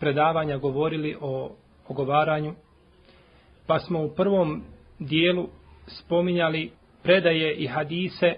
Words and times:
predavanja 0.00 0.56
govorili 0.56 1.16
o 1.20 1.50
ogovaranju, 1.88 2.54
pa 3.66 3.78
smo 3.78 4.04
u 4.04 4.08
prvom 4.08 4.62
dijelu 4.98 5.48
spominjali 5.86 6.70
predaje 7.02 7.54
i 7.54 7.66
hadise 7.66 8.34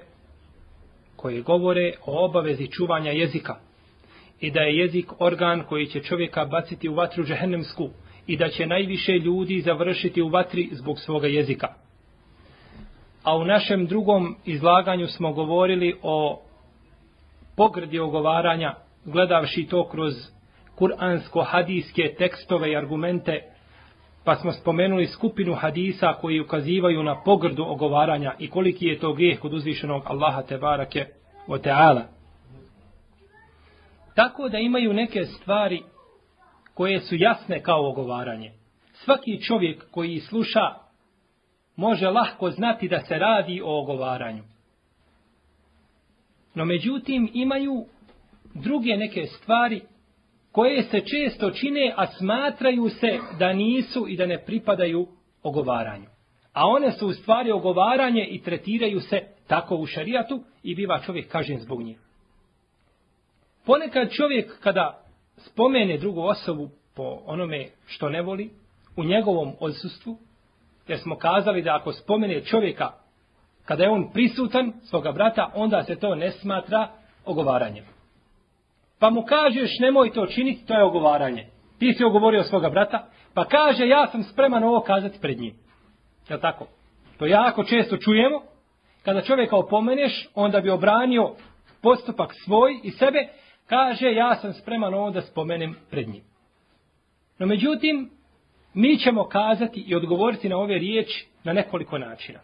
koje 1.17 1.43
govore 1.43 1.93
o 2.07 2.25
obavezi 2.25 2.67
čuvanja 2.67 3.11
jezika 3.11 3.57
i 4.41 4.51
da 4.51 4.61
je 4.61 4.77
jezik 4.77 5.13
organ 5.19 5.65
koji 5.69 5.87
će 5.87 6.01
čovjeka 6.01 6.45
baciti 6.45 6.89
u 6.89 6.95
vatru 6.95 7.25
džehennemsku 7.25 7.89
i 8.27 8.37
da 8.37 8.49
će 8.49 8.67
najviše 8.67 9.13
ljudi 9.13 9.61
završiti 9.61 10.23
u 10.23 10.29
vatri 10.29 10.69
zbog 10.73 10.99
svoga 10.99 11.27
jezika. 11.27 11.69
A 13.23 13.37
u 13.37 13.45
našem 13.45 13.87
drugom 13.87 14.37
izlaganju 14.45 15.07
smo 15.07 15.33
govorili 15.33 15.95
o 16.03 16.43
pogrdi 17.57 17.99
ogovaranja, 17.99 18.75
gledavši 19.05 19.67
to 19.67 19.89
kroz 19.89 20.15
kuransko-hadijske 20.79 22.15
tekstove 22.19 22.73
i 22.73 22.77
argumente, 22.77 23.41
pa 24.25 24.37
smo 24.37 24.53
spomenuli 24.53 25.07
skupinu 25.07 25.55
hadisa 25.55 26.13
koji 26.21 26.41
ukazivaju 26.41 27.03
na 27.03 27.23
pogrdu 27.25 27.65
ogovaranja 27.65 28.35
i 28.39 28.51
koliki 28.51 28.87
je 28.87 28.99
to 28.99 29.13
grijeh 29.13 29.41
kod 29.41 29.55
uzvišenog 29.55 30.03
Allaha 30.07 30.43
te 30.43 30.59
barake 30.59 31.07
o 31.47 31.59
teala. 31.59 32.03
Tako 34.15 34.49
da 34.49 34.59
imaju 34.59 34.93
neke 34.93 35.25
stvari 35.25 35.83
koje 36.75 37.01
su 37.01 37.17
jasne 37.17 37.63
kao 37.63 37.89
ogovaranje. 37.89 38.53
Svaki 38.93 39.43
čovjek 39.43 39.91
koji 39.91 40.21
sluša 40.21 40.75
može 41.77 42.11
lahko 42.11 42.51
znati 42.51 42.89
da 42.89 43.01
se 43.01 43.19
radi 43.19 43.63
o 43.65 43.83
ogovaranju. 43.83 44.43
No 46.55 46.65
međutim 46.65 47.31
imaju 47.35 47.87
druge 48.55 48.97
neke 48.97 49.27
stvari 49.27 49.83
koje 50.53 50.83
se 50.83 51.01
često 51.01 51.51
čine, 51.51 51.95
a 51.97 52.07
smatraju 52.07 52.89
se 52.89 53.19
da 53.39 53.53
nisu 53.53 54.09
i 54.09 54.17
da 54.17 54.27
ne 54.27 54.45
pripadaju 54.45 55.07
ogovaranju. 55.43 56.07
A 56.53 56.67
one 56.67 56.93
su 56.93 57.07
u 57.07 57.13
stvari 57.13 57.53
ogovaranje 57.53 58.27
i 58.31 58.43
tretiraju 58.43 59.01
se 59.01 59.21
tako 59.47 59.77
u 59.77 59.87
šarijatu 59.87 60.45
i 60.63 60.75
biva 60.75 61.01
čovjek 61.01 61.29
kažen 61.29 61.59
zbog 61.59 61.83
njih. 61.83 61.99
Ponekad 63.67 64.11
čovjek 64.11 64.61
kada 64.61 65.05
spomene 65.37 65.99
drugu 65.99 66.21
osobu 66.21 66.69
po 66.97 67.19
onome 67.27 67.69
što 67.87 68.09
ne 68.09 68.23
voli, 68.23 68.51
u 68.97 69.05
njegovom 69.05 69.53
odsustvu, 69.61 70.19
jer 70.89 70.99
smo 70.99 71.17
kazali 71.17 71.63
da 71.63 71.77
ako 71.77 71.93
spomene 71.93 72.45
čovjeka 72.45 72.91
kada 73.65 73.83
je 73.83 73.91
on 73.91 74.11
prisutan 74.13 74.73
svoga 74.83 75.13
brata, 75.13 75.51
onda 75.55 75.83
se 75.83 75.97
to 75.97 76.15
ne 76.15 76.31
smatra 76.31 76.89
ogovaranjem 77.25 77.92
pa 79.03 79.11
mu 79.11 79.23
kažeš 79.23 79.79
nemoj 79.79 80.13
to 80.13 80.27
činiti, 80.27 80.67
to 80.67 80.75
je 80.75 80.85
ogovaranje. 80.85 81.47
Ti 81.79 81.93
si 81.93 82.05
ogovorio 82.05 82.43
svoga 82.43 82.71
brata, 82.71 83.09
pa 83.35 83.45
kaže 83.45 83.89
ja 83.89 84.07
sam 84.07 84.23
spreman 84.23 84.65
ovo 84.65 84.81
kazati 84.81 85.19
pred 85.21 85.41
njim. 85.41 85.55
Je 86.29 86.41
tako? 86.41 86.67
To 87.19 87.27
jako 87.27 87.65
često 87.65 87.97
čujemo. 87.97 88.43
Kada 89.05 89.21
čovjeka 89.21 89.57
opomeneš, 89.57 90.29
onda 90.35 90.61
bi 90.61 90.71
obranio 90.71 91.35
postupak 91.81 92.35
svoj 92.45 92.81
i 92.83 92.91
sebe, 92.91 93.29
kaže 93.67 94.13
ja 94.13 94.35
sam 94.35 94.53
spreman 94.53 94.95
ovo 94.95 95.11
da 95.11 95.23
spomenem 95.23 95.77
pred 95.91 96.09
njim. 96.09 96.23
No 97.39 97.47
međutim, 97.47 98.11
mi 98.75 98.99
ćemo 98.99 99.25
kazati 99.25 99.85
i 99.87 99.95
odgovoriti 99.95 100.49
na 100.49 100.57
ove 100.57 100.79
riječi 100.79 101.27
na 101.45 101.53
nekoliko 101.53 101.99
načina. 101.99 102.41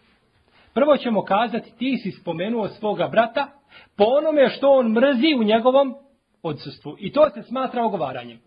Prvo 0.74 0.96
ćemo 0.96 1.22
kazati 1.22 1.78
ti 1.78 1.96
si 1.96 2.10
spomenuo 2.10 2.68
svoga 2.68 3.08
brata 3.08 3.48
po 3.96 4.04
onome 4.04 4.48
što 4.48 4.70
on 4.70 4.92
mrzi 4.92 5.34
u 5.40 5.42
njegovom 5.42 5.94
odsustvu. 6.42 6.96
I 6.98 7.12
to 7.12 7.30
se 7.30 7.42
smatra 7.42 7.84
ogovaranjem. 7.84 8.40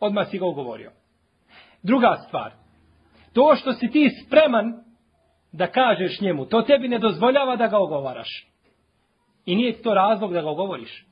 Odmah 0.00 0.30
si 0.30 0.38
ga 0.38 0.46
ogovorio. 0.46 0.92
Druga 1.82 2.16
stvar. 2.28 2.52
To 3.32 3.56
što 3.56 3.72
si 3.72 3.90
ti 3.90 4.10
spreman 4.26 4.84
da 5.52 5.66
kažeš 5.66 6.20
njemu, 6.20 6.46
to 6.46 6.62
tebi 6.62 6.88
ne 6.88 6.98
dozvoljava 6.98 7.56
da 7.56 7.66
ga 7.66 7.78
ogovaraš. 7.78 8.46
I 9.46 9.56
nije 9.56 9.82
to 9.82 9.94
razlog 9.94 10.32
da 10.32 10.42
ga 10.42 10.50
ogovoriš. 10.50 11.06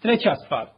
Treća 0.00 0.34
stvar. 0.44 0.68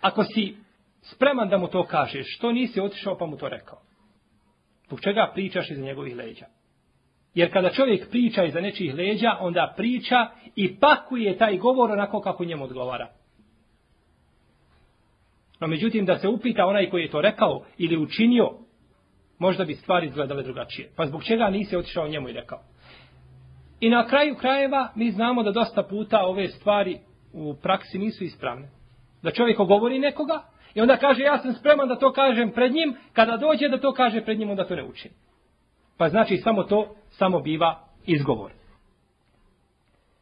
Ako 0.00 0.24
si 0.24 0.56
spreman 1.02 1.48
da 1.48 1.58
mu 1.58 1.68
to 1.68 1.86
kažeš, 1.86 2.36
što 2.36 2.52
nisi 2.52 2.80
otišao 2.80 3.18
pa 3.18 3.26
mu 3.26 3.36
to 3.36 3.48
rekao? 3.48 3.78
Zbog 4.86 5.00
čega 5.00 5.30
pričaš 5.34 5.70
iz 5.70 5.78
njegovih 5.78 6.16
leđa? 6.16 6.46
Jer 7.38 7.52
kada 7.52 7.70
čovjek 7.70 8.10
priča 8.10 8.44
iza 8.44 8.60
nečijih 8.60 8.94
leđa, 8.94 9.36
onda 9.40 9.74
priča 9.76 10.26
i 10.56 10.76
pakuje 10.76 11.38
taj 11.38 11.56
govor 11.56 11.90
onako 11.90 12.20
kako 12.20 12.44
njemu 12.44 12.64
odgovara. 12.64 13.08
No 15.60 15.66
međutim, 15.66 16.04
da 16.04 16.18
se 16.18 16.28
upita 16.28 16.66
onaj 16.66 16.90
koji 16.90 17.02
je 17.02 17.10
to 17.10 17.20
rekao 17.20 17.64
ili 17.76 17.96
učinio, 17.96 18.50
možda 19.38 19.64
bi 19.64 19.74
stvari 19.74 20.06
izgledale 20.06 20.42
drugačije. 20.42 20.90
Pa 20.96 21.06
zbog 21.06 21.24
čega 21.24 21.50
nisi 21.50 21.76
otišao 21.76 22.08
njemu 22.08 22.28
i 22.28 22.32
rekao? 22.32 22.60
I 23.80 23.90
na 23.90 24.06
kraju 24.06 24.34
krajeva 24.34 24.92
mi 24.94 25.10
znamo 25.10 25.42
da 25.42 25.52
dosta 25.52 25.82
puta 25.82 26.26
ove 26.26 26.48
stvari 26.48 26.98
u 27.32 27.54
praksi 27.62 27.98
nisu 27.98 28.24
ispravne. 28.24 28.68
Da 29.22 29.30
čovjek 29.30 29.60
ogovori 29.60 29.98
nekoga 29.98 30.42
i 30.74 30.80
onda 30.80 30.96
kaže 30.96 31.22
ja 31.22 31.38
sam 31.38 31.52
spreman 31.52 31.88
da 31.88 31.98
to 31.98 32.12
kažem 32.12 32.50
pred 32.50 32.72
njim, 32.72 32.96
kada 33.12 33.36
dođe 33.36 33.68
da 33.68 33.80
to 33.80 33.92
kaže 33.92 34.20
pred 34.20 34.38
njim, 34.38 34.50
onda 34.50 34.64
to 34.64 34.76
ne 34.76 34.84
učini. 34.84 35.14
Pa 35.98 36.08
znači 36.08 36.36
samo 36.36 36.62
to, 36.62 36.94
samo 37.10 37.40
biva 37.40 37.84
izgovor. 38.06 38.52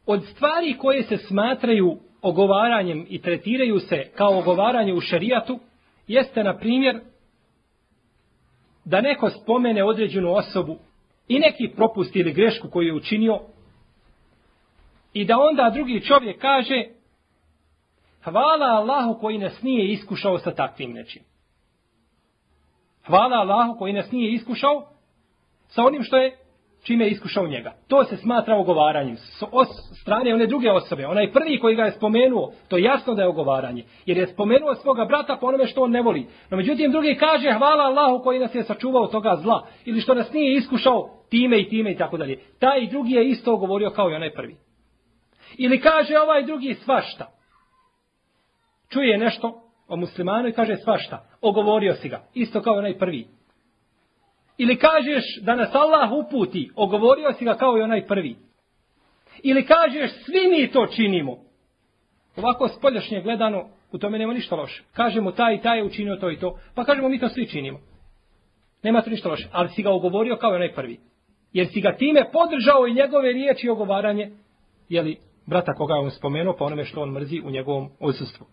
Od 0.05 0.23
stvari 0.31 0.77
koje 0.77 1.03
se 1.03 1.17
smatraju 1.17 1.97
ogovaranjem 2.21 3.05
i 3.09 3.21
tretiraju 3.21 3.79
se 3.79 4.11
kao 4.15 4.39
ogovaranje 4.39 4.93
u 4.93 5.01
šarijatu, 5.01 5.59
jeste 6.07 6.43
na 6.43 6.57
primjer 6.57 6.99
da 8.85 9.01
neko 9.01 9.29
spomene 9.29 9.83
određenu 9.83 10.33
osobu 10.33 10.77
i 11.27 11.39
neki 11.39 11.69
propust 11.75 12.15
ili 12.15 12.33
grešku 12.33 12.69
koju 12.69 12.87
je 12.87 12.93
učinio 12.93 13.39
i 15.13 15.25
da 15.25 15.39
onda 15.39 15.69
drugi 15.73 16.01
čovjek 16.01 16.41
kaže 16.41 16.83
hvala 18.23 18.65
Allahu 18.65 19.19
koji 19.19 19.37
nas 19.37 19.61
nije 19.61 19.91
iskušao 19.91 20.39
sa 20.39 20.51
takvim 20.55 20.91
nečim. 20.91 21.23
Hvala 23.05 23.37
Allahu 23.37 23.77
koji 23.79 23.93
nas 23.93 24.11
nije 24.11 24.33
iskušao 24.33 24.96
sa 25.67 25.83
onim 25.85 26.03
što 26.03 26.17
je 26.17 26.37
čime 26.87 27.05
je 27.05 27.11
iskušao 27.11 27.47
njega. 27.47 27.73
To 27.87 28.03
se 28.03 28.17
smatra 28.17 28.57
ogovaranjem. 28.57 29.17
S 29.17 29.43
os, 29.51 29.67
strane 30.01 30.33
one 30.33 30.45
druge 30.45 30.71
osobe, 30.71 31.07
onaj 31.07 31.31
prvi 31.31 31.59
koji 31.59 31.75
ga 31.75 31.83
je 31.83 31.91
spomenuo, 31.91 32.51
to 32.67 32.77
je 32.77 32.83
jasno 32.83 33.13
da 33.13 33.21
je 33.21 33.27
ogovaranje. 33.27 33.83
Jer 34.05 34.17
je 34.17 34.27
spomenuo 34.27 34.75
svoga 34.75 35.05
brata 35.05 35.37
po 35.41 35.47
onome 35.47 35.67
što 35.67 35.81
on 35.81 35.91
ne 35.91 36.01
voli. 36.01 36.27
No 36.49 36.57
međutim, 36.57 36.91
drugi 36.91 37.15
kaže 37.19 37.51
hvala 37.57 37.83
Allahu 37.83 38.23
koji 38.23 38.39
nas 38.39 38.55
je 38.55 38.63
sačuvao 38.63 39.07
toga 39.07 39.35
zla. 39.35 39.67
Ili 39.85 40.01
što 40.01 40.13
nas 40.13 40.33
nije 40.33 40.55
iskušao 40.55 41.09
time 41.29 41.59
i 41.59 41.69
time 41.69 41.91
i 41.91 41.97
tako 41.97 42.17
dalje. 42.17 42.39
Taj 42.59 42.87
drugi 42.87 43.13
je 43.13 43.29
isto 43.29 43.57
govorio 43.57 43.89
kao 43.89 44.11
i 44.11 44.15
onaj 44.15 44.33
prvi. 44.33 44.55
Ili 45.57 45.81
kaže 45.81 46.19
ovaj 46.19 46.43
drugi 46.43 46.73
svašta. 46.73 47.27
Čuje 48.89 49.17
nešto 49.17 49.61
o 49.87 49.95
muslimanu 49.95 50.47
i 50.47 50.53
kaže 50.53 50.75
svašta. 50.75 51.25
Ogovorio 51.41 51.93
si 51.93 52.09
ga. 52.09 52.23
Isto 52.33 52.61
kao 52.61 52.73
onaj 52.73 52.97
prvi. 52.97 53.36
Ili 54.57 54.77
kažeš 54.77 55.23
da 55.41 55.55
nas 55.55 55.75
Allah 55.75 56.11
uputi, 56.11 56.71
ogovorio 56.75 57.33
si 57.33 57.45
ga 57.45 57.55
kao 57.55 57.77
i 57.77 57.81
onaj 57.81 58.07
prvi. 58.07 58.35
Ili 59.43 59.65
kažeš 59.65 60.11
svi 60.11 60.47
mi 60.49 60.71
to 60.71 60.87
činimo. 60.87 61.37
Ovako 62.35 62.67
spoljašnje 62.67 63.21
gledano, 63.21 63.69
u 63.91 63.97
tome 63.97 64.19
nema 64.19 64.33
ništa 64.33 64.55
loše. 64.55 64.83
Kažemo 64.93 65.31
taj 65.31 65.55
i 65.55 65.61
taj 65.61 65.77
je 65.77 65.83
učinio 65.83 66.15
to 66.15 66.31
i 66.31 66.39
to, 66.39 66.59
pa 66.75 66.83
kažemo 66.83 67.09
mi 67.09 67.19
to 67.19 67.29
svi 67.29 67.47
činimo. 67.47 67.79
Nema 68.83 69.01
to 69.01 69.09
ništa 69.09 69.29
loše, 69.29 69.47
ali 69.51 69.69
si 69.69 69.83
ga 69.83 69.91
ogovorio 69.91 70.35
kao 70.35 70.51
i 70.51 70.55
onaj 70.55 70.73
prvi. 70.73 70.99
Jer 71.53 71.67
si 71.67 71.81
ga 71.81 71.97
time 71.97 72.31
podržao 72.31 72.87
i 72.87 72.93
njegove 72.93 73.33
riječi 73.33 73.67
i 73.67 73.69
ogovaranje, 73.69 74.31
jeli, 74.89 75.17
brata 75.45 75.73
koga 75.73 75.93
je 75.93 75.99
on 75.99 76.11
spomenuo, 76.11 76.55
pa 76.59 76.65
onome 76.65 76.85
što 76.85 77.01
on 77.01 77.09
mrzi 77.09 77.41
u 77.45 77.51
njegovom 77.51 77.89
odsustvu. 77.99 78.45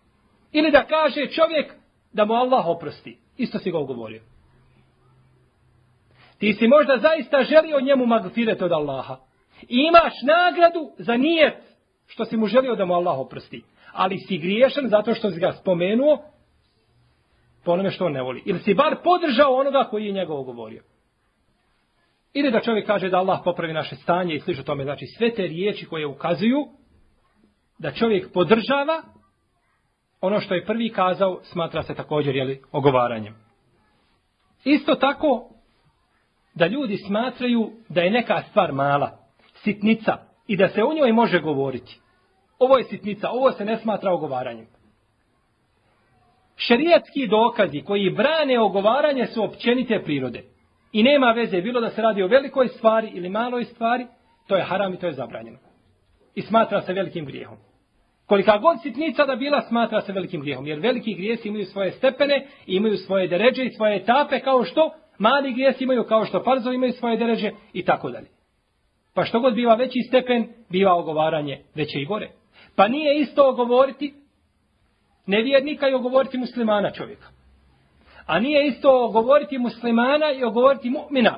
Ili 0.51 0.71
da 0.71 0.85
kaže 0.85 1.27
čovjek 1.27 1.73
da 2.13 2.25
mu 2.25 2.33
Allah 2.33 2.67
oprosti. 2.67 3.17
Isto 3.37 3.59
si 3.59 3.71
ga 3.71 3.77
ogovorio. 3.77 4.21
Ti 6.45 6.53
si 6.53 6.67
možda 6.67 6.97
zaista 6.97 7.43
želio 7.43 7.81
njemu 7.81 8.05
magfiret 8.05 8.61
od 8.61 8.71
Allaha. 8.71 9.17
I 9.61 9.77
imaš 9.87 10.13
nagradu 10.23 10.91
za 10.97 11.17
nijet 11.17 11.57
što 12.07 12.25
si 12.25 12.37
mu 12.37 12.47
želio 12.47 12.75
da 12.75 12.85
mu 12.85 12.93
Allah 12.93 13.19
oprosti. 13.19 13.63
Ali 13.93 14.17
si 14.17 14.37
griješan 14.37 14.87
zato 14.87 15.13
što 15.13 15.31
si 15.31 15.39
ga 15.39 15.51
spomenuo 15.51 16.23
po 17.63 17.71
onome 17.71 17.91
što 17.91 18.05
on 18.05 18.11
ne 18.11 18.21
voli. 18.21 18.43
Ili 18.45 18.59
si 18.59 18.73
bar 18.73 18.95
podržao 19.03 19.55
onoga 19.55 19.83
koji 19.89 20.05
je 20.05 20.11
njegovo 20.11 20.43
govorio. 20.43 20.83
Ili 22.33 22.51
da 22.51 22.61
čovjek 22.61 22.87
kaže 22.87 23.09
da 23.09 23.17
Allah 23.17 23.39
popravi 23.43 23.73
naše 23.73 23.95
stanje 23.95 24.35
i 24.35 24.39
sliša 24.39 24.63
tome. 24.63 24.83
Znači 24.83 25.05
sve 25.05 25.33
te 25.33 25.41
riječi 25.41 25.85
koje 25.85 26.07
ukazuju 26.07 26.67
da 27.79 27.91
čovjek 27.91 28.33
podržava 28.33 29.01
ono 30.21 30.39
što 30.39 30.53
je 30.53 30.65
prvi 30.65 30.89
kazao 30.89 31.39
smatra 31.43 31.83
se 31.83 31.95
također 31.95 32.35
jeli, 32.35 32.61
ogovaranjem. 32.71 33.35
Isto 34.63 34.95
tako 34.95 35.54
da 36.55 36.67
ljudi 36.67 36.97
smatraju 36.97 37.71
da 37.89 38.01
je 38.01 38.11
neka 38.11 38.43
stvar 38.49 38.71
mala, 38.71 39.17
sitnica, 39.53 40.17
i 40.47 40.57
da 40.57 40.67
se 40.67 40.83
o 40.83 40.93
njoj 40.93 41.11
može 41.11 41.39
govoriti. 41.39 41.99
Ovo 42.59 42.77
je 42.77 42.83
sitnica, 42.83 43.29
ovo 43.29 43.51
se 43.51 43.65
ne 43.65 43.77
smatra 43.77 44.13
ogovaranjem. 44.13 44.67
Šerijatski 46.57 47.27
dokazi 47.27 47.81
koji 47.81 48.09
brane 48.09 48.59
ogovaranje 48.59 49.27
su 49.27 49.43
općenite 49.43 50.01
prirode. 50.03 50.43
I 50.91 51.03
nema 51.03 51.31
veze, 51.31 51.61
bilo 51.61 51.81
da 51.81 51.89
se 51.89 52.01
radi 52.01 52.23
o 52.23 52.27
velikoj 52.27 52.67
stvari 52.67 53.11
ili 53.13 53.29
maloj 53.29 53.65
stvari, 53.65 54.07
to 54.47 54.55
je 54.55 54.63
haram 54.63 54.93
i 54.93 54.97
to 54.97 55.07
je 55.07 55.13
zabranjeno. 55.13 55.57
I 56.35 56.41
smatra 56.41 56.81
se 56.81 56.93
velikim 56.93 57.25
grijehom. 57.25 57.57
Kolika 58.25 58.57
god 58.57 58.81
sitnica 58.81 59.25
da 59.25 59.35
bila, 59.35 59.61
smatra 59.61 60.01
se 60.01 60.13
velikim 60.13 60.41
grijehom. 60.41 60.67
Jer 60.67 60.79
veliki 60.79 61.13
grijesi 61.13 61.47
imaju 61.47 61.65
svoje 61.65 61.91
stepene, 61.91 62.47
imaju 62.65 62.97
svoje 62.97 63.27
deređe 63.27 63.65
i 63.65 63.69
svoje 63.69 63.95
etape, 63.95 64.39
kao 64.39 64.63
što 64.63 64.91
mali 65.17 65.53
grijesi 65.53 65.83
imaju 65.83 66.03
kao 66.03 66.25
što 66.25 66.43
farzovi 66.43 66.75
imaju 66.75 66.93
svoje 66.93 67.17
deređe 67.17 67.51
i 67.73 67.85
tako 67.85 68.09
dalje. 68.09 68.27
Pa 69.13 69.25
što 69.25 69.39
god 69.39 69.53
biva 69.53 69.75
veći 69.75 69.99
stepen, 70.07 70.47
biva 70.69 70.95
ogovaranje 70.95 71.63
veće 71.75 71.99
i 71.99 72.05
gore. 72.05 72.31
Pa 72.75 72.87
nije 72.87 73.19
isto 73.19 73.49
ogovoriti 73.49 74.13
nevjernika 75.25 75.89
i 75.89 75.93
ogovoriti 75.93 76.37
muslimana 76.37 76.91
čovjeka. 76.91 77.27
A 78.25 78.39
nije 78.39 78.67
isto 78.67 79.05
ogovoriti 79.05 79.57
muslimana 79.57 80.31
i 80.31 80.43
ogovoriti 80.43 80.89
mu'mina. 80.89 81.33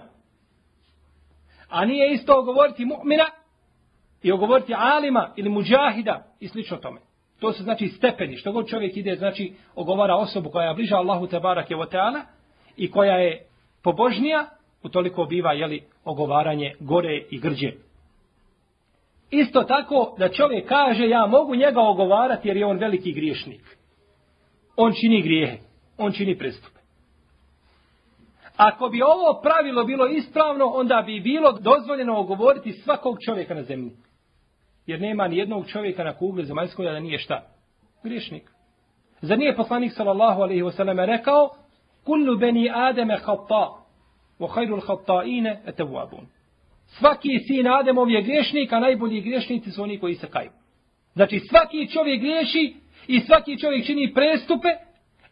A 1.70 1.86
nije 1.86 2.14
isto 2.14 2.40
ogovoriti 2.40 2.86
mu'mina 2.86 3.26
i 4.24 4.32
ogovoriti 4.32 4.74
alima 4.78 5.34
ili 5.36 5.50
muđahida 5.50 6.24
i 6.40 6.48
slično 6.48 6.78
tome. 6.78 7.00
To 7.40 7.54
su 7.54 7.64
znači 7.64 7.88
stepeni. 7.88 8.38
Što 8.38 8.52
god 8.52 8.68
čovjek 8.68 8.98
ide, 8.98 9.16
znači 9.16 9.54
ogovara 9.76 10.16
osobu 10.16 10.50
koja 10.50 10.68
je 10.68 10.74
bliža 10.74 10.96
Allahu 10.96 11.28
Tebarake 11.28 11.76
barake 11.76 11.92
teala 11.92 12.22
i 12.78 12.92
koja 12.92 13.18
je 13.18 13.47
pobožnija, 13.88 14.46
utoliko 14.84 15.26
biva 15.26 15.54
jeli, 15.54 15.84
ogovaranje 16.06 16.74
gore 16.80 17.24
i 17.30 17.40
grđe. 17.40 17.72
Isto 19.30 19.64
tako 19.64 20.16
da 20.18 20.30
čovjek 20.30 20.68
kaže 20.68 21.10
ja 21.10 21.26
mogu 21.26 21.56
njega 21.56 21.82
ogovarati 21.82 22.48
jer 22.48 22.58
je 22.58 22.66
on 22.66 22.78
veliki 22.78 23.12
griješnik. 23.12 23.78
On 24.76 24.94
čini 25.02 25.22
grijehe, 25.22 25.58
on 25.98 26.12
čini 26.12 26.38
prestupe. 26.38 26.80
Ako 28.58 28.90
bi 28.90 29.02
ovo 29.02 29.42
pravilo 29.42 29.84
bilo 29.84 30.08
ispravno, 30.08 30.66
onda 30.66 31.04
bi 31.06 31.20
bilo 31.20 31.52
dozvoljeno 31.52 32.20
ogovoriti 32.20 32.74
svakog 32.74 33.18
čovjeka 33.26 33.54
na 33.54 33.64
zemlji. 33.64 33.92
Jer 34.86 35.02
nema 35.02 35.28
ni 35.28 35.38
jednog 35.38 35.68
čovjeka 35.68 36.04
na 36.04 36.14
kugli 36.14 36.46
zemaljskoj 36.46 36.86
da 36.86 37.00
nije 37.00 37.18
šta? 37.20 37.44
Griješnik. 38.04 38.52
Zar 39.22 39.38
nije 39.38 39.56
poslanik 39.56 39.94
sallallahu 39.94 40.42
alaihi 40.42 40.64
wasallam 40.64 41.06
rekao 41.06 41.50
kullu 42.08 42.38
beni 42.38 42.70
ademe 42.74 43.18
hatta 43.26 43.64
wa 44.40 44.48
khairul 44.56 44.82
khatta'ine 44.88 45.52
etavabun. 45.66 46.26
Svaki 46.88 47.40
sin 47.48 47.68
Ademov 47.68 48.10
je 48.10 48.22
griješnik, 48.22 48.74
a 48.74 48.80
najbolji 48.80 49.22
griješnici 49.22 49.72
su 49.72 49.84
oni 49.84 50.00
koji 50.00 50.16
se 50.16 50.28
kaju. 50.28 50.52
Znači 51.14 51.40
svaki 51.40 51.88
čovjek 51.94 52.20
griješi 52.20 52.76
i 53.08 53.20
svaki 53.20 53.60
čovjek 53.60 53.86
čini 53.86 54.14
prestupe, 54.14 54.68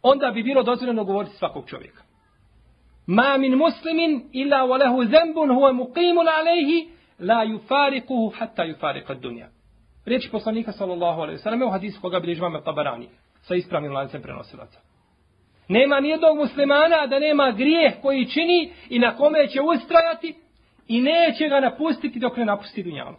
onda 0.01 0.31
bi 0.31 0.43
bilo 0.43 0.63
dozvoljeno 0.63 1.03
govoriti 1.03 1.35
svakog 1.35 1.69
čovjeka. 1.69 2.03
Ma 3.07 3.37
min 3.37 3.55
muslimin 3.55 4.29
illa 4.31 4.57
wa 4.57 4.77
lahu 4.83 5.03
zembun 5.03 5.49
huwa 5.49 5.71
muqimun 5.73 6.27
alayhi 6.27 6.89
la 7.19 7.45
yufariquhu 7.45 8.31
hatta 8.39 8.63
yufariqa 8.63 9.11
ad-dunya. 9.11 9.47
Riječi 10.05 10.31
poslanika 10.31 10.71
sallallahu 10.71 11.21
alejhi 11.21 11.37
ve 11.37 11.43
sellem 11.43 11.61
u 11.61 11.69
hadisu 11.69 12.01
koga 12.01 12.19
bilježi 12.19 12.39
Imam 12.39 12.63
Tabarani 12.63 13.09
sa 13.41 13.55
ispravnim 13.55 13.91
lancem 13.91 14.21
prenosilaca. 14.21 14.79
Nema 15.67 15.99
nijednog 15.99 16.37
muslimana 16.37 17.07
da 17.07 17.19
nema 17.19 17.51
grijeh 17.51 17.93
koji 18.01 18.25
čini 18.25 18.73
i 18.89 18.99
na 18.99 19.17
kome 19.17 19.47
će 19.47 19.61
ustrajati 19.61 20.35
i 20.87 21.01
neće 21.01 21.47
ga 21.49 21.59
napustiti 21.59 22.19
dok 22.19 22.37
ne 22.37 22.45
napusti 22.45 22.83
dunjalu. 22.83 23.15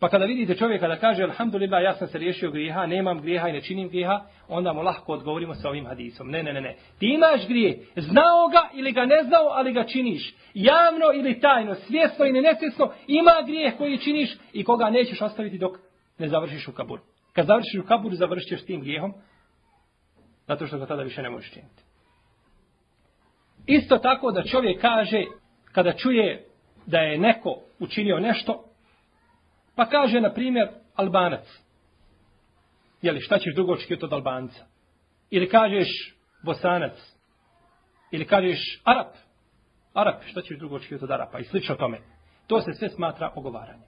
Pa 0.00 0.08
kada 0.08 0.24
vidite 0.24 0.54
čovjeka 0.54 0.88
da 0.88 0.96
kaže 0.96 1.22
Alhamdulillah 1.22 1.82
ja 1.82 1.94
sam 1.94 2.08
se 2.08 2.18
riješio 2.18 2.50
grijeha, 2.50 2.86
nemam 2.86 3.20
grijeha 3.20 3.48
i 3.48 3.52
ne 3.52 3.60
činim 3.60 3.88
grijeha, 3.88 4.20
onda 4.48 4.72
mu 4.72 4.82
lahko 4.82 5.12
odgovorimo 5.12 5.54
sa 5.54 5.68
ovim 5.68 5.86
hadisom. 5.86 6.30
Ne, 6.30 6.42
ne, 6.42 6.52
ne, 6.52 6.60
ne. 6.60 6.76
Ti 6.98 7.06
imaš 7.06 7.48
grije, 7.48 7.78
znao 7.96 8.48
ga 8.48 8.68
ili 8.74 8.92
ga 8.92 9.04
ne 9.04 9.22
znao, 9.22 9.48
ali 9.48 9.72
ga 9.72 9.84
činiš. 9.84 10.34
Javno 10.54 11.06
ili 11.14 11.40
tajno, 11.40 11.74
svjesno 11.74 12.26
ili 12.26 12.40
nesvjesno, 12.40 12.92
ima 13.06 13.32
grijeh 13.46 13.76
koji 13.78 13.98
činiš 13.98 14.36
i 14.52 14.64
koga 14.64 14.90
nećeš 14.90 15.22
ostaviti 15.22 15.58
dok 15.58 15.78
ne 16.18 16.28
završiš 16.28 16.68
u 16.68 16.72
kaburu. 16.72 17.02
Kad 17.32 17.46
završiš 17.46 17.80
u 17.80 17.86
kaburu, 17.86 18.14
završiš 18.14 18.48
ćeš 18.48 18.64
tim 18.64 18.80
grijehom, 18.80 19.14
Zato 20.48 20.66
što 20.66 20.78
ga 20.78 20.86
tada 20.86 21.02
više 21.02 21.22
ne 21.22 21.30
možeš 21.30 21.52
činiti. 21.52 21.82
Isto 23.66 23.98
tako 23.98 24.32
da 24.32 24.42
čovjek 24.42 24.80
kaže, 24.80 25.24
kada 25.72 25.92
čuje 25.92 26.46
da 26.86 26.98
je 26.98 27.18
neko 27.18 27.60
učinio 27.78 28.18
nešto, 28.18 28.64
pa 29.74 29.86
kaže, 29.86 30.20
na 30.20 30.32
primjer, 30.32 30.68
albanac. 30.94 31.46
Jeli, 33.02 33.20
šta 33.20 33.38
ćeš 33.38 33.54
drugo 33.54 33.72
očekivati 33.72 34.04
od 34.04 34.12
albanca? 34.12 34.66
Ili 35.30 35.48
kažeš 35.48 36.16
bosanac? 36.44 37.16
Ili 38.10 38.26
kažeš 38.26 38.80
arap? 38.84 39.14
Arap, 39.94 40.22
šta 40.24 40.42
ćeš 40.42 40.58
drugo 40.58 40.76
očekivati 40.76 41.04
od 41.04 41.10
arapa? 41.10 41.38
I 41.38 41.44
slično 41.44 41.74
tome. 41.74 41.98
To 42.46 42.60
se 42.60 42.72
sve 42.72 42.88
smatra 42.88 43.32
ogovaranje. 43.34 43.86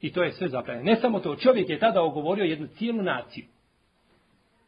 I 0.00 0.12
to 0.12 0.22
je 0.22 0.32
sve 0.32 0.48
zapravo. 0.48 0.82
Ne 0.82 0.96
samo 0.96 1.20
to, 1.20 1.36
čovjek 1.36 1.68
je 1.68 1.78
tada 1.78 2.02
ogovorio 2.02 2.44
jednu 2.44 2.66
cijelu 2.66 3.02
naciju. 3.02 3.44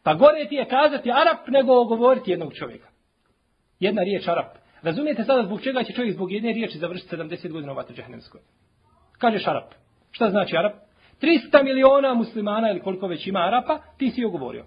Pa 0.04 0.14
gore 0.14 0.48
ti 0.48 0.54
je 0.54 0.68
kazati 0.68 1.10
Arap 1.10 1.48
nego 1.48 1.84
govoriti 1.84 2.30
jednog 2.30 2.54
čovjeka. 2.54 2.88
Jedna 3.80 4.02
riječ 4.02 4.28
Arap. 4.28 4.56
Razumijete 4.82 5.24
sada 5.24 5.42
zbog 5.42 5.62
čega 5.62 5.82
će 5.82 5.92
čovjek 5.92 6.14
zbog 6.14 6.32
jedne 6.32 6.52
riječi 6.52 6.78
završiti 6.78 7.16
70 7.16 7.52
godina 7.52 7.72
u 7.72 7.76
vatru 7.76 7.96
džahnemskoj? 7.96 8.40
Kažeš 9.18 9.46
Arap. 9.46 9.72
Šta 10.10 10.30
znači 10.30 10.56
Arap? 10.56 10.72
300 11.22 11.64
miliona 11.64 12.14
muslimana 12.14 12.70
ili 12.70 12.80
koliko 12.80 13.06
već 13.06 13.26
ima 13.26 13.38
Arapa, 13.38 13.78
ti 13.98 14.10
si 14.10 14.20
joj 14.20 14.30
govorio. 14.30 14.64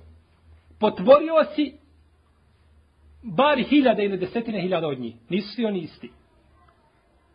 Potvorio 0.80 1.34
si 1.56 1.74
bar 3.24 3.58
hiljada 3.58 4.02
ili 4.02 4.18
desetine 4.18 4.62
hiljada 4.62 4.88
od 4.88 5.00
njih. 5.00 5.16
Nisu 5.30 5.56
svi 5.56 5.66
oni 5.66 5.80
isti. 5.80 6.12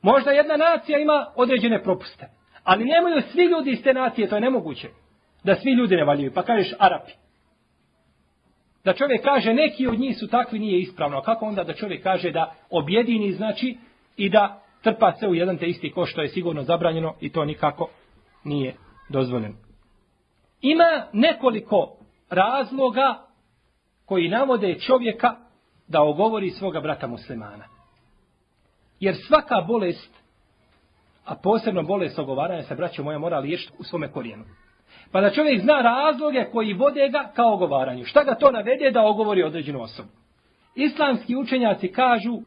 Možda 0.03 0.31
jedna 0.31 0.57
nacija 0.57 0.99
ima 0.99 1.27
određene 1.37 1.83
propuste. 1.83 2.29
Ali 2.65 2.85
nemaju 2.85 3.23
svi 3.33 3.43
ljudi 3.45 3.71
iz 3.71 3.83
te 3.83 3.95
nacije, 3.95 4.29
to 4.29 4.35
je 4.35 4.41
nemoguće. 4.41 4.89
Da 5.45 5.55
svi 5.55 5.71
ljudi 5.73 5.97
ne 5.97 6.05
valjuju. 6.05 6.33
Pa 6.35 6.43
kažeš 6.43 6.75
Arapi 6.79 7.13
da 8.85 8.93
čovjek 8.93 9.25
kaže 9.25 9.55
neki 9.55 9.87
od 9.87 9.99
njih 9.99 10.19
su 10.19 10.29
takvi 10.29 10.59
nije 10.59 10.81
ispravno. 10.81 11.19
A 11.19 11.23
kako 11.23 11.47
onda 11.47 11.65
da 11.65 11.75
čovjek 11.75 12.03
kaže 12.03 12.31
da 12.31 12.55
objedini 12.71 13.33
znači 13.33 13.79
i 14.17 14.31
da 14.31 14.63
trpa 14.83 15.13
se 15.13 15.29
u 15.29 15.35
jedan 15.35 15.59
te 15.59 15.67
isti 15.67 15.93
koš 15.93 16.11
što 16.11 16.23
je 16.23 16.29
sigurno 16.29 16.63
zabranjeno 16.63 17.15
i 17.21 17.33
to 17.33 17.45
nikako 17.45 17.89
nije 18.45 18.75
dozvoljeno. 19.09 19.55
Ima 20.61 21.07
nekoliko 21.13 21.97
razloga 22.31 23.27
koji 24.05 24.29
navode 24.29 24.79
čovjeka 24.79 25.37
da 25.89 26.03
ogovori 26.03 26.51
svoga 26.51 26.81
brata 26.81 27.07
muslimana. 27.07 27.65
Jer 29.01 29.17
svaka 29.29 29.61
bolest, 29.69 30.23
a 31.25 31.35
posebno 31.35 31.83
bolest 31.83 32.19
ogovaranja 32.19 32.63
se 32.63 32.75
braća 32.75 33.03
moja 33.03 33.19
mora 33.19 33.39
liješiti 33.39 33.73
u 33.79 33.85
svome 33.85 34.13
korijenu. 34.13 34.45
Pa 35.13 35.21
da 35.21 35.31
čovjek 35.31 35.61
zna 35.61 35.81
razloge 35.81 36.45
koji 36.53 36.73
vode 36.73 37.09
ga 37.09 37.31
kao 37.35 37.55
ogovaranju. 37.55 38.05
Šta 38.05 38.25
ga 38.25 38.35
to 38.35 38.51
navede 38.51 38.91
da 38.91 39.07
ogovori 39.07 39.43
određenu 39.43 39.83
osobu? 39.83 40.09
Islamski 40.75 41.37
učenjaci 41.37 41.89
kažu 41.89 42.41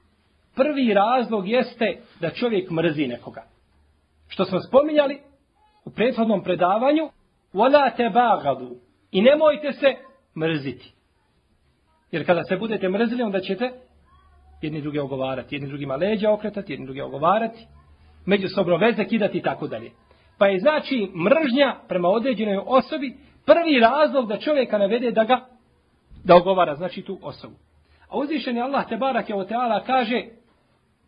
prvi 0.55 0.93
razlog 0.93 1.47
jeste 1.47 1.97
da 2.19 2.29
čovjek 2.29 2.69
mrzi 2.69 3.07
nekoga. 3.07 3.43
Što 4.27 4.45
smo 4.45 4.59
spominjali 4.61 5.19
u 5.85 5.89
prethodnom 5.89 6.43
predavanju, 6.43 7.09
wala 7.53 7.95
te. 7.95 8.11
I 9.11 9.21
nemojte 9.21 9.71
se 9.73 9.95
mrziti. 10.37 10.93
Jer 12.11 12.25
kada 12.25 12.43
se 12.43 12.57
budete 12.57 12.89
mrzili, 12.89 13.23
onda 13.23 13.39
ćete 13.39 13.71
jedni 14.61 14.81
druge 14.81 15.01
ogovarati, 15.01 15.55
jedni 15.55 15.67
drugima 15.67 15.95
leđa 15.95 16.31
okretati, 16.31 16.73
jedni 16.73 16.85
druge 16.85 17.03
ogovarati, 17.03 17.67
međusobno 18.25 18.77
veze 18.77 19.05
kidati 19.05 19.37
i 19.37 19.41
tako 19.41 19.67
dalje. 19.67 19.91
Pa 20.38 20.46
je 20.46 20.60
znači 20.60 21.10
mržnja 21.16 21.76
prema 21.88 22.08
određenoj 22.08 22.60
osobi 22.66 23.16
prvi 23.46 23.80
razlog 23.80 24.28
da 24.28 24.38
čovjeka 24.38 24.78
navede 24.78 25.10
da 25.10 25.24
ga 25.24 25.46
da 26.24 26.36
ogovara, 26.36 26.74
znači 26.74 27.02
tu 27.02 27.18
osobu. 27.22 27.54
A 28.08 28.18
uzvišeni 28.18 28.60
Allah 28.60 28.88
te 28.88 28.96
barake 28.96 29.34
o 29.34 29.44
teala 29.44 29.80
kaže 29.80 30.24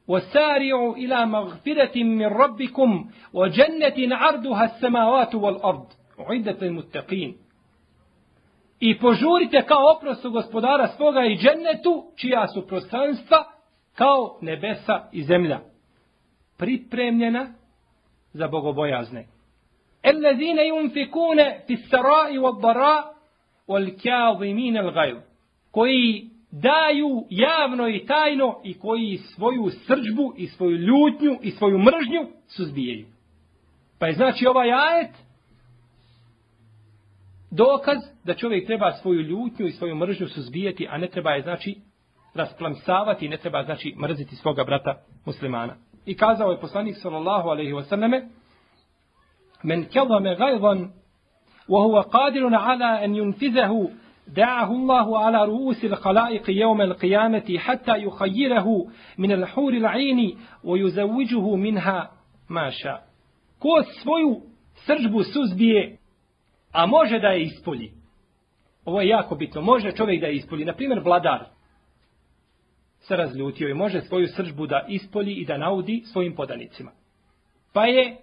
وَسَارِعُوا 0.08 0.96
إِلَى 0.96 1.26
مَغْفِرَةٍ 1.26 1.96
مِّن 2.04 2.26
رَبِّكُمْ 2.26 2.90
وَجَنَّةٍ 3.32 3.99
عَرْضُهَا 4.16 4.64
السَّمَاوَاتُ 4.64 5.34
وَالْأَرْضِ 5.34 5.87
عِدَّةً 6.18 6.58
الْمُتَّقِينَ 6.62 7.34
I 8.80 8.99
požurite 8.99 9.62
kao 9.62 9.96
oprostu 9.96 10.30
gospodara 10.30 10.88
svoga 10.88 11.25
i 11.25 11.37
džennetu, 11.37 12.04
čija 12.16 12.46
su 12.49 12.66
prostranstva 12.66 13.44
kao 13.94 14.38
nebesa 14.40 15.08
i 15.12 15.22
zemlja. 15.22 15.61
Pripremljena 16.58 17.54
za 18.34 18.48
bogobojazne. 18.48 19.27
Ellezine 20.03 20.67
yunfikune 20.69 21.65
fis 21.67 21.89
sarai 21.89 22.38
wad 22.38 22.62
dara 22.62 23.03
wal 23.67 23.88
kadhimin 24.03 24.77
al 24.77 24.91
ghayb. 24.91 25.17
Koji 25.72 26.29
daju 26.51 27.25
javno 27.29 27.89
i 27.89 28.05
tajno 28.05 28.62
i 28.63 28.79
koji 28.79 29.17
svoju 29.17 29.69
srđbu 29.69 30.34
i 30.38 30.48
svoju 30.48 30.77
ljutnju 30.77 31.39
i 31.41 31.51
svoju 31.51 31.77
mržnju 31.77 32.31
suzbijaju. 32.48 33.05
Pa 34.00 34.07
je 34.07 34.13
znači 34.13 34.48
ovaj 34.48 34.72
ajet 34.72 35.15
dokaz 37.51 37.98
da 38.24 38.34
čovjek 38.34 38.67
treba 38.67 38.91
svoju 38.91 39.22
ljutnju 39.22 39.67
i 39.67 39.72
svoju 39.72 39.96
mržnju 39.96 40.27
suzbijati, 40.27 40.88
a 40.89 40.98
ne 40.98 41.07
treba 41.07 41.31
je 41.31 41.41
znači 41.41 41.75
rasplamsavati, 42.34 43.29
ne 43.29 43.38
treba 43.38 43.63
znači 43.63 43.96
mrziti 43.98 44.36
svoga 44.36 44.63
brata 44.63 45.03
muslimana. 45.25 45.75
I 46.06 46.16
kazao 46.16 46.50
je 46.50 46.61
poslanik 46.61 46.96
sallallahu 46.96 47.49
alejhi 47.49 47.72
ve 47.72 47.82
selleme: 47.82 48.28
"Men 49.62 49.84
kadama 49.94 50.34
ghayzan 50.34 50.90
wa 51.68 51.80
huwa 51.82 52.02
qadirun 52.02 52.54
ala 52.54 53.00
an 53.04 53.14
yunfizahu 53.14 53.90
دعه 54.28 54.70
الله 54.72 55.18
على 55.18 55.44
رؤوس 55.44 55.84
الخلائق 55.84 56.50
يوم 56.50 56.80
القيامة 56.80 57.58
حتى 57.58 57.99
يخيره 57.99 58.87
من 59.18 59.32
الحور 59.32 59.72
العين 59.72 60.38
ويزوجه 60.64 61.56
منها 61.56 62.11
ما 62.50 62.70
شاء 62.70 63.02
ko 63.58 63.82
svoju 63.82 64.40
sržbu 64.87 65.22
suzbije, 65.22 65.96
a 66.72 66.87
može 66.87 67.18
da 67.18 67.28
je 67.28 67.42
ispolji. 67.42 67.92
Ovo 68.84 69.00
je 69.00 69.08
jako 69.08 69.34
bitno. 69.34 69.61
Može 69.61 69.92
čovjek 69.92 70.20
da 70.20 70.26
je 70.26 70.34
ispolji. 70.34 70.64
Naprimjer, 70.64 71.00
vladar 71.04 71.44
se 73.07 73.15
razljutio 73.15 73.69
i 73.69 73.73
može 73.73 74.01
svoju 74.01 74.27
sržbu 74.27 74.67
da 74.67 74.85
ispolji 74.89 75.33
i 75.33 75.45
da 75.45 75.57
naudi 75.57 76.03
svojim 76.05 76.35
podanicima. 76.35 76.91
Pa 77.73 77.85
je 77.85 78.17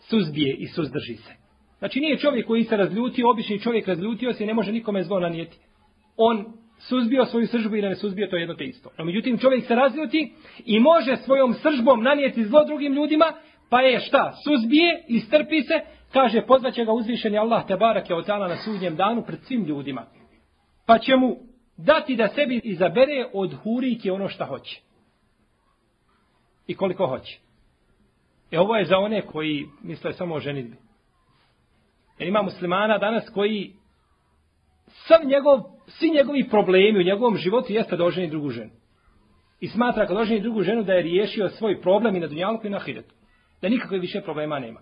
suzbije 0.00 0.54
i 0.54 0.66
suzdrži 0.66 1.16
se. 1.16 1.32
Znači 1.78 2.00
nije 2.00 2.18
čovjek 2.18 2.46
koji 2.46 2.64
se 2.64 2.76
razljutio, 2.76 3.30
obični 3.30 3.60
čovjek 3.60 3.88
razljutio 3.88 4.32
se 4.32 4.44
i 4.44 4.46
ne 4.46 4.54
može 4.54 4.72
nikome 4.72 5.02
zlo 5.02 5.20
nanijeti. 5.20 5.58
On 6.16 6.44
suzbio 6.78 7.24
svoju 7.24 7.46
sržbu 7.46 7.76
i 7.76 7.82
da 7.82 7.88
ne 7.88 7.96
suzbio 7.96 8.26
to 8.26 8.36
jedno 8.36 8.54
te 8.54 8.64
isto. 8.64 8.90
No, 8.98 9.04
međutim, 9.04 9.38
čovjek 9.38 9.66
se 9.66 9.74
razljuti 9.74 10.32
i 10.64 10.80
može 10.80 11.16
svojom 11.16 11.54
sržbom 11.54 12.02
nanijeti 12.02 12.44
zlo 12.44 12.64
drugim 12.64 12.92
ljudima, 12.92 13.24
pa 13.70 13.80
je 13.80 14.00
šta? 14.00 14.32
Suzbije 14.44 15.04
i 15.08 15.20
strpi 15.20 15.62
se, 15.62 15.80
kaže, 16.12 16.46
pozvaće 16.46 16.84
ga 16.84 16.92
uzvišeni 16.92 17.38
Allah 17.38 17.66
te 17.66 17.76
barak 17.76 18.10
je 18.10 18.16
otala 18.16 18.48
na 18.48 18.56
sudnjem 18.56 18.96
danu 18.96 19.24
pred 19.26 19.38
svim 19.42 19.64
ljudima. 19.64 20.06
Pa 20.86 20.98
će 20.98 21.16
mu 21.16 21.36
dati 21.76 22.16
da 22.16 22.28
sebi 22.28 22.60
izabere 22.64 23.26
od 23.32 23.54
hurike 23.54 24.12
ono 24.12 24.28
šta 24.28 24.44
hoće. 24.44 24.80
I 26.66 26.74
koliko 26.74 27.06
hoće. 27.06 27.38
E 28.50 28.60
ovo 28.60 28.76
je 28.76 28.84
za 28.84 28.98
one 28.98 29.22
koji 29.22 29.66
misle 29.82 30.12
samo 30.12 30.34
o 30.34 30.40
ženitbi. 30.40 30.76
Jer 32.18 32.28
ima 32.28 32.42
muslimana 32.42 32.98
danas 32.98 33.30
koji 33.34 33.72
sam 34.86 35.28
njegov, 35.28 35.60
svi 35.86 36.10
njegovi 36.10 36.48
problemi 36.48 36.98
u 36.98 37.02
njegovom 37.02 37.36
životu 37.36 37.72
jeste 37.72 37.96
da 37.96 38.04
oženi 38.04 38.30
drugu 38.30 38.50
ženu. 38.50 38.70
I 39.60 39.68
smatra 39.68 40.06
kad 40.06 40.16
oženi 40.16 40.40
drugu 40.40 40.62
ženu 40.62 40.82
da 40.82 40.92
je 40.92 41.02
riješio 41.02 41.48
svoj 41.48 41.80
problem 41.80 42.16
i 42.16 42.20
na 42.20 42.26
dunjalku 42.26 42.66
i 42.66 42.70
na 42.70 42.80
hiretu. 42.80 43.14
Da 43.62 43.68
nikakve 43.68 43.98
više 43.98 44.20
problema 44.20 44.58
nema. 44.58 44.80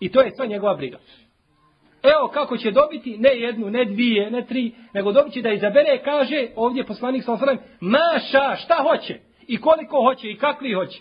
I 0.00 0.12
to 0.12 0.20
je 0.20 0.30
sva 0.30 0.46
njegova 0.46 0.74
briga. 0.74 0.98
Evo 2.02 2.28
kako 2.28 2.56
će 2.56 2.70
dobiti 2.70 3.18
ne 3.18 3.30
jednu, 3.30 3.70
ne 3.70 3.84
dvije, 3.84 4.30
ne 4.30 4.46
tri, 4.46 4.72
nego 4.94 5.12
dobit 5.12 5.32
će 5.32 5.42
da 5.42 5.52
izabere, 5.52 6.02
kaže 6.04 6.46
ovdje 6.56 6.86
poslanik 6.86 7.24
sa 7.24 7.32
osram, 7.32 7.58
maša, 7.80 8.56
šta 8.56 8.74
hoće? 8.74 9.18
I 9.46 9.60
koliko 9.60 10.02
hoće? 10.02 10.30
I 10.30 10.38
kakvi 10.38 10.72
hoće? 10.72 11.00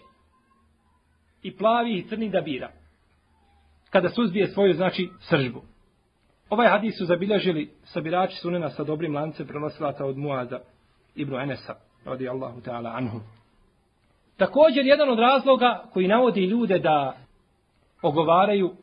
I 1.44 1.58
plavi 1.58 1.94
i 1.94 2.08
crni 2.08 2.30
da 2.30 2.42
bira 2.42 2.72
kada 3.90 4.10
suzbije 4.10 4.48
svoju, 4.48 4.74
znači, 4.74 5.10
sržbu. 5.20 5.62
Ovaj 6.50 6.68
hadis 6.68 6.98
su 6.98 7.06
zabilježili 7.06 7.70
sabirači 7.84 8.36
sunena 8.36 8.70
sa 8.70 8.84
dobrim 8.84 9.16
lancem 9.16 9.48
prenosilaca 9.48 10.06
od 10.06 10.18
Muaza 10.18 10.60
ibn 11.16 11.36
Enesa, 11.36 11.76
radi 12.06 12.30
Allahu 12.30 12.62
ta'ala 12.62 12.98
anhu. 12.98 13.20
Također, 14.38 14.86
jedan 14.86 15.10
od 15.10 15.20
razloga 15.20 15.84
koji 15.94 16.08
navodi 16.08 16.46
ljude 16.46 16.80
da 16.80 17.18
ogovaraju, 18.02 18.76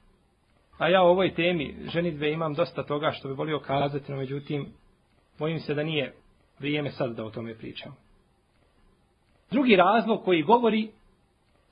a 0.79 0.89
ja 0.89 1.03
o 1.03 1.11
ovoj 1.11 1.35
temi 1.35 1.77
ženitve 1.93 2.33
imam 2.33 2.55
dosta 2.55 2.83
toga 2.83 3.11
što 3.11 3.29
bi 3.29 3.35
volio 3.35 3.61
kazati, 3.61 4.13
no 4.13 4.19
međutim, 4.19 4.67
bojim 5.39 5.61
se 5.61 5.75
da 5.75 5.83
nije 5.83 6.15
vrijeme 6.59 6.91
sad 6.91 7.17
da 7.17 7.25
o 7.25 7.31
tome 7.31 7.55
pričam. 7.55 7.97
Drugi 9.51 9.77
razlog 9.77 10.25
koji 10.25 10.43
govori 10.43 10.89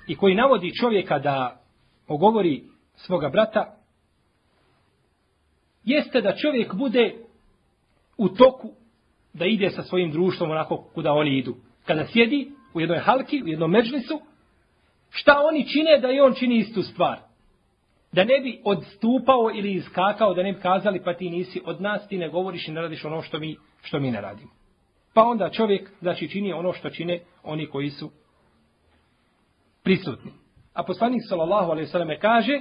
i 0.09 0.17
koji 0.17 0.35
navodi 0.35 0.73
čovjeka 0.81 1.19
da 1.19 1.61
ogovori 2.09 2.65
svoga 2.95 3.29
brata, 3.29 3.77
jeste 5.85 6.21
da 6.21 6.37
čovjek 6.37 6.75
bude 6.75 7.15
u 8.17 8.29
toku 8.29 8.71
da 9.33 9.45
ide 9.47 9.71
sa 9.71 9.83
svojim 9.83 10.11
društvom 10.11 10.51
onako 10.51 10.77
kuda 10.95 11.13
oni 11.13 11.39
idu. 11.39 11.57
Kada 11.87 12.07
sjedi 12.07 12.53
u 12.75 12.81
jednoj 12.81 12.99
halki, 12.99 13.43
u 13.43 13.49
jednom 13.49 13.71
međlisu, 13.71 14.21
šta 15.11 15.41
oni 15.51 15.69
čine 15.69 15.99
da 16.01 16.11
i 16.11 16.21
on 16.21 16.35
čini 16.35 16.59
istu 16.59 16.83
stvar. 16.83 17.19
Da 18.15 18.25
ne 18.25 18.41
bi 18.41 18.61
odstupao 18.65 19.51
ili 19.55 19.73
iskakao, 19.73 20.35
da 20.35 20.43
ne 20.43 20.53
bi 20.53 20.61
kazali 20.61 21.03
pa 21.05 21.15
ti 21.15 21.31
nisi 21.31 21.63
od 21.65 21.81
nas, 21.81 22.09
ti 22.09 22.19
ne 22.19 22.29
govoriš 22.29 22.69
i 22.69 22.73
ne 22.73 22.83
radiš 22.83 23.05
ono 23.05 23.23
što 23.23 23.39
mi, 23.39 23.57
što 23.83 24.01
mi 24.01 24.11
ne 24.11 24.21
radimo. 24.21 24.51
Pa 25.15 25.23
onda 25.23 25.51
čovjek, 25.51 25.91
znači, 26.01 26.29
čini 26.29 26.53
ono 26.53 26.73
što 26.73 26.91
čine 26.91 27.21
oni 27.43 27.67
koji 27.67 27.91
su 27.91 28.11
prisutni. 29.83 30.31
A 30.75 30.83
poslanik 30.83 31.21
sallallahu 31.29 31.71
alejhi 31.71 31.87
ve 31.87 31.91
selleme 31.91 32.19
kaže: 32.19 32.61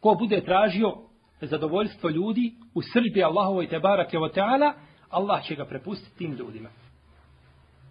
ko 0.00 0.14
bude 0.14 0.40
tražio 0.40 0.92
zadovoljstvo 1.40 2.10
ljudi 2.10 2.52
u 2.74 2.82
srđbi 2.82 3.22
Allahovoj 3.24 3.68
te 3.68 3.78
barake 3.78 4.18
o 4.18 4.28
taala, 4.28 4.72
Allah 5.08 5.44
će 5.44 5.54
ga 5.54 5.64
prepustiti 5.64 6.18
tim 6.18 6.32
ljudima. 6.32 6.68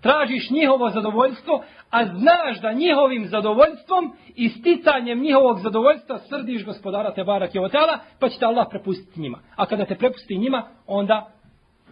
Tražiš 0.02 0.50
njihovo 0.50 0.90
zadovoljstvo, 0.90 1.64
a 1.90 2.06
znaš 2.06 2.62
da 2.62 2.74
njihovim 2.74 3.26
zadovoljstvom 3.26 4.14
i 4.36 4.50
sticanjem 4.50 5.20
njihovog 5.20 5.60
zadovoljstva 5.60 6.20
srdiš 6.20 6.66
gospodara 6.66 7.14
te 7.14 7.24
barak 7.24 7.52
o 7.56 7.62
otala, 7.62 8.00
pa 8.20 8.30
će 8.30 8.40
te 8.40 8.46
Allah 8.46 8.68
prepustiti 8.70 9.22
njima. 9.22 9.40
A 9.56 9.66
kada 9.66 9.86
te 9.86 9.96
prepusti 9.96 10.38
njima, 10.38 10.68
onda 10.88 11.32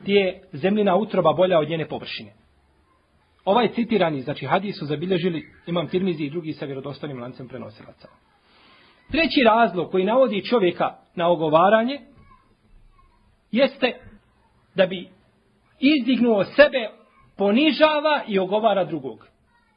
ti 0.06 0.12
je 0.12 0.42
zemljina 0.52 0.96
utroba 0.96 1.34
bolja 1.34 1.60
od 1.60 1.70
njene 1.70 1.88
površine. 1.88 2.34
Ovaj 3.46 3.68
citirani, 3.68 4.22
znači 4.22 4.46
hadis 4.46 4.80
su 4.80 4.86
zabilježili, 4.86 5.46
imam 5.68 5.88
tirmizi 5.88 6.24
i 6.24 6.30
drugi 6.30 6.54
sa 6.54 6.66
vjerodostanim 6.66 7.22
lancem 7.22 7.48
prenosilaca. 7.48 8.08
Treći 9.12 9.44
razlog 9.46 9.92
koji 9.92 10.06
navodi 10.06 10.46
čovjeka 10.46 10.96
na 11.16 11.30
ogovaranje 11.30 12.00
jeste 13.52 13.94
da 14.76 14.86
bi 14.86 15.10
izdignuo 15.80 16.44
sebe, 16.44 16.90
ponižava 17.38 18.24
i 18.28 18.40
ogovara 18.40 18.86
drugog. 18.86 19.28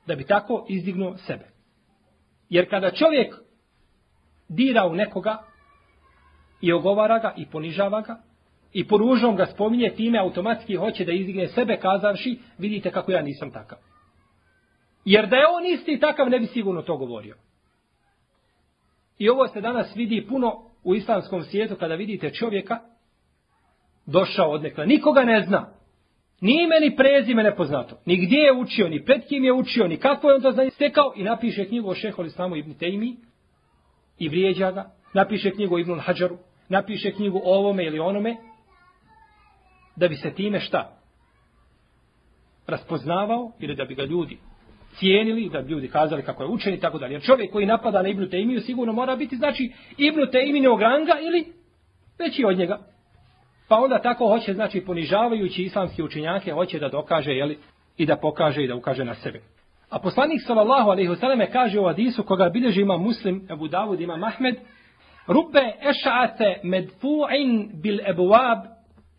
Da 0.06 0.14
bi 0.14 0.26
tako 0.26 0.66
izdignuo 0.68 1.16
sebe. 1.16 1.44
Jer 2.48 2.70
kada 2.70 2.90
čovjek 2.90 3.34
dira 4.48 4.86
u 4.86 4.94
nekoga 4.94 5.38
i 6.60 6.72
ogovara 6.72 7.18
ga 7.18 7.34
i 7.36 7.46
ponižava 7.46 8.00
ga 8.00 8.22
i 8.72 8.88
poružom 8.88 9.36
ga 9.36 9.46
spominje 9.46 9.92
time 9.96 10.18
automatski 10.18 10.76
hoće 10.76 11.04
da 11.04 11.12
izdigne 11.12 11.48
sebe 11.48 11.76
kazavši 11.76 12.38
vidite 12.58 12.90
kako 12.90 13.12
ja 13.12 13.22
nisam 13.22 13.50
takav. 13.50 13.78
Jer 15.04 15.26
da 15.26 15.36
je 15.36 15.46
on 15.46 15.66
isti 15.66 16.00
takav 16.00 16.28
ne 16.28 16.38
bi 16.38 16.46
sigurno 16.46 16.82
to 16.82 16.96
govorio. 16.96 17.36
I 19.18 19.28
ovo 19.28 19.48
se 19.48 19.60
danas 19.60 19.96
vidi 19.96 20.26
puno 20.28 20.70
u 20.84 20.94
islamskom 20.94 21.42
svijetu 21.42 21.76
kada 21.76 21.94
vidite 21.94 22.30
čovjeka 22.30 22.78
došao 24.06 24.50
od 24.50 24.62
nekla. 24.62 24.84
Nikoga 24.84 25.24
ne 25.24 25.42
zna. 25.42 25.79
Ni 26.40 26.62
ime 26.62 26.80
ni 26.80 26.96
prezime 26.96 27.42
nepoznato. 27.42 27.96
Ni 28.06 28.16
gdje 28.16 28.38
je 28.38 28.52
učio, 28.52 28.88
ni 28.88 29.04
pred 29.04 29.26
kim 29.28 29.44
je 29.44 29.52
učio, 29.52 29.88
ni 29.88 29.96
kako 29.96 30.28
je 30.28 30.34
on 30.34 30.42
to 30.42 30.52
znanje 30.52 30.70
stekao 30.70 31.12
i 31.16 31.22
napiše 31.22 31.64
knjigu 31.64 31.88
o 31.88 31.94
šeho 31.94 32.24
Islamu 32.24 32.56
ibn 32.56 32.74
Tejmi 32.74 33.16
i 34.18 34.28
vrijeđa 34.28 34.70
ga. 34.70 34.90
Napiše 35.14 35.50
knjigu 35.50 35.74
o 35.74 35.78
Ibn 35.78 35.98
Hadžaru. 35.98 36.38
Napiše 36.68 37.12
knjigu 37.12 37.40
o 37.44 37.58
ovome 37.58 37.84
ili 37.84 37.98
onome. 37.98 38.36
Da 39.96 40.08
bi 40.08 40.16
se 40.16 40.34
time 40.34 40.60
šta? 40.60 40.96
Raspoznavao 42.66 43.52
ili 43.60 43.74
da 43.74 43.84
bi 43.84 43.94
ga 43.94 44.04
ljudi 44.04 44.38
cijenili, 44.98 45.48
da 45.48 45.62
bi 45.62 45.72
ljudi 45.72 45.88
kazali 45.88 46.22
kako 46.22 46.42
je 46.42 46.48
učen 46.48 46.74
i 46.74 46.80
tako 46.80 46.98
dalje. 46.98 47.12
Jer 47.12 47.22
čovjek 47.22 47.52
koji 47.52 47.66
napada 47.66 48.02
na 48.02 48.08
Ibnu 48.08 48.28
Tejmiju 48.28 48.60
sigurno 48.60 48.92
mora 48.92 49.16
biti, 49.16 49.36
znači, 49.36 49.72
Ibnu 49.98 50.26
Tejmiju 50.26 50.76
ranga 50.76 51.12
ili 51.22 51.44
veći 52.18 52.44
od 52.44 52.58
njega. 52.58 52.78
Pa 53.70 53.76
onda 53.76 53.98
tako 53.98 54.28
hoće, 54.28 54.54
znači, 54.54 54.80
ponižavajući 54.80 55.62
islamski 55.62 56.02
učinjake, 56.02 56.52
hoće 56.52 56.78
da 56.78 56.88
dokaže, 56.88 57.32
jeli, 57.32 57.58
i 57.96 58.06
da 58.06 58.16
pokaže 58.16 58.64
i 58.64 58.68
da 58.68 58.74
ukaže 58.74 59.04
na 59.04 59.14
sebe. 59.14 59.40
A 59.90 59.98
poslanik 59.98 60.40
sallallahu 60.46 60.90
alejhi 60.90 61.10
ve 61.10 61.16
selleme 61.16 61.50
kaže 61.50 61.80
u 61.80 61.86
hadisu 61.86 62.22
koga 62.22 62.48
bilježi 62.48 62.80
ima 62.80 62.96
Muslim, 62.96 63.46
Abu 63.50 63.68
Davud 63.68 64.00
ima 64.00 64.18
Ahmed, 64.26 64.54
Rubbe 65.26 65.60
eš'ate 65.82 66.60
medfu'in 66.64 67.70
bil 67.82 67.98
abwab 68.08 68.58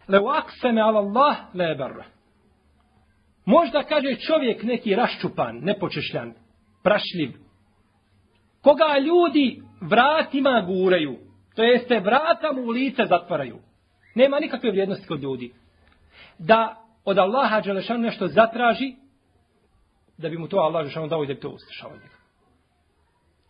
law 0.10 0.41
aqsama 0.41 0.81
ala 0.81 1.00
Allah 1.00 1.36
la 1.53 1.75
barra. 1.75 2.05
Možda 3.46 3.84
kaže 3.84 4.15
čovjek 4.15 4.63
neki 4.63 4.96
raščupan, 4.96 5.60
nepočešljan, 5.62 6.34
prašljiv, 6.84 7.31
koga 8.62 8.98
ljudi 9.05 9.62
vratima 9.81 10.63
guraju, 10.67 11.17
to 11.55 11.63
jeste 11.63 12.00
vrata 12.00 12.51
mu 12.55 12.62
u 12.62 12.70
lice 12.70 13.05
zatvaraju. 13.05 13.71
Nema 14.15 14.39
nikakve 14.39 14.72
vrijednosti 14.72 15.08
kod 15.08 15.22
ljudi. 15.22 15.53
Da 16.39 16.82
od 17.06 17.18
Allaha 17.18 17.62
Đelešanu 17.62 18.00
nešto 18.00 18.27
zatraži, 18.27 18.96
da 20.18 20.30
bi 20.30 20.38
mu 20.38 20.48
to 20.48 20.58
Allah 20.58 20.82
Đelešanu 20.82 21.08
dao 21.08 21.24
i 21.24 21.27
da 21.27 21.34
bi 21.34 21.39
to 21.39 21.50
uslišao 21.50 21.91
njega. 21.91 22.22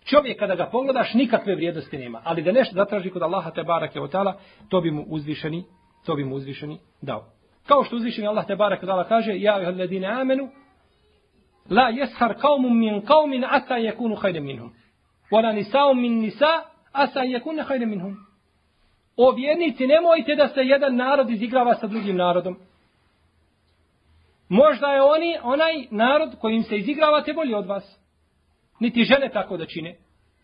Čovjek 0.05 0.39
kada 0.39 0.55
ga 0.55 0.65
pogledaš 0.65 1.13
nikakve 1.13 1.55
vrijednosti 1.55 1.97
nema, 1.97 2.21
ali 2.23 2.41
da 2.41 2.51
nešto 2.51 2.75
zatraži 2.75 3.09
kod 3.09 3.21
Allaha 3.21 3.51
te 3.51 3.63
barake 3.63 3.99
od 3.99 4.11
tala, 4.11 4.39
to 4.69 4.81
bi 4.81 4.91
mu 4.91 5.05
uzvišeni, 5.07 5.63
to 6.05 6.15
bi 6.15 6.23
mu 6.23 6.35
uzvišeni 6.35 6.79
dao. 7.01 7.25
Kao 7.67 7.83
što 7.83 7.95
uzvišeni 7.95 8.27
Allah 8.27 8.47
te 8.47 8.55
barake 8.55 8.85
od 8.85 9.07
kaže, 9.07 9.31
ja 9.35 9.61
ih 9.61 9.67
amenu, 10.07 10.49
la 11.69 11.89
jeshar 11.89 12.35
qaumun 12.41 12.73
min 12.79 13.01
qaumin 13.01 13.45
asa 13.49 13.75
yakunu 13.75 14.15
khayran 14.15 14.43
minhum. 14.43 14.73
Wala 15.31 15.53
nisaun 15.53 16.01
min 16.01 16.19
nisa 16.19 16.63
asa 16.91 17.19
yakunu 17.19 17.63
khayran 17.63 17.89
minhum. 17.89 18.17
O 19.23 19.31
vjernici, 19.31 19.87
nemojte 19.87 20.35
da 20.35 20.47
se 20.47 20.61
jedan 20.61 20.95
narod 20.95 21.29
izigrava 21.29 21.75
sa 21.75 21.87
drugim 21.87 22.15
narodom. 22.15 22.57
Možda 24.49 24.87
je 24.87 25.01
oni, 25.01 25.37
onaj 25.43 25.73
narod 25.91 26.35
kojim 26.39 26.63
se 26.63 26.77
izigravate 26.77 27.33
bolji 27.33 27.53
od 27.53 27.65
vas. 27.65 27.99
Niti 28.79 29.03
žene 29.03 29.29
tako 29.33 29.57
da 29.57 29.65
čine. 29.65 29.95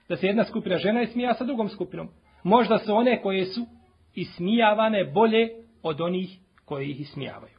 Da 0.10 0.15
se 0.15 0.27
jedna 0.27 0.43
skupina 0.43 0.77
žena 0.77 1.05
smija 1.05 1.34
sa 1.34 1.43
drugom 1.43 1.69
skupinom. 1.69 2.10
Možda 2.43 2.77
su 2.77 2.96
one 2.96 3.22
koje 3.22 3.46
su 3.46 3.65
ismijavane 4.15 5.03
bolje 5.05 5.50
od 5.84 6.01
onih 6.01 6.38
koji 6.65 6.89
ih 6.89 7.01
ismijavaju. 7.01 7.57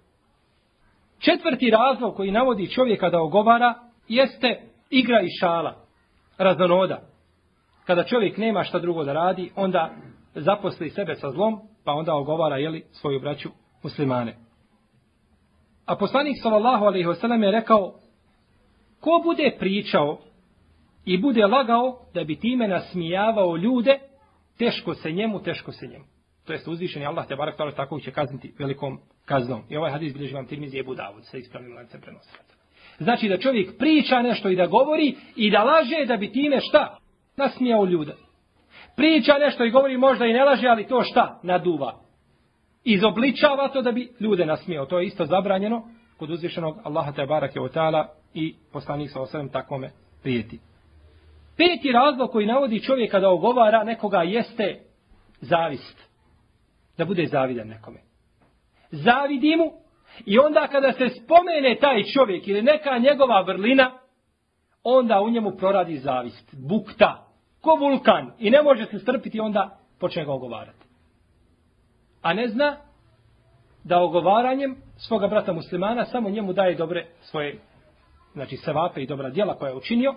Četvrti 1.19 1.71
razlog 1.71 2.17
koji 2.17 2.31
navodi 2.31 2.71
čovjeka 2.71 3.11
da 3.11 3.21
ogovara 3.21 3.75
jeste 4.09 4.61
igra 4.91 5.21
i 5.23 5.29
šala, 5.41 5.85
raznonoda. 6.39 7.01
Kada 7.85 8.05
čovjek 8.05 8.37
nema 8.37 8.65
šta 8.65 8.79
drugo 8.79 9.05
da 9.05 9.13
radi, 9.13 9.51
onda 9.57 9.95
zaposli 10.35 10.91
sebe 10.91 11.15
sa 11.15 11.31
zlom, 11.31 11.61
pa 11.85 11.93
onda 11.93 12.15
ogovara 12.15 12.57
jeli, 12.57 12.85
svoju 12.93 13.21
braću 13.21 13.49
muslimane. 13.83 14.37
A 15.87 15.97
poslanik 15.97 16.37
sallallahu 16.43 16.85
alejhi 16.85 17.09
ve 17.09 17.47
je 17.47 17.53
rekao 17.53 17.95
ko 19.01 19.21
bude 19.25 19.57
pričao 19.59 20.19
i 21.05 21.19
bude 21.19 21.47
lagao 21.47 21.99
da 22.15 22.25
bi 22.25 22.41
time 22.41 22.69
nasmijavao 22.69 23.57
ljude, 23.57 23.99
teško 24.59 24.95
se 24.95 25.13
njemu, 25.13 25.43
teško 25.43 25.73
se 25.73 25.87
njemu. 25.87 26.05
To 26.47 26.53
jest 26.53 26.69
uzvišeni 26.69 27.07
Allah 27.07 27.27
te 27.29 27.37
barak 27.37 27.57
tala 27.57 27.73
tako 27.73 28.01
će 28.01 28.11
kazniti 28.11 28.55
velikom 28.59 28.99
kaznom. 29.25 29.63
I 29.69 29.77
ovaj 29.77 29.93
hadis 29.93 30.13
bilježi 30.13 30.35
vam 30.35 30.47
Tirmizi 30.47 30.79
Ebu 30.79 30.95
Davud 30.95 31.25
sa 31.25 31.39
ispravnim 31.39 31.77
lancem 31.77 32.01
prenosilaca. 32.01 32.55
Znači 32.99 33.29
da 33.29 33.39
čovjek 33.39 33.79
priča 33.79 34.23
nešto 34.23 34.49
i 34.49 34.57
da 34.57 34.67
govori 34.67 35.15
i 35.37 35.51
da 35.51 35.65
laže 35.65 36.05
da 36.07 36.17
bi 36.17 36.33
time 36.33 36.61
šta? 36.61 36.99
Nasmijao 37.37 37.85
ljude. 37.85 38.15
Priča 38.99 39.39
nešto 39.39 39.65
i 39.65 39.71
govori 39.71 39.97
možda 39.97 40.27
i 40.27 40.33
ne 40.33 40.45
laže, 40.45 40.69
ali 40.69 40.87
to 40.87 41.03
šta? 41.03 41.41
Naduva. 41.43 41.95
Izobličava 42.85 43.69
to 43.69 43.83
da 43.83 43.93
bi 43.93 44.13
ljude 44.21 44.47
nasmijao. 44.47 44.87
To 44.87 44.99
je 44.99 45.07
isto 45.07 45.25
zabranjeno 45.25 45.83
kod 46.19 46.31
uzvišenog 46.31 46.79
Allaha 46.85 47.13
te 47.13 47.27
barake 47.27 47.61
od 47.61 47.75
ta'ala 47.75 48.07
i 48.35 48.55
poslanik 48.73 49.11
sa 49.11 49.21
osrem 49.21 49.49
takvome 49.49 49.91
prijeti. 50.23 50.61
Peti 51.57 51.93
razlog 51.93 52.31
koji 52.31 52.47
navodi 52.47 52.81
čovjeka 52.81 53.21
da 53.21 53.31
ogovara 53.31 53.85
nekoga 53.85 54.23
jeste 54.23 54.81
zavist. 55.41 56.09
Da 56.97 57.05
bude 57.05 57.27
zavidan 57.27 57.69
nekome. 57.69 57.99
Zavidi 58.91 59.57
mu 59.57 59.73
i 60.27 60.39
onda 60.39 60.69
kada 60.69 60.93
se 60.93 61.09
spomene 61.09 61.77
taj 61.81 62.03
čovjek 62.15 62.49
ili 62.49 62.63
neka 62.63 62.99
njegova 62.99 63.43
vrlina, 63.43 63.91
onda 64.85 65.21
u 65.21 65.31
njemu 65.31 65.51
proradi 65.51 65.97
zavist. 65.99 66.55
Bukta. 66.69 67.28
Ko 67.69 67.77
vulkan. 67.77 68.33
I 68.39 68.51
ne 68.51 68.63
može 68.63 68.87
se 68.87 68.99
strpiti, 68.99 69.41
onda 69.41 69.79
počne 70.01 70.25
ga 70.25 70.33
ogovarati. 70.33 70.87
A 72.23 72.33
ne 72.35 72.49
zna 72.49 72.77
da 73.85 74.01
ogovaranjem 74.01 74.77
svoga 74.97 75.29
brata 75.29 75.53
muslimana 75.53 76.05
samo 76.05 76.31
njemu 76.31 76.53
daje 76.53 76.75
dobre 76.75 77.07
svoje 77.21 77.59
znači 78.33 78.57
sevape 78.57 79.03
i 79.03 79.07
dobra 79.07 79.31
djela 79.31 79.55
koja 79.55 79.69
je 79.69 79.77
učinio 79.77 80.15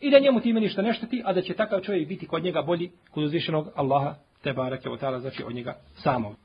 i 0.00 0.10
da 0.10 0.18
njemu 0.18 0.40
time 0.40 0.60
ništa 0.60 0.82
ne 0.82 0.92
šteti, 0.92 1.22
a 1.24 1.32
da 1.32 1.42
će 1.42 1.54
takav 1.54 1.80
čovjek 1.80 2.08
biti 2.08 2.26
kod 2.26 2.44
njega 2.44 2.62
bolji 2.62 2.90
kod 3.10 3.24
uzvišenog 3.24 3.68
Allaha 3.74 4.14
te 4.42 4.52
barake 4.52 4.88
o 4.88 4.96
ta'ala, 4.96 5.20
znači 5.20 5.44
od 5.44 5.54
njega 5.54 5.76
samog. 5.94 6.36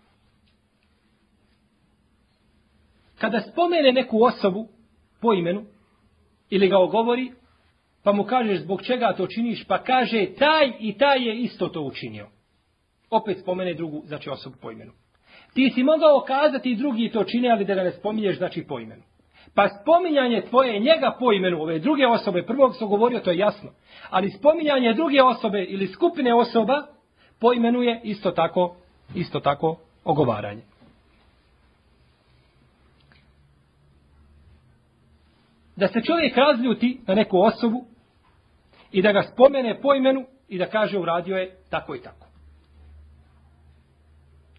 Kada 3.18 3.42
spomene 3.42 3.92
neku 3.92 4.24
osobu 4.24 4.68
po 5.22 5.34
imenu 5.34 5.66
ili 6.50 6.68
ga 6.68 6.78
ogovori, 6.78 7.32
pa 8.06 8.12
mu 8.12 8.24
kažeš 8.24 8.60
zbog 8.60 8.82
čega 8.82 9.14
to 9.18 9.28
činiš, 9.28 9.64
pa 9.68 9.84
kaže 9.84 10.26
taj 10.40 10.72
i 10.80 10.98
taj 10.98 11.28
je 11.28 11.36
isto 11.36 11.68
to 11.68 11.82
učinio. 11.82 12.28
Opet 13.10 13.40
spomene 13.40 13.74
drugu, 13.74 14.04
znači 14.06 14.30
osobu 14.30 14.56
po 14.62 14.72
imenu. 14.72 14.92
Ti 15.54 15.72
si 15.76 15.84
mogao 15.84 16.24
kazati 16.28 16.72
i 16.72 16.76
drugi 16.76 17.10
to 17.10 17.24
čine, 17.24 17.50
ali 17.50 17.66
da 17.66 17.76
ga 17.76 17.84
ne 17.84 17.92
spominješ, 17.92 18.38
znači 18.38 18.64
po 18.68 18.80
imenu. 18.80 19.02
Pa 19.56 19.68
spominjanje 19.70 20.42
tvoje 20.50 20.80
njega 20.80 21.16
po 21.20 21.34
imenu 21.34 21.62
ove 21.62 21.80
druge 21.80 22.08
osobe, 22.08 22.46
prvog 22.46 22.76
sam 22.76 22.88
govorio, 22.88 23.20
to 23.20 23.32
je 23.32 23.38
jasno. 23.38 23.70
Ali 24.10 24.32
spominjanje 24.32 24.94
druge 24.94 25.24
osobe 25.24 25.64
ili 25.64 25.88
skupine 25.88 26.34
osoba 26.34 26.88
po 27.40 27.54
imenu 27.54 27.82
je 27.82 28.02
isto 28.04 28.32
tako, 28.32 28.76
isto 29.16 29.40
tako 29.40 29.78
ogovaranje. 30.04 30.62
Da 35.76 35.88
se 35.88 36.02
čovjek 36.02 36.38
razljuti 36.38 37.00
na 37.08 37.16
neku 37.16 37.40
osobu 37.40 37.95
i 38.96 39.02
da 39.02 39.12
ga 39.12 39.22
spomene 39.22 39.82
po 39.82 39.96
imenu 39.96 40.26
i 40.50 40.58
da 40.58 40.66
kaže 40.66 41.00
uradio 41.00 41.38
je 41.38 41.56
tako 41.70 41.96
i 41.96 42.02
tako. 42.02 42.28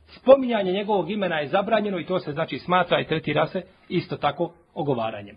Spominjanje 0.07 0.73
njegovog 0.73 1.11
imena 1.11 1.39
je 1.39 1.49
zabranjeno 1.49 1.99
i 1.99 2.07
to 2.07 2.21
se 2.21 2.33
znači 2.33 2.59
smatra 2.59 3.01
i 3.01 3.07
tretira 3.07 3.47
se 3.47 3.63
isto 3.89 4.17
tako 4.17 4.53
ogovaranjem. 4.75 5.37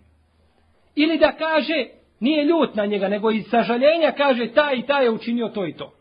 Ili 0.94 1.18
da 1.18 1.32
kaže, 1.32 1.86
nije 2.20 2.44
ljut 2.44 2.74
na 2.74 2.86
njega, 2.86 3.08
nego 3.08 3.30
iz 3.30 3.44
sažaljenja 3.50 4.12
kaže, 4.16 4.52
taj 4.52 4.76
i 4.76 4.86
taj 4.86 5.04
je 5.04 5.10
učinio 5.10 5.48
to 5.48 5.66
i 5.66 5.76
to. 5.76 5.92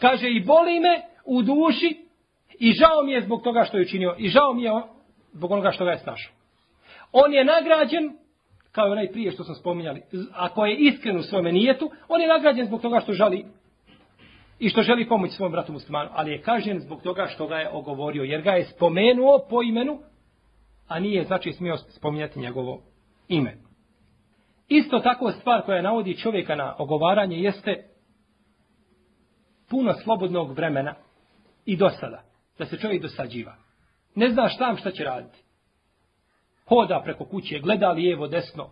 Kaže, 0.00 0.30
i 0.30 0.44
boli 0.44 0.80
me 0.80 1.02
u 1.24 1.42
duši 1.42 2.06
i 2.58 2.72
žao 2.72 3.02
mi 3.04 3.12
je 3.12 3.22
zbog 3.22 3.42
toga 3.42 3.64
što 3.64 3.76
je 3.76 3.82
učinio. 3.82 4.14
I 4.18 4.28
žao 4.28 4.54
mi 4.54 4.62
je 4.62 4.70
zbog 5.32 5.50
onoga 5.50 5.70
što 5.70 5.84
ga 5.84 5.90
je 5.90 5.98
snašao. 5.98 6.32
On 7.12 7.34
je 7.34 7.44
nagrađen, 7.44 8.16
kao 8.78 8.88
i 8.88 8.92
onaj 8.92 9.12
prije 9.12 9.30
što 9.30 9.44
smo 9.44 9.54
spominjali, 9.54 10.02
ako 10.32 10.66
je 10.66 10.76
iskren 10.76 11.16
u 11.16 11.22
svome 11.22 11.52
nijetu, 11.52 11.90
on 12.08 12.20
je 12.20 12.28
nagrađen 12.28 12.66
zbog 12.66 12.80
toga 12.80 13.00
što 13.00 13.12
žali 13.12 13.44
i 14.58 14.68
što 14.68 14.82
želi 14.82 15.08
pomoći 15.08 15.32
svom 15.32 15.52
bratu 15.52 15.72
muslimanu, 15.72 16.10
ali 16.12 16.32
je 16.32 16.42
kažen 16.42 16.80
zbog 16.80 17.02
toga 17.02 17.26
što 17.26 17.46
ga 17.46 17.56
je 17.56 17.70
ogovorio, 17.72 18.22
jer 18.22 18.42
ga 18.42 18.50
je 18.50 18.64
spomenuo 18.64 19.38
po 19.50 19.62
imenu, 19.62 19.98
a 20.88 20.98
nije 20.98 21.24
znači 21.24 21.52
smio 21.52 21.76
spominjati 21.76 22.40
njegovo 22.40 22.80
ime. 23.28 23.56
Isto 24.68 24.98
tako 24.98 25.32
stvar 25.32 25.62
koja 25.62 25.82
navodi 25.82 26.16
čovjeka 26.16 26.54
na 26.54 26.74
ogovaranje 26.78 27.36
jeste 27.36 27.84
puno 29.70 29.94
slobodnog 29.94 30.52
vremena 30.52 30.94
i 31.66 31.76
dosada. 31.76 32.22
Da 32.58 32.66
se 32.66 32.78
čovjek 32.78 33.02
dosađiva. 33.02 33.54
Ne 34.14 34.30
zna 34.30 34.48
šta 34.48 34.76
šta 34.80 34.90
će 34.90 35.04
raditi. 35.04 35.47
Hoda 36.68 37.00
preko 37.04 37.24
kuće, 37.24 37.58
gleda 37.58 37.90
lijevo, 37.90 38.26
desno, 38.26 38.70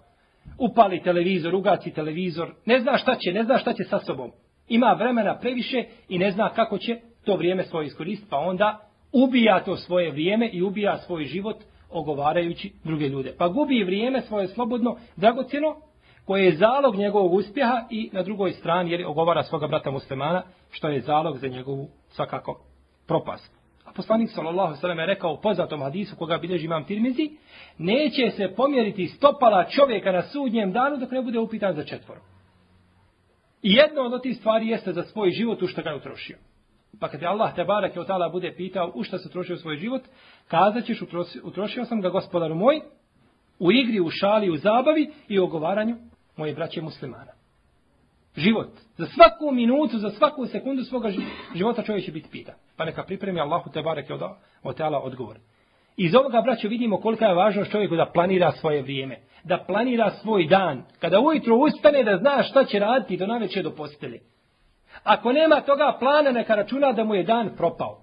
upali 0.59 1.03
televizor, 1.03 1.55
ugaci 1.55 1.91
televizor, 1.91 2.55
ne 2.67 2.81
zna 2.81 2.99
šta 2.99 3.15
će, 3.15 3.33
ne 3.33 3.45
zna 3.45 3.59
šta 3.59 3.73
će 3.73 3.85
sa 3.85 3.99
sobom. 3.99 4.31
Ima 4.69 4.93
vremena 4.93 5.39
previše 5.39 5.85
i 6.09 6.19
ne 6.19 6.31
zna 6.31 6.49
kako 6.49 6.79
će 6.79 6.97
to 7.25 7.37
vrijeme 7.37 7.65
svoje 7.65 7.87
iskoristiti, 7.87 8.31
pa 8.31 8.37
onda 8.37 8.81
ubija 9.13 9.65
to 9.65 9.77
svoje 9.77 10.11
vrijeme 10.11 10.49
i 10.53 10.63
ubija 10.63 10.99
svoj 10.99 11.25
život 11.25 11.57
ogovarajući 11.91 12.73
druge 12.85 13.09
ljude. 13.09 13.35
Pa 13.39 13.49
gubi 13.49 13.85
vrijeme 13.85 14.21
svoje 14.21 14.49
slobodno, 14.49 14.97
dragocjeno, 15.17 15.77
koje 16.25 16.45
je 16.45 16.57
zalog 16.57 16.97
njegovog 16.97 17.33
uspjeha 17.33 17.87
i 17.91 18.11
na 18.13 18.23
drugoj 18.23 18.53
strani 18.53 18.91
jer 18.91 19.07
ogovara 19.07 19.43
svoga 19.43 19.67
brata 19.67 19.91
muslimana, 19.91 20.43
što 20.71 20.89
je 20.89 21.01
zalog 21.01 21.39
za 21.39 21.49
njegovu 21.49 21.89
svakako 22.09 22.61
propast. 23.07 23.57
A 23.87 23.93
poslanik 23.93 24.31
sallallahu 24.31 24.77
sallam 24.77 24.99
je 24.99 25.07
rekao 25.07 25.33
u 25.33 25.41
poznatom 25.41 25.83
hadisu 25.83 26.17
koga 26.17 26.39
bilježi 26.39 26.65
imam 26.65 26.85
tirmizi, 26.85 27.31
neće 27.79 28.31
se 28.31 28.55
pomjeriti 28.57 29.07
stopala 29.07 29.65
čovjeka 29.65 30.13
na 30.13 30.23
sudnjem 30.23 30.73
danu 30.73 30.97
dok 30.97 31.11
ne 31.11 31.23
bude 31.23 31.39
upitan 31.39 31.75
za 31.75 31.85
četvoru. 31.85 32.21
I 33.63 33.73
jedno 33.73 34.03
od 34.03 34.23
tih 34.23 34.37
stvari 34.37 34.69
jeste 34.69 34.93
za 34.93 35.03
svoj 35.03 35.31
život 35.31 35.63
u 35.63 35.67
što 35.67 35.83
ga 35.83 35.91
je 35.91 35.97
utrošio. 35.97 36.39
Pa 37.01 37.09
kad 37.09 37.23
je 37.23 37.29
Allah 37.29 37.55
te 37.55 37.65
barak 37.65 37.97
je 37.97 38.03
otala 38.03 38.29
bude 38.29 38.55
pitao 38.57 38.93
u 38.95 39.03
što 39.03 39.19
se 39.19 39.29
utrošio 39.29 39.57
svoj 39.57 39.77
život, 39.77 40.03
kazat 40.49 40.85
ćeš 40.85 41.03
utrošio 41.43 41.85
sam 41.85 42.01
ga 42.01 42.09
gospodaru 42.09 42.55
moj 42.55 42.81
u 43.59 43.73
igri, 43.73 44.01
u 44.01 44.11
šali, 44.11 44.51
u 44.51 44.57
zabavi 44.57 45.11
i 45.29 45.39
u 45.39 45.45
ogovaranju 45.45 45.97
moje 46.37 46.55
braće 46.55 46.83
muslimana. 46.83 47.36
Život. 48.37 48.69
Za 48.97 49.07
svaku 49.07 49.51
minutu, 49.53 49.99
za 49.99 50.11
svaku 50.11 50.47
sekundu 50.47 50.85
svoga 50.85 51.13
života 51.55 51.83
čovjek 51.83 52.05
će 52.05 52.13
biti 52.13 52.29
pita. 52.31 52.53
Pa 52.77 52.85
neka 52.85 53.03
pripremi 53.03 53.41
Allahu 53.41 53.71
te 53.71 53.83
barek 53.83 54.11
od, 54.11 54.23
od 54.63 54.77
teala 54.77 54.99
odgovor. 54.99 55.37
Iz 55.97 56.15
ovoga, 56.15 56.41
braćo, 56.41 56.69
vidimo 56.69 57.01
kolika 57.01 57.27
je 57.27 57.35
važnost 57.35 57.71
čovjeku 57.71 57.97
da 57.97 58.11
planira 58.15 58.53
svoje 58.53 58.83
vrijeme. 58.83 59.19
Da 59.45 59.65
planira 59.67 60.11
svoj 60.11 60.47
dan. 60.47 60.83
Kada 61.01 61.21
ujutro 61.21 61.57
ustane 61.57 62.05
da 62.05 62.17
zna 62.17 62.43
šta 62.43 62.65
će 62.65 62.79
raditi 62.79 63.17
do 63.17 63.27
naveče 63.27 63.63
do 63.63 63.71
postelje. 63.71 64.21
Ako 65.03 65.33
nema 65.33 65.61
toga 65.61 65.97
plana, 65.99 66.31
neka 66.31 66.55
računa 66.55 66.93
da 66.93 67.05
mu 67.05 67.15
je 67.15 67.23
dan 67.23 67.51
propao. 67.57 68.03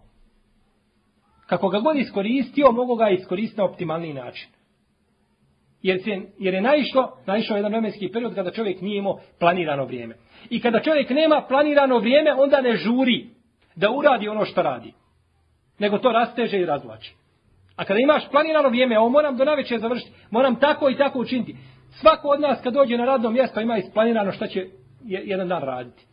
Kako 1.45 1.69
ga 1.69 1.79
god 1.79 1.97
iskoristio, 1.97 2.71
mogu 2.71 2.95
ga 2.95 3.09
iskoristiti 3.09 3.61
na 3.61 3.65
optimalni 3.65 4.13
način. 4.13 4.49
Jer, 5.83 6.03
se, 6.03 6.21
jer 6.39 6.53
je 6.53 6.61
naišlo, 6.61 7.17
naišao 7.25 7.57
jedan 7.57 7.71
vremenski 7.71 8.11
period 8.11 8.35
kada 8.35 8.51
čovjek 8.51 8.81
nije 8.81 8.97
imao 8.97 9.19
planirano 9.39 9.85
vrijeme. 9.85 10.15
I 10.49 10.61
kada 10.61 10.79
čovjek 10.79 11.09
nema 11.09 11.41
planirano 11.47 11.97
vrijeme, 11.97 12.33
onda 12.33 12.61
ne 12.61 12.75
žuri 12.75 13.29
da 13.75 13.91
uradi 13.91 14.27
ono 14.27 14.45
što 14.45 14.61
radi. 14.61 14.93
Nego 15.79 15.97
to 15.97 16.11
rasteže 16.11 16.59
i 16.59 16.65
razvlači. 16.65 17.15
A 17.75 17.85
kada 17.85 17.99
imaš 17.99 18.29
planirano 18.31 18.69
vrijeme, 18.69 18.99
ovo 18.99 19.09
moram 19.09 19.37
do 19.37 19.45
naveče 19.45 19.79
završiti, 19.79 20.11
moram 20.31 20.55
tako 20.55 20.89
i 20.89 20.97
tako 20.97 21.19
učiniti. 21.19 21.55
Svako 21.91 22.27
od 22.27 22.41
nas 22.41 22.61
kad 22.63 22.73
dođe 22.73 22.97
na 22.97 23.05
radno 23.05 23.29
mjesto 23.29 23.61
ima 23.61 23.77
isplanirano 23.77 24.31
šta 24.31 24.47
će 24.47 24.67
jedan 25.03 25.47
dan 25.47 25.61
raditi. 25.61 26.05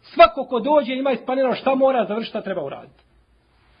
Svako 0.00 0.44
ko 0.44 0.60
dođe 0.60 0.94
ima 0.94 1.12
isplanirano 1.12 1.54
šta 1.54 1.74
mora 1.74 2.04
završiti, 2.04 2.30
šta 2.30 2.42
treba 2.42 2.64
uraditi. 2.64 3.04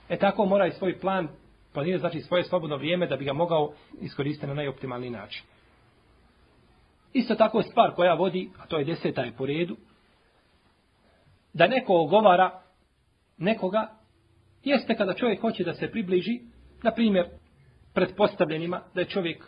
E 0.08 0.16
tako 0.16 0.46
mora 0.46 0.66
i 0.66 0.70
svoj 0.72 0.98
plan 1.00 1.28
planira 1.72 1.98
znači 1.98 2.20
svoje 2.20 2.44
slobodno 2.44 2.76
vrijeme 2.76 3.06
da 3.06 3.16
bi 3.16 3.24
ga 3.24 3.32
mogao 3.32 3.72
iskoristiti 4.00 4.46
na 4.46 4.54
najoptimalniji 4.54 5.10
način. 5.10 5.42
Isto 7.12 7.34
tako 7.34 7.62
stvar 7.62 7.94
koja 7.94 8.14
vodi, 8.14 8.50
a 8.58 8.66
to 8.66 8.78
je 8.78 8.84
deseta 8.84 9.22
je 9.22 9.32
po 9.32 9.46
redu, 9.46 9.76
da 11.52 11.66
neko 11.66 11.94
ogovara 11.94 12.60
nekoga, 13.38 13.88
jeste 14.64 14.96
kada 14.96 15.14
čovjek 15.14 15.40
hoće 15.40 15.64
da 15.64 15.74
se 15.74 15.90
približi, 15.90 16.40
na 16.82 16.92
primjer, 16.92 17.26
pretpostavljenima 17.94 18.80
da 18.94 19.00
je 19.00 19.08
čovjek 19.08 19.44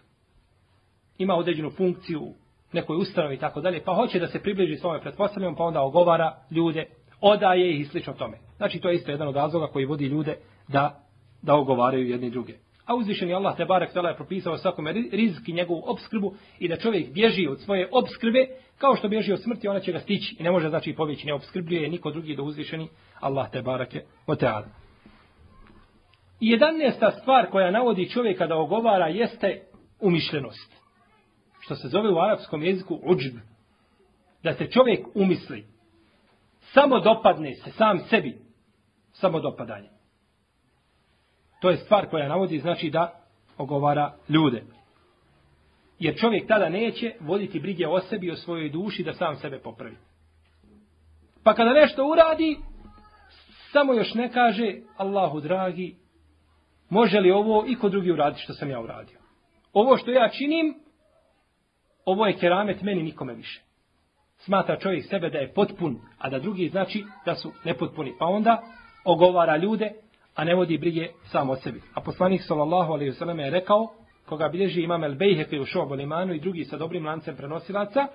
ima 1.19 1.35
određenu 1.35 1.71
funkciju 1.71 2.35
nekoj 2.73 2.97
ustanovi 2.97 3.35
i 3.35 3.39
tako 3.39 3.61
dalje, 3.61 3.85
pa 3.85 3.95
hoće 3.95 4.19
da 4.19 4.27
se 4.27 4.43
približi 4.43 4.77
svome 4.77 5.01
pretpostavljenom, 5.01 5.57
pa 5.57 5.65
onda 5.65 5.83
ogovara 5.83 6.37
ljude, 6.51 6.87
odaje 7.21 7.75
ih 7.75 7.81
i 7.81 7.85
slično 7.85 8.13
tome. 8.13 8.39
Znači, 8.57 8.81
to 8.81 8.89
je 8.89 8.95
isto 8.95 9.11
jedan 9.11 9.29
od 9.29 9.37
razloga 9.37 9.67
koji 9.67 9.85
vodi 9.85 10.05
ljude 10.05 10.37
da 10.69 11.04
da 11.44 11.54
ogovaraju 11.54 12.09
jedni 12.09 12.30
druge. 12.30 12.54
A 12.87 12.94
uzvišeni 12.94 13.35
Allah 13.35 13.57
te 13.57 13.64
barek 13.64 13.92
tala 13.92 14.09
je 14.09 14.16
propisao 14.16 14.59
svakome 14.59 14.92
rizki 14.92 15.52
njegovu 15.52 15.83
obskrbu 15.87 16.35
i 16.59 16.68
da 16.68 16.76
čovjek 16.76 17.12
bježi 17.12 17.48
od 17.48 17.61
svoje 17.61 17.88
obskrbe 17.92 18.46
kao 18.78 18.96
što 18.96 19.09
bježi 19.09 19.33
od 19.33 19.42
smrti, 19.42 19.68
ona 19.68 19.80
će 19.80 19.92
ga 19.92 20.00
stići 20.00 20.37
i 20.38 20.42
ne 20.42 20.50
može 20.50 20.68
znači 20.68 20.94
pobjeći, 20.94 21.26
ne 21.26 21.35
obskrbljuje 21.35 21.88
niko 21.88 22.11
drugi 22.11 22.37
do 22.37 22.42
uzvišeni 22.42 22.88
Allah 23.20 23.50
te 23.50 23.62
bareke 23.62 24.02
o 24.26 24.37
teadu. 24.37 24.68
I 26.40 26.50
jedanesta 26.50 27.11
stvar 27.11 27.50
koja 27.50 27.70
navodi 27.70 28.11
čovjeka 28.11 28.46
da 28.46 28.57
ogovara 28.57 29.07
jeste 29.07 29.62
umišljenost. 30.00 30.74
Što 31.61 31.74
se 31.74 31.88
zove 31.88 32.11
u 32.11 32.18
arapskom 32.18 32.62
jeziku 32.62 33.00
uđb. 33.02 33.37
Da 34.42 34.54
se 34.54 34.70
čovjek 34.70 35.07
umisli. 35.14 35.64
Samo 36.61 37.00
dopadne 37.00 37.54
se 37.54 37.70
sam 37.70 37.98
sebi. 37.98 38.38
Samo 39.12 39.40
dopadanje. 39.40 39.93
To 41.64 41.70
je 41.70 41.77
stvar 41.77 42.07
koja 42.07 42.29
navodi 42.29 42.59
znači 42.59 42.90
da 42.90 43.20
ogovara 43.59 44.12
ljude. 44.29 44.62
Jer 45.98 46.16
čovjek 46.16 46.48
tada 46.48 46.68
neće 46.68 47.12
voditi 47.20 47.61
brige 47.61 47.88
o 47.88 48.00
sebi 48.00 48.27
i 48.27 48.31
o 48.31 48.37
svojoj 48.37 48.68
duši 48.68 49.03
da 49.03 49.12
sam 49.12 49.37
sebe 49.37 49.59
popravi. 49.59 49.96
Pa 51.44 51.55
kada 51.55 51.72
nešto 51.72 52.07
uradi, 52.07 52.57
samo 53.72 53.92
još 53.92 54.14
ne 54.14 54.33
kaže 54.33 54.74
Allahu 54.96 55.40
dragi, 55.40 55.96
može 56.88 57.20
li 57.20 57.31
ovo 57.31 57.64
i 57.68 57.74
ko 57.74 57.88
drugi 57.88 58.11
uradi 58.11 58.38
što 58.38 58.53
sam 58.53 58.70
ja 58.70 58.81
uradio. 58.81 59.18
Ovo 59.72 59.96
što 59.96 60.11
ja 60.11 60.29
činim, 60.29 60.74
ovo 62.05 62.27
je 62.27 62.37
keramet 62.37 62.83
meni 62.83 63.03
nikome 63.03 63.35
više. 63.35 63.62
Smatra 64.37 64.79
čovjek 64.79 65.05
sebe 65.11 65.31
da 65.31 65.38
je 65.38 65.53
potpun, 65.55 66.00
a 66.18 66.31
da 66.31 66.38
drugi 66.38 66.68
znači 66.68 67.05
da 67.24 67.35
su 67.35 67.53
nepotpuni. 67.64 68.12
Pa 68.18 68.27
onda 68.27 68.62
ogovara 69.05 69.57
ljude 69.57 70.04
a 70.35 70.44
ne 70.44 70.55
vodi 70.55 70.79
brige 70.79 71.09
sam 71.25 71.51
o 71.51 71.57
sebi. 71.57 71.83
A 71.94 72.01
poslanik 72.01 72.42
sallallahu 72.42 72.92
alejhi 72.92 73.11
ve 73.11 73.16
selleme 73.16 73.42
je 73.42 73.51
rekao, 73.51 73.92
koga 74.27 74.49
bilježi 74.49 74.81
imam 74.81 75.05
el 75.05 75.14
Bejheke 75.14 75.61
u 75.61 75.64
šobu 75.64 75.94
limanu 75.94 76.35
i 76.35 76.40
drugi 76.40 76.64
sa 76.64 76.77
dobrim 76.77 77.07
lancem 77.07 77.37
prenosilaca, 77.37 78.07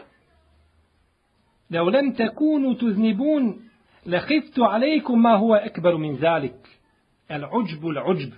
da 1.69 1.83
ulem 1.83 2.15
tekunu 2.15 2.75
tuznibun 2.75 3.53
lehiftu 4.05 4.63
alejkum 4.63 5.21
ma 5.21 5.37
huwa 5.37 5.65
ekberu 5.65 5.97
min 5.97 6.15
zalik. 6.15 6.79
El 7.27 7.43
uđbu 7.53 7.91
l 7.91 7.97
uđb. 8.11 8.33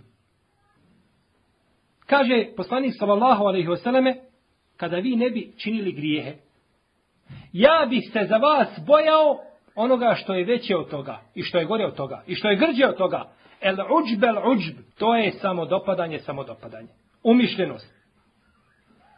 Kaže 2.05 2.47
poslanik 2.55 2.93
sallallahu 2.99 3.43
alejhi 3.43 3.67
ve 3.67 3.77
selleme, 3.77 4.15
kada 4.77 4.97
vi 4.97 5.15
ne 5.15 5.29
bi 5.29 5.53
činili 5.57 5.91
grijehe, 5.91 6.35
ja 7.53 7.85
bih 7.89 8.09
se 8.13 8.25
za 8.29 8.37
vas 8.37 8.79
bojao 8.87 9.39
onoga 9.75 10.15
što 10.17 10.33
je 10.33 10.45
veće 10.45 10.75
od 10.75 10.89
toga 10.89 11.21
i 11.35 11.43
što 11.43 11.57
je 11.57 11.65
gore 11.65 11.85
od 11.85 11.95
toga 11.95 12.23
i 12.27 12.35
što 12.35 12.49
je 12.49 12.55
grđe 12.55 12.87
od 12.87 12.97
toga 12.97 13.31
El 13.61 13.73
uđb, 13.73 14.23
el 14.23 14.51
uđb, 14.51 14.75
to 14.97 15.15
je 15.15 15.31
samo 15.31 15.65
dopadanje, 15.65 16.19
samo 16.19 16.43
dopadanje. 16.43 16.87
Umišljenost. 17.23 17.93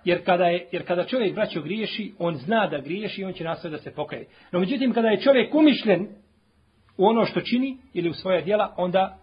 Jer 0.06 0.26
kada, 0.26 0.46
je, 0.46 0.68
jer 0.72 0.88
kada 0.88 1.06
čovjek 1.06 1.36
braćo 1.36 1.62
griješi, 1.62 2.14
on 2.20 2.36
zna 2.36 2.68
da 2.68 2.78
griješi 2.78 3.22
i 3.22 3.26
on 3.26 3.34
će 3.34 3.44
nastaviti 3.44 3.78
da 3.78 3.84
se 3.84 3.96
pokaje. 3.96 4.28
No 4.52 4.60
međutim, 4.60 4.94
kada 4.94 5.08
je 5.08 5.22
čovjek 5.22 5.56
umišljen 5.56 6.08
u 6.98 7.06
ono 7.06 7.26
što 7.26 7.42
čini 7.42 7.78
ili 7.94 8.10
u 8.10 8.14
svoje 8.14 8.42
dijela, 8.42 8.74
onda 8.78 9.18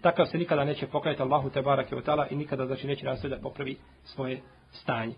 takav 0.00 0.26
se 0.26 0.38
nikada 0.38 0.64
neće 0.64 0.86
pokajati 0.86 1.22
Allahu 1.22 1.50
te 1.50 1.62
barake 1.62 1.96
od 1.96 2.04
tala 2.04 2.26
i 2.30 2.36
nikada 2.36 2.66
znači 2.66 2.86
neće 2.86 3.06
nastaviti 3.06 3.36
da 3.36 3.42
popravi 3.42 3.76
svoje 4.04 4.40
stanje. 4.70 5.14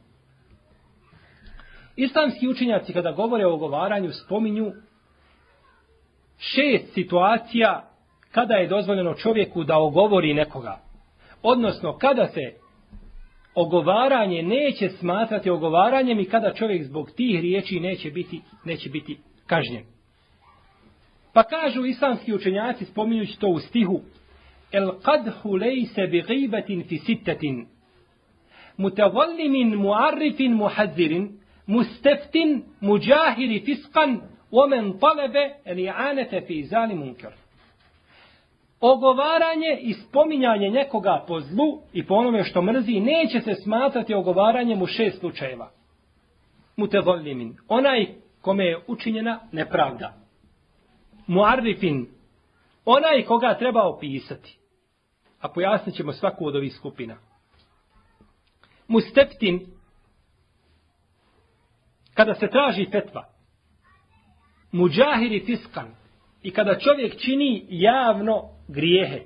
Islamski 1.96 2.48
učenjaci 2.48 2.92
kada 2.92 3.12
govore 3.12 3.46
o 3.46 3.54
ogovaranju 3.54 4.12
spominju 4.12 4.72
šest 6.38 6.94
situacija 6.94 7.91
kada 8.32 8.54
je 8.54 8.68
dozvoljeno 8.68 9.14
čovjeku 9.14 9.64
da 9.64 9.78
ogovori 9.78 10.34
nekoga. 10.34 10.78
Odnosno, 11.42 11.98
kada 11.98 12.26
se 12.26 12.52
ogovaranje 13.54 14.42
neće 14.42 14.88
smatrati 14.88 15.50
ogovaranjem 15.50 16.20
i 16.20 16.24
kada 16.24 16.54
čovjek 16.54 16.84
zbog 16.84 17.10
tih 17.10 17.40
riječi 17.40 17.80
neće 17.80 18.10
biti, 18.10 18.40
neće 18.64 18.90
biti 18.90 19.18
kažnjen. 19.46 19.84
Pa 21.32 21.42
kažu 21.42 21.84
islamski 21.84 22.34
učenjaci, 22.34 22.84
spominjući 22.84 23.40
to 23.40 23.46
u 23.46 23.58
stihu, 23.58 24.00
El 24.72 24.90
qadhu 24.90 25.60
lejse 25.60 26.06
bi 26.06 26.22
gibatin 26.22 26.84
fi 26.88 26.98
sittatin, 26.98 27.66
mutavallimin 28.76 29.74
muarrifin 29.76 30.52
muhazirin, 30.52 31.38
musteftin 31.66 32.62
muđahiri 32.80 33.60
fiskan, 33.64 34.20
omen 34.50 34.98
talebe 34.98 35.54
el 35.64 35.78
i'anete 35.78 36.40
fi 36.46 36.64
zali 36.64 36.94
munkar 36.94 37.41
ogovaranje 38.82 39.78
i 39.80 39.94
spominjanje 39.94 40.70
nekoga 40.70 41.24
po 41.28 41.40
zlu 41.40 41.82
i 41.92 42.06
po 42.06 42.14
onome 42.14 42.44
što 42.44 42.62
mrzi 42.62 43.00
neće 43.00 43.40
se 43.40 43.54
smatrati 43.54 44.14
ogovaranjem 44.14 44.82
u 44.82 44.86
šest 44.86 45.20
slučajeva. 45.20 45.70
Mutevolimin, 46.76 47.56
Onaj 47.68 48.06
kome 48.40 48.64
je 48.64 48.84
učinjena 48.86 49.40
nepravda. 49.52 50.14
Muarrifin. 51.26 52.08
Onaj 52.84 53.24
koga 53.24 53.58
treba 53.58 53.82
opisati. 53.82 54.58
A 55.40 55.48
pojasnit 55.48 55.94
ćemo 55.94 56.12
svaku 56.12 56.46
od 56.46 56.56
ovih 56.56 56.74
skupina. 56.74 57.16
Musteftin. 58.88 59.66
Kada 62.14 62.34
se 62.34 62.48
traži 62.48 62.86
fetva. 62.92 63.24
Muđahiri 64.72 65.44
fiskan. 65.46 66.01
I 66.42 66.50
kada 66.50 66.78
čovjek 66.78 67.16
čini 67.16 67.66
javno 67.68 68.48
grijehe. 68.68 69.20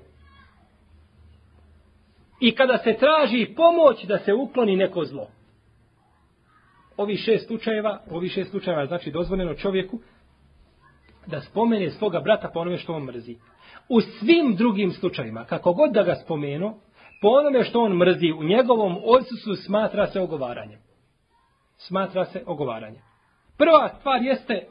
I 2.41 2.55
kada 2.55 2.79
se 2.79 2.97
traži 2.99 3.55
pomoć 3.57 4.05
da 4.05 4.19
se 4.19 4.35
ukloni 4.35 4.77
neko 4.77 5.05
zlo 5.05 5.29
ovi 6.97 7.17
šest 7.17 7.47
slučajeva, 7.47 8.01
ovi 8.11 8.29
šest 8.29 8.51
slučajeva 8.51 8.87
znači 8.87 9.11
dozvoljeno 9.11 9.55
čovjeku 9.55 9.99
da 11.27 11.41
spomene 11.41 11.91
svoga 11.91 12.21
brata 12.21 12.51
po 12.55 12.61
onome 12.61 12.77
što 12.77 12.95
on 12.95 13.03
mrzi. 13.03 13.37
U 13.89 14.01
svim 14.01 14.57
drugim 14.57 14.91
slučajima, 14.91 15.45
kako 15.45 15.73
god 15.73 15.93
da 15.93 16.03
ga 16.03 16.15
spomenu, 16.15 16.75
po 17.21 17.29
onome 17.29 17.65
što 17.65 17.83
on 17.83 17.97
mrzi, 17.97 18.33
u 18.33 18.45
njegovom 18.45 18.97
odsusu 19.05 19.55
smatra 19.65 20.07
se 20.07 20.21
ogovaranjem. 20.21 20.79
Smatra 21.77 22.25
se 22.25 22.43
ogovaranjem. 22.47 23.03
Prva 23.59 23.89
stvar 23.99 24.23
jeste 24.23 24.67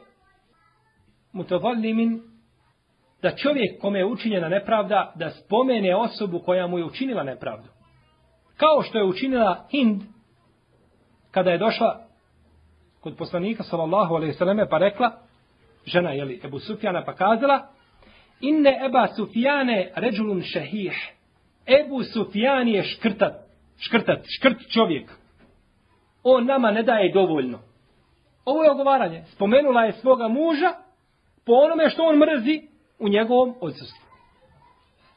mutovolnimin 1.32 2.22
da 3.26 3.36
čovjek 3.36 3.80
kome 3.80 3.98
je 3.98 4.06
učinjena 4.06 4.48
nepravda, 4.48 5.12
da 5.14 5.30
spomene 5.30 5.96
osobu 5.96 6.38
koja 6.38 6.66
mu 6.66 6.78
je 6.78 6.84
učinila 6.84 7.22
nepravdu. 7.22 7.68
Kao 8.56 8.82
što 8.82 8.98
je 8.98 9.04
učinila 9.04 9.66
Hind, 9.70 10.02
kada 11.30 11.50
je 11.50 11.58
došla 11.58 12.06
kod 13.00 13.16
poslanika 13.16 13.62
sallallahu 13.62 14.14
alejhi 14.14 14.32
ve 14.32 14.38
selleme 14.38 14.68
pa 14.68 14.78
rekla 14.78 15.12
žena 15.86 16.10
je 16.10 16.24
li 16.24 16.40
Ebu 16.44 16.58
Sufjana 16.58 17.04
pa 17.04 17.14
kazala 17.14 17.68
inne 18.40 18.78
Eba 18.86 19.06
Sufjane 19.16 19.92
rajulun 19.94 20.42
shahih 20.42 21.12
Ebu 21.66 22.02
Sufjan 22.02 22.68
je 22.68 22.82
škrtat 22.82 23.34
škrtat 23.78 24.24
škrt 24.38 24.58
čovjek. 24.74 25.10
On 26.22 26.46
nama 26.46 26.70
ne 26.70 26.82
daje 26.82 27.12
dovoljno. 27.12 27.58
Ovo 28.44 28.64
je 28.64 28.70
ogovaranje. 28.70 29.24
Spomenula 29.34 29.84
je 29.84 29.92
svoga 29.92 30.28
muža 30.28 30.72
po 31.46 31.52
onome 31.52 31.90
što 31.90 32.02
on 32.02 32.18
mrzi 32.18 32.75
u 32.98 33.08
njegovom 33.08 33.54
odsustvu 33.60 34.06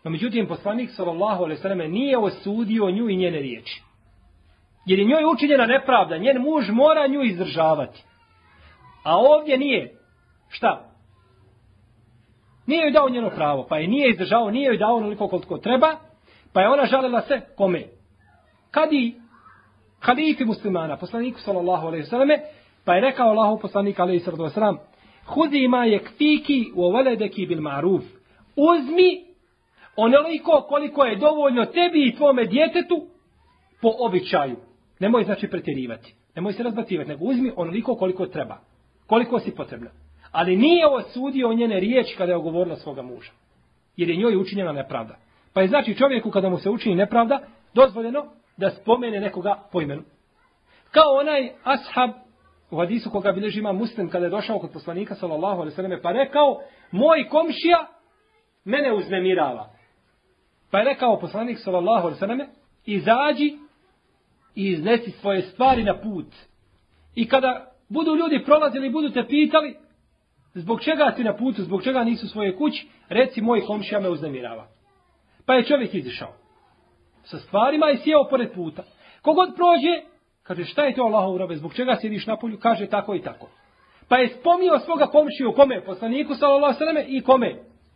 no 0.04 0.12
međutim 0.12 0.48
poslanik 0.48 0.90
sallallahu 0.92 1.44
alejhi 1.44 1.60
ve 1.60 1.62
selleme 1.62 1.88
nije 1.88 2.18
osudio 2.18 2.92
nju 2.92 3.10
i 3.10 3.18
njene 3.18 3.40
riječi 3.40 3.90
Jer 4.86 5.00
je 5.00 5.06
njoj 5.06 5.26
učinjena 5.34 5.66
nepravda, 5.66 6.18
njen 6.18 6.42
muž 6.42 6.70
mora 6.70 7.08
nju 7.08 7.24
izdržavati. 7.24 8.04
A 9.04 9.18
ovdje 9.18 9.58
nije. 9.58 9.98
Šta? 10.50 10.86
Nije 12.66 12.82
joj 12.82 12.92
dao 12.92 13.10
njeno 13.10 13.30
pravo, 13.30 13.66
pa 13.70 13.78
je 13.78 13.88
nije 13.88 14.10
izdržao, 14.10 14.52
nije 14.52 14.66
joj 14.66 14.78
dao 14.78 14.96
onoliko 14.96 15.28
koliko 15.28 15.58
treba, 15.58 15.96
pa 16.54 16.62
je 16.62 16.70
ona 16.70 16.86
žalila 16.86 17.22
se 17.22 17.42
kome? 17.58 17.84
Kadi 18.72 19.16
halifi 20.00 20.46
muslimana, 20.46 20.98
poslaniku 20.98 21.40
sallallahu 21.40 21.88
alaihi 21.88 22.06
sallame, 22.06 22.40
pa 22.86 22.96
je 22.96 23.02
rekao 23.02 23.30
Allahu 23.30 23.60
poslanik 23.60 24.00
alaihi 24.00 24.20
sallallahu 24.20 24.54
sallam, 24.54 24.78
Hudi 25.30 25.68
ma 25.68 25.86
je 25.86 26.00
kfiki 26.00 26.72
u 26.76 26.84
oveledeki 26.84 27.46
bil 27.46 27.62
maruf. 27.62 28.04
Uzmi 28.56 29.26
onoliko 29.96 30.66
koliko 30.70 31.06
je 31.06 31.16
dovoljno 31.16 31.66
tebi 31.66 32.08
i 32.08 32.16
tvome 32.16 32.46
djetetu 32.46 33.08
po 33.82 33.92
običaju. 34.00 34.56
Nemoj 35.00 35.24
znači 35.24 35.48
pretjerivati. 35.48 36.16
Nemoj 36.36 36.54
se 36.54 36.64
razbacivati, 36.64 37.10
nego 37.10 37.26
uzmi 37.26 37.52
onoliko 37.56 37.96
koliko 37.96 38.26
treba. 38.26 38.58
Koliko 39.08 39.40
si 39.40 39.56
potrebna. 39.56 39.90
Ali 40.32 40.56
nije 40.56 40.88
osudio 40.88 41.54
njene 41.54 41.80
riječi 41.80 42.16
kada 42.18 42.32
je 42.32 42.38
ogovorila 42.38 42.76
svoga 42.76 43.02
muža. 43.02 43.32
Jer 43.98 44.10
je 44.10 44.16
njoj 44.16 44.36
učinjena 44.36 44.72
nepravda. 44.72 45.16
Pa 45.54 45.62
je 45.62 45.68
znači 45.68 45.96
čovjeku 45.96 46.32
kada 46.32 46.50
mu 46.50 46.58
se 46.58 46.70
učini 46.70 46.96
nepravda, 46.96 47.40
dozvoljeno 47.74 48.26
da 48.58 48.70
spomene 48.70 49.20
nekoga 49.20 49.64
po 49.72 49.82
imenu. 49.82 50.04
Kao 50.92 51.14
onaj 51.20 51.52
ashab 51.64 52.29
u 52.72 52.78
hadisu 52.78 53.10
koga 53.10 53.32
bilježi 53.32 53.60
ima 53.60 53.74
muslim 53.74 54.10
kada 54.10 54.26
je 54.26 54.30
došao 54.30 54.60
kod 54.60 54.72
poslanika 54.72 55.16
sallallahu 55.16 55.62
alaihi 55.62 55.76
sallam 55.76 56.00
pa 56.04 56.12
rekao 56.12 56.62
moj 56.92 57.28
komšija 57.30 57.88
mene 58.66 58.94
uznemirava. 58.94 59.70
Pa 60.72 60.78
je 60.78 60.86
rekao 60.86 61.20
poslanik 61.20 61.60
sallallahu 61.60 62.08
alaihi 62.08 62.20
sallam 62.20 62.40
izađi 62.86 63.58
i 64.56 64.70
iznesi 64.70 65.12
svoje 65.12 65.42
stvari 65.42 65.84
na 65.84 66.02
put. 66.02 66.26
I 67.16 67.28
kada 67.28 67.72
budu 67.90 68.16
ljudi 68.16 68.44
prolazili, 68.46 68.88
i 68.88 68.92
budu 68.92 69.10
te 69.10 69.28
pitali, 69.28 69.76
zbog 70.54 70.82
čega 70.82 71.14
si 71.16 71.24
na 71.24 71.38
putu, 71.38 71.64
zbog 71.64 71.84
čega 71.84 72.04
nisu 72.04 72.28
svoje 72.28 72.58
kući, 72.58 72.88
reci 73.10 73.42
moj 73.42 73.66
komšija 73.66 74.00
me 74.00 74.10
uznemirava. 74.10 74.68
Pa 75.46 75.54
je 75.54 75.66
čovjek 75.66 75.94
izišao. 75.94 76.34
Sa 77.24 77.38
stvarima 77.38 77.92
i 77.92 77.98
sjeo 77.98 78.28
pored 78.30 78.54
puta. 78.54 78.84
Kogod 79.22 79.50
prođe, 79.56 80.09
kaže 80.50 80.66
šta 80.66 80.84
je 80.84 80.94
to 80.96 81.04
Allahov 81.04 81.38
robe, 81.38 81.56
zbog 81.56 81.74
čega 81.74 81.96
sjediš 82.02 82.28
na 82.28 82.38
polju, 82.38 82.58
kaže 82.60 82.88
tako 82.88 83.16
i 83.16 83.22
tako. 83.22 83.50
Pa 84.08 84.18
je 84.18 84.28
spomnio 84.28 84.80
svoga 84.80 85.06
komšiju 85.06 85.54
kome, 85.56 85.82
poslaniku 85.86 86.36
sallallahu 86.36 86.78
sallam 86.78 86.98
i 87.08 87.22
kome, 87.22 87.56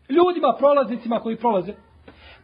ljudima, 0.09 0.55
prolaznicima 0.57 1.19
koji 1.19 1.37
prolaze. 1.37 1.73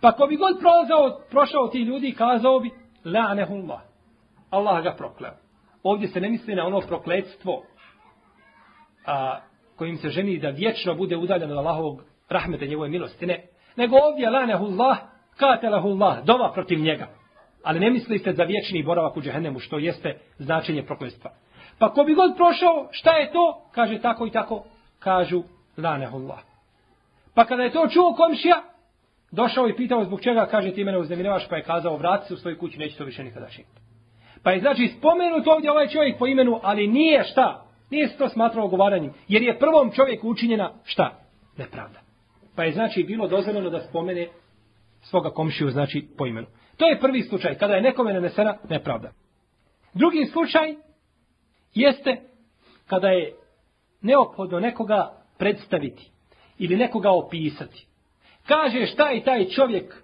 Pa 0.02 0.12
ko 0.12 0.28
bi 0.28 0.36
god 0.36 0.60
prolazao, 0.60 1.20
prošao 1.30 1.68
ti 1.68 1.78
ljudi, 1.78 2.14
kazao 2.18 2.60
bi, 2.60 2.70
la'anehullah. 3.06 3.80
Allah 4.50 4.84
ga 4.84 4.94
prokleo. 4.98 5.34
Ovdje 5.84 6.08
se 6.08 6.22
ne 6.22 6.30
misli 6.30 6.56
na 6.56 6.66
ono 6.66 6.82
prokletstvo 6.82 7.64
a, 9.06 9.40
kojim 9.76 9.98
se 9.98 10.10
ženi 10.10 10.40
da 10.40 10.50
vječno 10.50 10.96
bude 10.96 11.18
udaljen 11.18 11.52
od 11.52 11.58
Allahovog 11.58 12.04
rahmeta 12.30 12.66
njegove 12.66 12.90
milosti. 12.90 13.26
Ne. 13.26 13.48
Nego 13.76 13.96
ovdje 13.98 14.30
la'anehullah, 14.30 14.96
katelahullah, 15.38 16.24
dova 16.26 16.52
protiv 16.54 16.80
njega. 16.80 17.19
Ali 17.64 17.80
ne 17.80 17.90
mislite 17.90 18.34
za 18.34 18.44
vječni 18.44 18.84
boravak 18.84 19.18
u 19.18 19.22
džehennemu, 19.22 19.60
što 19.60 19.78
jeste 19.78 20.18
značenje 20.38 20.84
prokletstva. 20.84 21.32
Pa 21.80 21.94
ko 21.94 22.04
bi 22.04 22.14
god 22.14 22.36
prošao, 22.36 22.88
šta 22.92 23.12
je 23.12 23.32
to? 23.32 23.62
Kaže 23.72 24.02
tako 24.02 24.28
i 24.28 24.32
tako. 24.32 24.64
Kažu 25.00 25.44
lanehullah. 25.78 26.40
Pa 27.34 27.46
kada 27.46 27.64
je 27.64 27.72
to 27.72 27.88
čuo 27.88 28.14
komšija, 28.14 28.62
došao 29.32 29.70
i 29.70 29.76
pitao 29.76 30.06
zbog 30.06 30.22
čega, 30.22 30.48
kaže 30.52 30.72
ti 30.72 30.84
mene 30.84 30.98
uznemiravaš, 30.98 31.48
pa 31.50 31.56
je 31.56 31.64
kazao 31.64 31.98
vrati 31.98 32.28
se 32.28 32.34
u 32.34 32.38
svoju 32.38 32.60
kuću, 32.60 32.80
neće 32.80 32.98
to 32.98 33.06
više 33.06 33.24
nikada 33.24 33.48
činiti. 33.50 33.80
Pa 34.44 34.52
je 34.52 34.60
znači 34.60 34.88
spomenut 34.98 35.48
ovdje 35.48 35.72
ovaj 35.72 35.88
čovjek 35.88 36.18
po 36.18 36.28
imenu, 36.28 36.60
ali 36.64 36.88
nije 36.88 37.24
šta? 37.24 37.66
Nije 37.90 38.08
se 38.08 38.18
to 38.18 38.30
smatrao 38.30 38.66
ogovaranjem. 38.66 39.14
Jer 39.28 39.42
je 39.42 39.60
prvom 39.60 39.92
čovjeku 39.92 40.30
učinjena 40.30 40.72
šta? 40.84 41.20
Nepravda. 41.58 42.00
Pa 42.56 42.64
je 42.64 42.72
znači 42.72 43.04
bilo 43.04 43.28
dozvoljeno 43.28 43.70
da 43.70 43.82
spomene 43.82 44.28
svoga 45.02 45.30
komšiju, 45.30 45.70
znači 45.70 46.08
po 46.18 46.26
imenu. 46.26 46.48
To 46.80 46.88
je 46.88 47.00
prvi 47.00 47.24
slučaj, 47.24 47.58
kada 47.58 47.74
je 47.74 47.82
nekome 47.82 48.14
nanesena 48.14 48.58
nepravda. 48.70 49.12
Drugi 49.94 50.26
slučaj 50.26 50.76
jeste 51.74 52.22
kada 52.88 53.08
je 53.08 53.34
neophodno 54.02 54.60
nekoga 54.60 55.24
predstaviti 55.38 56.12
ili 56.58 56.78
nekoga 56.78 57.12
opisati. 57.12 57.88
Kaže 58.48 58.86
šta 58.86 59.10
je 59.10 59.24
taj 59.24 59.46
čovjek? 59.46 60.04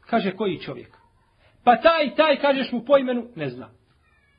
Kaže 0.00 0.36
koji 0.36 0.58
čovjek? 0.58 0.96
Pa 1.64 1.76
taj, 1.76 2.14
taj, 2.14 2.36
kažeš 2.36 2.72
mu 2.72 2.84
po 2.84 2.98
imenu, 2.98 3.26
ne 3.36 3.48
zna. 3.48 3.70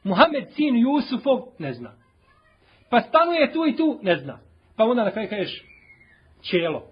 Muhammed 0.04 0.44
sin 0.56 0.76
Jusufov, 0.78 1.40
ne 1.60 1.74
zna. 1.74 1.94
Pa 2.90 3.02
stanuje 3.02 3.54
tu 3.54 3.68
i 3.68 3.76
tu, 3.76 4.00
ne 4.02 4.18
zna. 4.18 4.40
Pa 4.78 4.84
onda 4.84 5.04
na 5.04 5.12
kraju 5.12 5.30
kažeš 5.30 5.63
čelo. 6.42 6.84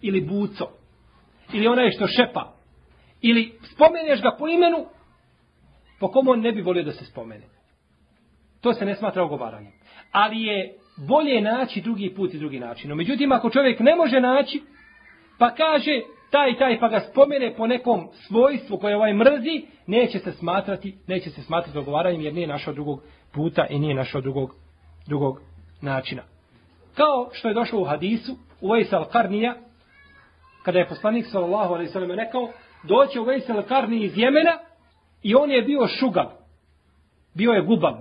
Ili 0.00 0.20
buco. 0.20 0.68
Ili 1.52 1.66
onaj 1.66 1.90
što 1.90 2.06
šepa. 2.06 2.55
Ili 3.20 3.58
spomeneš 3.62 4.22
ga 4.22 4.36
po 4.38 4.48
imenu, 4.48 4.86
po 6.00 6.08
komu 6.08 6.30
on 6.30 6.40
ne 6.40 6.52
bi 6.52 6.62
volio 6.62 6.82
da 6.82 6.92
se 6.92 7.04
spomene. 7.04 7.44
To 8.60 8.74
se 8.74 8.84
ne 8.84 8.94
smatra 8.94 9.24
ogovaranjem. 9.24 9.72
Ali 10.12 10.42
je 10.42 10.74
bolje 10.96 11.40
naći 11.40 11.80
drugi 11.80 12.14
put 12.16 12.34
i 12.34 12.38
drugi 12.38 12.60
način. 12.60 12.90
No, 12.90 12.96
međutim, 12.96 13.32
ako 13.32 13.50
čovjek 13.50 13.80
ne 13.80 13.96
može 13.96 14.20
naći, 14.20 14.62
pa 15.38 15.54
kaže, 15.54 16.00
taj 16.30 16.58
taj 16.58 16.80
pa 16.80 16.88
ga 16.88 17.00
spomene 17.00 17.54
po 17.56 17.66
nekom 17.66 18.08
svojstvu 18.12 18.78
koje 18.78 18.96
ovaj 18.96 19.12
mrzi, 19.12 19.62
neće 19.86 20.18
se 20.18 20.32
smatrati, 20.32 20.96
neće 21.06 21.30
se 21.30 21.42
smatrati 21.42 21.78
ogovaranjem 21.78 22.20
jer 22.20 22.34
nije 22.34 22.46
našao 22.46 22.74
drugog 22.74 23.02
puta 23.32 23.66
i 23.70 23.78
nije 23.78 23.94
našao 23.94 24.20
drugog, 24.20 24.54
drugog 25.06 25.40
načina. 25.80 26.22
Kao 26.94 27.30
što 27.32 27.48
je 27.48 27.54
došlo 27.54 27.80
u 27.80 27.84
hadisu, 27.84 28.36
u 28.60 28.72
Vejsal 28.72 29.04
Karnija, 29.04 29.56
kada 30.62 30.78
je 30.78 30.88
poslanik 30.88 31.26
sallallahu 31.26 31.74
alaihi 31.74 31.92
sallam 31.92 32.10
rekao, 32.10 32.48
doće 32.88 33.20
u 33.20 33.24
Vejsel 33.24 33.62
Karni 33.62 34.04
iz 34.04 34.18
Jemena 34.18 34.58
i 35.22 35.34
on 35.34 35.50
je 35.50 35.62
bio 35.62 35.86
šugav, 35.86 36.26
bio 37.34 37.52
je 37.52 37.62
gubav, 37.62 37.96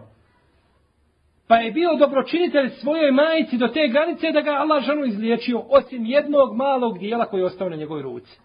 Pa 1.48 1.56
je 1.56 1.72
bio 1.72 1.96
dobročinitelj 1.96 2.70
svojoj 2.70 3.12
majici 3.12 3.58
do 3.58 3.68
te 3.68 3.88
granice 3.88 4.32
da 4.32 4.42
ga 4.42 4.52
Allah 4.52 4.84
žanu 4.84 5.06
izliječio 5.06 5.64
osim 5.70 6.06
jednog 6.06 6.56
malog 6.56 6.98
dijela 6.98 7.26
koji 7.26 7.42
je 7.42 7.46
ostao 7.46 7.70
na 7.70 7.76
njegovoj 7.76 8.04
ruci. 8.04 8.40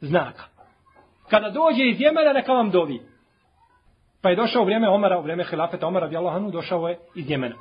Znaka. 0.00 0.44
Kada 1.30 1.50
dođe 1.50 1.84
iz 1.84 2.00
Jemena, 2.00 2.32
neka 2.32 2.52
vam 2.52 2.70
dovi. 2.70 3.00
Pa 4.22 4.30
je 4.30 4.36
došao 4.36 4.62
u 4.62 4.64
vrijeme 4.64 4.88
Omara, 4.88 5.18
u 5.18 5.22
vrijeme 5.22 5.44
Hilafeta 5.44 5.86
Omara, 5.86 6.06
radijallahu 6.06 6.50
došao 6.50 6.88
je 6.88 6.98
iz 7.14 7.30
Jemena. 7.30 7.56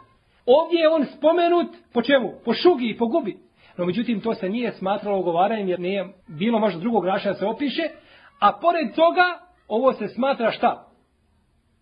Ovdje 0.45 0.79
je 0.79 0.89
on 0.89 1.05
spomenut 1.05 1.67
po 1.93 2.01
čemu? 2.01 2.33
Po 2.45 2.53
šugi 2.53 2.89
i 2.89 2.97
po 2.97 3.07
gubi. 3.07 3.37
No 3.77 3.85
međutim, 3.85 4.21
to 4.21 4.33
se 4.33 4.49
nije 4.49 4.71
smatralo 4.71 5.19
ugovaranjem 5.19 5.67
jer 5.67 5.79
nije 5.79 6.07
bilo 6.27 6.59
možda 6.59 6.79
drugog 6.79 7.05
raša 7.05 7.29
da 7.29 7.35
se 7.35 7.45
opiše. 7.45 7.81
A 8.39 8.51
pored 8.61 8.95
toga, 8.95 9.39
ovo 9.67 9.93
se 9.93 10.07
smatra 10.07 10.51
šta? 10.51 10.87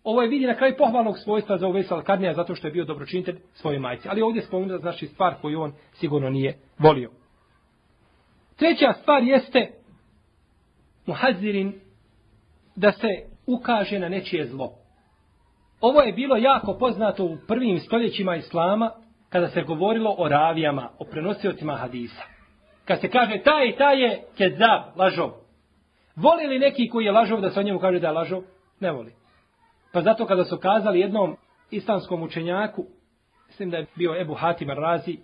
Ovo 0.04 0.22
je 0.22 0.28
vidi 0.28 0.46
na 0.46 0.54
kraju 0.54 0.74
pohvalnog 0.78 1.18
svojstva 1.18 1.58
za 1.58 1.68
Uvesal 1.68 1.98
Alkarnija, 1.98 2.34
zato 2.34 2.54
što 2.54 2.66
je 2.66 2.72
bio 2.72 2.84
dobročinitelj 2.84 3.38
svoje 3.52 3.78
majci. 3.78 4.08
Ali 4.08 4.22
ovdje 4.22 4.42
spomenuta 4.42 4.78
znači 4.78 5.06
stvar 5.06 5.34
koju 5.40 5.60
on 5.60 5.72
sigurno 5.92 6.30
nije 6.30 6.58
volio. 6.78 7.10
Treća 8.56 8.92
stvar 8.92 9.22
jeste 9.22 9.70
muhazirin 11.06 11.80
da 12.76 12.92
se 12.92 13.08
ukaže 13.46 13.98
na 13.98 14.08
nečije 14.08 14.46
zlo. 14.46 14.72
Ovo 15.80 16.00
je 16.00 16.12
bilo 16.12 16.36
jako 16.36 16.78
poznato 16.78 17.24
u 17.24 17.36
prvim 17.48 17.78
stoljećima 17.78 18.36
Islama 18.36 18.90
kada 19.28 19.48
se 19.48 19.62
govorilo 19.62 20.14
o 20.18 20.28
ravijama, 20.28 20.88
o 20.98 21.04
prenosiocima 21.04 21.76
hadisa. 21.76 22.22
Kad 22.84 23.00
se 23.00 23.10
kaže 23.10 23.38
taj 23.44 23.68
i 23.68 23.76
taj 23.76 24.02
je 24.02 24.24
kezab, 24.36 24.82
lažov. 24.96 25.45
Voli 26.16 26.46
li 26.46 26.58
neki 26.58 26.88
koji 26.88 27.04
je 27.04 27.12
lažov 27.12 27.40
da 27.40 27.50
se 27.50 27.60
o 27.60 27.62
njemu 27.62 27.78
kaže 27.78 27.98
da 27.98 28.06
je 28.06 28.12
lažov? 28.12 28.42
Ne 28.80 28.92
voli. 28.92 29.12
Pa 29.92 30.02
zato 30.02 30.26
kada 30.26 30.44
su 30.44 30.56
kazali 30.56 31.00
jednom 31.00 31.36
islamskom 31.70 32.22
učenjaku, 32.22 32.84
mislim 33.48 33.70
da 33.70 33.76
je 33.76 33.86
bio 33.94 34.20
Ebu 34.20 34.34
Hatim 34.34 34.70
Razi, 34.70 35.18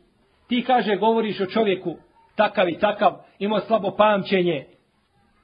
ti 0.48 0.64
kaže 0.66 0.96
govoriš 0.96 1.40
o 1.40 1.46
čovjeku 1.46 1.96
takav 2.36 2.68
i 2.68 2.78
takav, 2.78 3.12
imao 3.38 3.60
slabo 3.60 3.90
pamćenje, 3.96 4.66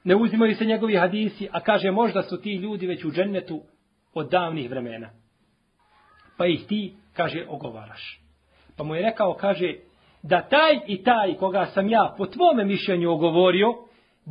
ne 0.03 0.15
uzimaju 0.15 0.55
se 0.55 0.65
njegovi 0.65 0.95
hadisi, 0.95 1.47
a 1.51 1.59
kaže 1.59 1.91
možda 1.91 2.23
su 2.23 2.41
ti 2.41 2.55
ljudi 2.55 2.87
već 2.87 3.05
u 3.05 3.11
džennetu 3.11 3.61
od 4.13 4.29
davnih 4.29 4.69
vremena. 4.69 5.09
Pa 6.37 6.45
ih 6.45 6.67
ti, 6.67 6.95
kaže, 7.13 7.45
ogovaraš. 7.49 8.21
Pa 8.77 8.83
mu 8.83 8.95
je 8.95 9.01
rekao, 9.01 9.33
kaže, 9.33 9.73
da 10.23 10.41
taj 10.41 10.79
i 10.87 11.03
taj 11.03 11.33
koga 11.33 11.65
sam 11.65 11.89
ja 11.89 12.15
po 12.17 12.25
tvome 12.25 12.65
mišljenju 12.65 13.11
ogovorio, 13.11 13.67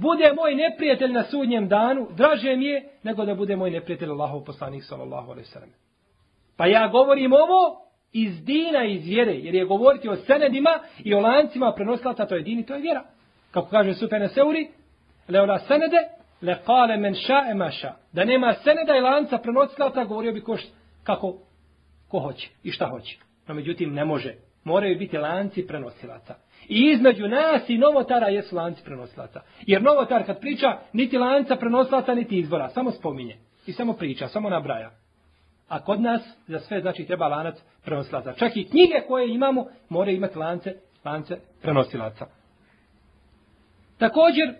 bude 0.00 0.32
moj 0.32 0.54
neprijatelj 0.54 1.12
na 1.12 1.22
sudnjem 1.22 1.68
danu, 1.68 2.08
draže 2.16 2.56
mi 2.56 2.64
je 2.64 2.88
nego 3.02 3.24
da 3.24 3.34
bude 3.34 3.56
moj 3.56 3.70
neprijatelj 3.70 4.10
Allahov 4.10 4.44
poslanik 4.44 4.84
sallallahu 4.84 5.30
alejhi 5.30 5.48
ve 5.48 5.52
sellem. 5.52 5.70
Pa 6.56 6.66
ja 6.66 6.88
govorim 6.88 7.32
ovo 7.32 7.88
iz 8.12 8.44
dina, 8.44 8.84
iz 8.84 9.06
vjere, 9.06 9.32
jer 9.32 9.54
je 9.54 9.64
govoriti 9.64 10.08
o 10.08 10.16
senedima 10.16 10.70
i 11.04 11.14
o 11.14 11.20
lancima 11.20 11.72
prenoslata, 11.72 12.26
to 12.26 12.34
je 12.34 12.42
din 12.42 12.58
i 12.58 12.66
to 12.66 12.74
je 12.74 12.80
vjera. 12.80 13.04
Kako 13.50 13.68
kaže 13.68 13.94
Sufene 13.94 14.28
Seuri, 14.28 14.68
leola 15.28 15.58
senede, 15.58 16.08
le 16.42 16.58
kale 16.66 16.96
men 16.96 17.14
ša 17.14 17.54
ma 17.54 17.70
sha. 17.70 17.94
Da 18.12 18.24
nema 18.24 18.54
seneda 18.54 18.96
i 18.96 19.00
lanca 19.00 19.38
prenoslata, 19.38 20.04
govorio 20.04 20.32
bi 20.32 20.40
ko 20.40 20.56
š, 20.56 20.66
kako, 21.04 21.38
ko 22.08 22.18
hoće 22.18 22.50
i 22.62 22.70
šta 22.70 22.86
hoće. 22.86 23.18
No 23.48 23.54
međutim, 23.54 23.94
ne 23.94 24.04
može. 24.04 24.34
Moraju 24.64 24.98
biti 24.98 25.18
lanci 25.18 25.66
prenosilaca. 25.66 26.34
I 26.68 26.90
između 26.92 27.28
nas 27.28 27.68
i 27.68 27.78
novotara 27.78 28.28
jesu 28.28 28.56
lanci 28.56 28.84
prenoslaca. 28.84 29.40
Jer 29.66 29.82
novotar 29.82 30.26
kad 30.26 30.40
priča, 30.40 30.78
niti 30.92 31.18
lanca 31.18 31.56
prenoslaca, 31.56 32.14
niti 32.14 32.38
izbora. 32.38 32.68
Samo 32.68 32.90
spominje. 32.90 33.36
I 33.66 33.72
samo 33.72 33.92
priča, 33.92 34.28
samo 34.28 34.50
nabraja. 34.50 34.90
A 35.68 35.84
kod 35.84 36.00
nas 36.00 36.22
za 36.46 36.58
sve 36.58 36.80
znači 36.80 37.04
treba 37.04 37.28
lanac 37.28 37.56
prenoslaca. 37.84 38.32
Čak 38.32 38.56
i 38.56 38.68
knjige 38.68 39.02
koje 39.08 39.34
imamo 39.34 39.66
moraju 39.88 40.16
imati 40.16 40.38
lance, 40.38 40.74
lance 41.04 41.38
prenosilaca. 41.62 42.26
Također, 43.98 44.54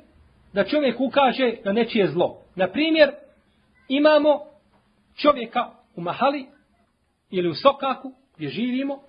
da 0.52 0.64
čovjek 0.64 1.00
ukaže 1.00 1.54
na 1.64 1.72
nečije 1.72 2.08
zlo. 2.08 2.42
Na 2.56 2.68
primjer, 2.68 3.10
imamo 3.88 4.40
čovjeka 5.16 5.70
u 5.96 6.00
Mahali 6.00 6.46
ili 7.30 7.48
u 7.48 7.54
Sokaku 7.54 8.12
gdje 8.36 8.48
živimo, 8.48 9.00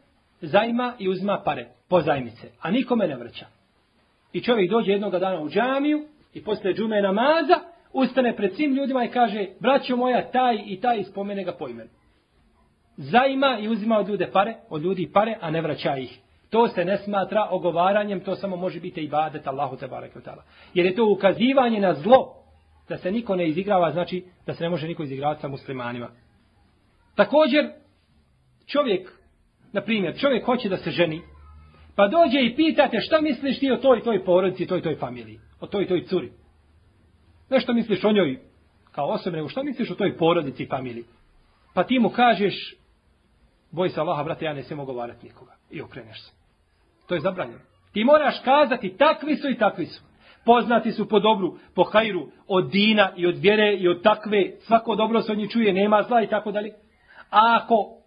zajma 0.42 0.94
i 1.00 1.10
uzma 1.10 1.42
pare, 1.46 1.70
pozajmice, 1.90 2.52
a 2.62 2.72
nikome 2.72 3.08
ne 3.08 3.16
vraća. 3.16 3.46
I 4.34 4.42
čovjek 4.42 4.72
dođe 4.72 4.92
jednog 4.92 5.12
dana 5.12 5.42
u 5.42 5.50
džamiju 5.50 6.08
i 6.34 6.44
posle 6.44 6.74
džume 6.74 7.02
namaza, 7.02 7.60
ustane 7.94 8.36
pred 8.36 8.56
svim 8.56 8.76
ljudima 8.76 9.04
i 9.04 9.12
kaže, 9.12 9.48
braćo 9.60 9.96
moja, 9.96 10.32
taj 10.32 10.64
i 10.66 10.80
taj 10.82 11.04
spomene 11.04 11.44
ga 11.44 11.52
po 11.52 11.68
imenu. 11.68 11.90
Zajima 12.98 13.58
i 13.62 13.68
uzima 13.68 13.98
od 13.98 14.10
ljude 14.10 14.30
pare, 14.32 14.56
od 14.70 14.82
ljudi 14.82 15.10
pare, 15.14 15.38
a 15.42 15.52
ne 15.52 15.62
vraća 15.62 15.98
ih. 15.98 16.20
To 16.50 16.68
se 16.68 16.86
ne 16.86 16.98
smatra 16.98 17.48
ogovaranjem, 17.52 18.20
to 18.20 18.36
samo 18.36 18.56
može 18.56 18.80
biti 18.80 19.02
ibadet 19.02 19.48
Allahu 19.48 19.78
te 19.78 19.88
barek 19.88 20.12
Jer 20.74 20.86
je 20.86 20.96
to 20.96 21.06
ukazivanje 21.12 21.80
na 21.80 21.94
zlo, 21.94 22.36
da 22.90 22.98
se 22.98 23.12
niko 23.12 23.36
ne 23.36 23.48
izigrava, 23.48 23.92
znači 23.92 24.26
da 24.46 24.54
se 24.54 24.64
ne 24.64 24.70
može 24.70 24.88
niko 24.88 25.04
izigravati 25.04 25.42
sa 25.42 25.48
muslimanima. 25.48 26.10
Također, 27.16 27.70
čovjek, 28.68 29.12
na 29.72 29.82
primjer, 29.82 30.20
čovjek 30.20 30.46
hoće 30.46 30.70
da 30.70 30.78
se 30.78 30.92
ženi, 30.92 31.22
pa 32.00 32.08
dođe 32.08 32.42
i 32.42 32.56
pitate 32.56 33.00
šta 33.00 33.22
misliš 33.22 33.60
ti 33.60 33.72
o 33.72 33.78
toj 33.78 34.04
toj 34.04 34.26
porodici, 34.26 34.68
toj 34.68 34.82
toj 34.82 34.96
familiji, 34.96 35.40
o 35.60 35.68
toj 35.68 35.88
toj 35.88 36.06
curi. 36.06 36.32
Nešto 37.50 37.74
misliš 37.74 38.04
o 38.04 38.12
njoj 38.12 38.40
kao 38.92 39.08
osobe, 39.08 39.38
nego 39.38 39.50
šta 39.50 39.64
misliš 39.64 39.92
o 39.92 39.96
toj 39.96 40.18
porodici 40.18 40.64
i 40.64 40.68
familiji. 40.68 41.04
Pa 41.74 41.84
ti 41.84 42.00
mu 42.00 42.10
kažeš, 42.10 42.76
boj 43.72 43.90
se 43.90 44.00
Allaha, 44.00 44.24
brate, 44.24 44.46
ja 44.46 44.54
ne 44.54 44.64
smijem 44.64 44.80
ogovarati 44.80 45.28
nikoga. 45.28 45.52
I 45.72 45.82
okreneš 45.82 46.22
se. 46.22 46.32
To 47.08 47.16
je 47.16 47.22
zabranjeno. 47.22 47.62
Ti 47.94 48.04
moraš 48.04 48.36
kazati 48.44 48.98
takvi 48.98 49.36
su 49.36 49.50
i 49.50 49.58
takvi 49.58 49.86
su. 49.86 50.04
Poznati 50.46 50.92
su 50.92 51.10
po 51.10 51.20
dobru, 51.20 51.58
po 51.76 51.84
hajru, 51.84 52.28
od 52.48 52.70
dina 52.72 53.12
i 53.16 53.28
od 53.28 53.38
vjere 53.38 53.76
i 53.76 53.88
od 53.88 54.04
takve. 54.04 54.52
Svako 54.60 54.96
dobro 54.96 55.22
se 55.22 55.32
od 55.32 55.38
njih 55.38 55.50
čuje, 55.50 55.74
nema 55.74 56.04
zla 56.04 56.22
i 56.22 56.28
tako 56.28 56.52
dalje. 56.52 56.70
A 57.30 57.60
ako 57.64 57.99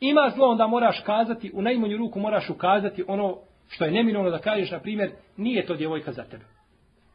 ima 0.00 0.30
zlo, 0.34 0.46
onda 0.46 0.66
moraš 0.66 1.00
kazati, 1.00 1.50
u 1.54 1.62
najmanju 1.62 1.96
ruku 1.96 2.20
moraš 2.20 2.50
ukazati 2.50 3.04
ono 3.08 3.36
što 3.68 3.84
je 3.84 3.90
neminovno 3.90 4.30
da 4.30 4.38
kažeš, 4.38 4.70
na 4.70 4.80
primjer, 4.80 5.10
nije 5.36 5.66
to 5.66 5.74
djevojka 5.74 6.12
za 6.12 6.24
tebe. 6.24 6.44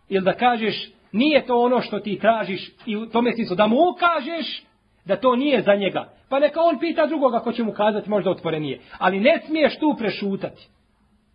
Ili 0.10 0.26
da 0.26 0.34
kažeš, 0.34 0.92
nije 1.12 1.46
to 1.46 1.62
ono 1.62 1.82
što 1.82 2.00
ti 2.00 2.20
tražiš 2.20 2.72
i 2.86 2.96
u 2.96 3.06
tome 3.06 3.34
smislu 3.34 3.56
da 3.56 3.68
mu 3.68 3.76
ukažeš 3.76 4.64
da 5.06 5.16
to 5.16 5.36
nije 5.36 5.62
za 5.62 5.76
njega. 5.76 6.10
Pa 6.30 6.40
neka 6.40 6.62
on 6.62 6.80
pita 6.80 7.06
drugoga 7.06 7.40
ko 7.40 7.52
će 7.52 7.64
mu 7.64 7.72
kazati 7.72 8.10
možda 8.10 8.32
otvorenije. 8.32 8.80
Ali 8.98 9.20
ne 9.20 9.42
smiješ 9.48 9.80
tu 9.80 9.96
prešutati. 9.98 10.68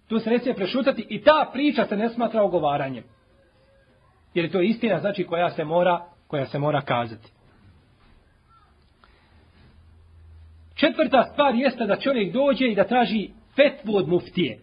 Tu 0.08 0.18
se 0.18 0.30
ne 0.30 0.38
smije 0.38 0.54
prešutati 0.54 1.06
i 1.08 1.22
ta 1.22 1.50
priča 1.52 1.84
se 1.84 1.96
ne 1.96 2.08
smatra 2.08 2.42
ogovaranjem. 2.42 3.04
Jer 4.34 4.44
je 4.44 4.50
to 4.50 4.60
istina 4.60 5.00
znači 5.00 5.24
koja 5.24 5.50
se 5.50 5.64
mora, 5.64 6.00
koja 6.26 6.46
se 6.46 6.58
mora 6.58 6.80
kazati. 6.80 7.32
Četvrta 10.80 11.22
stvar 11.32 11.54
jeste 11.54 11.86
da 11.86 11.96
čovjek 11.96 12.32
dođe 12.32 12.66
i 12.66 12.74
da 12.74 12.84
traži 12.84 13.30
fetvu 13.56 13.96
od 13.96 14.08
muftije. 14.08 14.58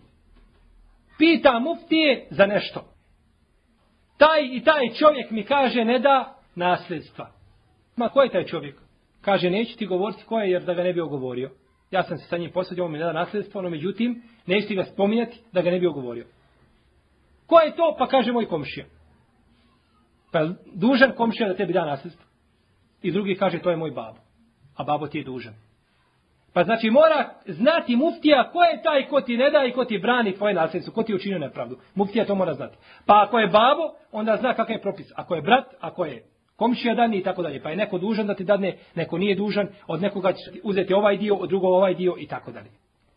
Pita 1.18 1.60
muftije 1.60 2.28
za 2.30 2.46
nešto. 2.46 2.84
Taj 4.18 4.46
i 4.52 4.62
taj 4.64 4.94
čovjek 5.00 5.32
mi 5.32 5.44
kaže 5.44 5.86
ne 5.86 6.00
da 6.00 6.36
nasljedstva. 6.56 7.32
Ma 7.96 8.10
ko 8.10 8.22
je 8.22 8.30
taj 8.30 8.46
čovjek? 8.46 8.76
Kaže 9.22 9.50
neću 9.50 9.78
ti 9.78 9.86
govoriti 9.86 10.24
ko 10.24 10.40
je 10.40 10.52
jer 10.52 10.64
da 10.64 10.74
ga 10.74 10.84
ne 10.84 10.94
bi 10.94 11.02
ogovorio. 11.02 11.52
Ja 11.92 12.04
sam 12.04 12.18
se 12.18 12.28
sa 12.28 12.38
njim 12.38 12.52
posadio, 12.52 12.86
on 12.86 12.92
mi 12.92 12.98
ne 12.98 13.06
da 13.06 13.14
nasljedstvo, 13.14 13.62
no 13.62 13.70
međutim, 13.70 14.24
neću 14.46 14.68
ti 14.68 14.76
ga 14.76 14.84
spominjati 14.84 15.40
da 15.52 15.62
ga 15.62 15.72
ne 15.72 15.80
bi 15.80 15.88
ogovorio. 15.88 16.26
Ko 17.48 17.60
je 17.60 17.76
to? 17.76 17.96
Pa 18.00 18.08
kaže 18.08 18.32
moj 18.32 18.46
komšija. 18.46 18.86
Pa 20.32 20.48
dužan 20.74 21.12
komšija 21.12 21.48
da 21.48 21.56
tebi 21.56 21.74
da 21.74 21.86
nasljedstvo. 21.86 22.26
I 23.02 23.12
drugi 23.12 23.36
kaže 23.36 23.60
to 23.60 23.70
je 23.70 23.78
moj 23.78 23.92
babo. 23.92 24.18
A 24.76 24.84
babo 24.84 25.08
ti 25.08 25.18
je 25.18 25.24
dužan. 25.24 25.67
Pa 26.58 26.64
znači 26.64 26.90
mora 26.90 27.30
znati 27.46 27.96
muftija 27.96 28.50
ko 28.52 28.64
je 28.64 28.82
taj 28.84 29.08
ko 29.08 29.22
ti 29.22 29.38
ne 29.38 29.50
da 29.50 29.66
i 29.66 29.72
ko 29.72 29.86
ti 29.86 29.98
brani 29.98 30.34
tvoje 30.34 30.54
nasljedstvo, 30.54 30.94
ko 30.94 31.04
ti 31.04 31.16
učinio 31.16 31.40
nepravdu. 31.40 31.78
Muftija 31.96 32.26
to 32.26 32.36
mora 32.36 32.54
znati. 32.54 32.78
Pa 33.06 33.24
ako 33.28 33.40
je 33.40 33.48
babo, 33.48 33.84
onda 34.12 34.38
zna 34.38 34.54
kakav 34.54 34.76
je 34.76 34.82
propis. 34.82 35.12
Ako 35.16 35.36
je 35.36 35.42
brat, 35.42 35.66
ako 35.80 36.06
je 36.06 36.24
komšija 36.56 36.96
dani 36.96 37.18
i 37.18 37.24
tako 37.24 37.42
dalje. 37.42 37.64
Pa 37.64 37.70
je 37.70 37.76
neko 37.76 37.98
dužan 37.98 38.28
da 38.28 38.36
ti 38.36 38.44
dadne, 38.44 38.78
neko 38.96 39.18
nije 39.18 39.36
dužan, 39.36 39.68
od 39.88 40.02
nekoga 40.02 40.34
će 40.34 40.60
uzeti 40.64 40.94
ovaj 40.94 41.18
dio, 41.18 41.36
od 41.36 41.50
drugog 41.50 41.74
ovaj 41.74 41.94
dio 41.94 42.16
i 42.20 42.28
tako 42.28 42.52
dalje. 42.52 42.70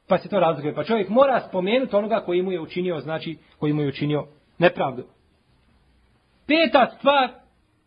Pa 0.09 0.19
se 0.19 0.29
to 0.29 0.41
razlikuje. 0.41 0.75
Pa 0.75 0.85
čovjek 0.85 1.09
mora 1.09 1.41
spomenuti 1.49 1.97
onoga 1.97 2.21
koji 2.21 2.43
mu 2.43 2.53
je 2.53 2.61
učinio, 2.61 3.01
znači 3.01 3.39
koji 3.59 3.73
mu 3.73 3.83
je 3.83 3.89
učinio 3.89 4.27
nepravdu. 4.59 5.05
Peta 6.47 6.87
stvar 6.99 7.29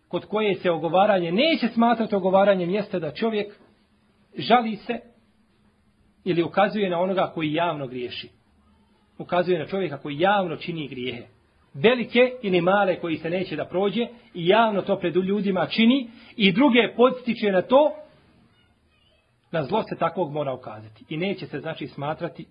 kod 0.07 0.25
koje 0.25 0.55
se 0.55 0.71
ogovaranje 0.71 1.31
neće 1.31 1.67
smatrati 1.67 2.15
ogovaranjem 2.15 2.69
jeste 2.69 2.99
da 2.99 3.11
čovjek 3.11 3.53
žali 4.37 4.75
se 4.75 5.12
ili 6.25 6.43
ukazuje 6.43 6.89
na 6.89 6.99
onoga 6.99 7.31
koji 7.33 7.53
javno 7.53 7.87
griješi. 7.87 8.29
Ukazuje 9.17 9.59
na 9.59 9.65
čovjeka 9.65 9.97
koji 9.97 10.19
javno 10.19 10.55
čini 10.55 10.87
grijehe. 10.87 11.27
Velike 11.73 12.31
ili 12.41 12.61
male 12.61 12.99
koji 12.99 13.17
se 13.17 13.29
neće 13.29 13.55
da 13.55 13.65
prođe 13.65 14.07
i 14.33 14.47
javno 14.47 14.81
to 14.81 14.99
pred 14.99 15.15
ljudima 15.15 15.67
čini 15.67 16.09
i 16.35 16.51
druge 16.51 16.93
podstiče 16.95 17.51
na 17.51 17.61
to, 17.61 17.91
na 19.51 19.63
zlo 19.63 19.83
se 19.83 19.95
takvog 19.99 20.31
mora 20.31 20.53
ukazati. 20.53 21.05
I 21.09 21.17
neće 21.17 21.47
se 21.47 21.59
znači 21.59 21.87
smatrati 21.87 22.45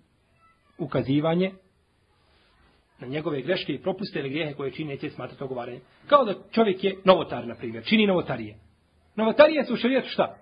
ukazivanje 0.77 1.51
na 2.99 3.07
njegove 3.07 3.41
greške 3.41 3.73
i 3.73 3.81
propuste 3.81 4.19
ili 4.19 4.29
grijehe 4.29 4.53
koje 4.53 4.71
čini 4.71 4.89
neće 4.89 5.09
smatrati 5.09 5.43
ogovaranje. 5.43 5.79
Kao 6.07 6.25
da 6.25 6.33
čovjek 6.51 6.83
je 6.83 6.95
novotar, 7.03 7.47
na 7.47 7.55
primjer, 7.55 7.83
čini 7.85 8.07
novotarije. 8.07 8.55
Novotarije 9.15 9.65
su 9.65 9.73
u 9.73 9.77
šarijetu 9.77 10.09
šta? 10.09 10.37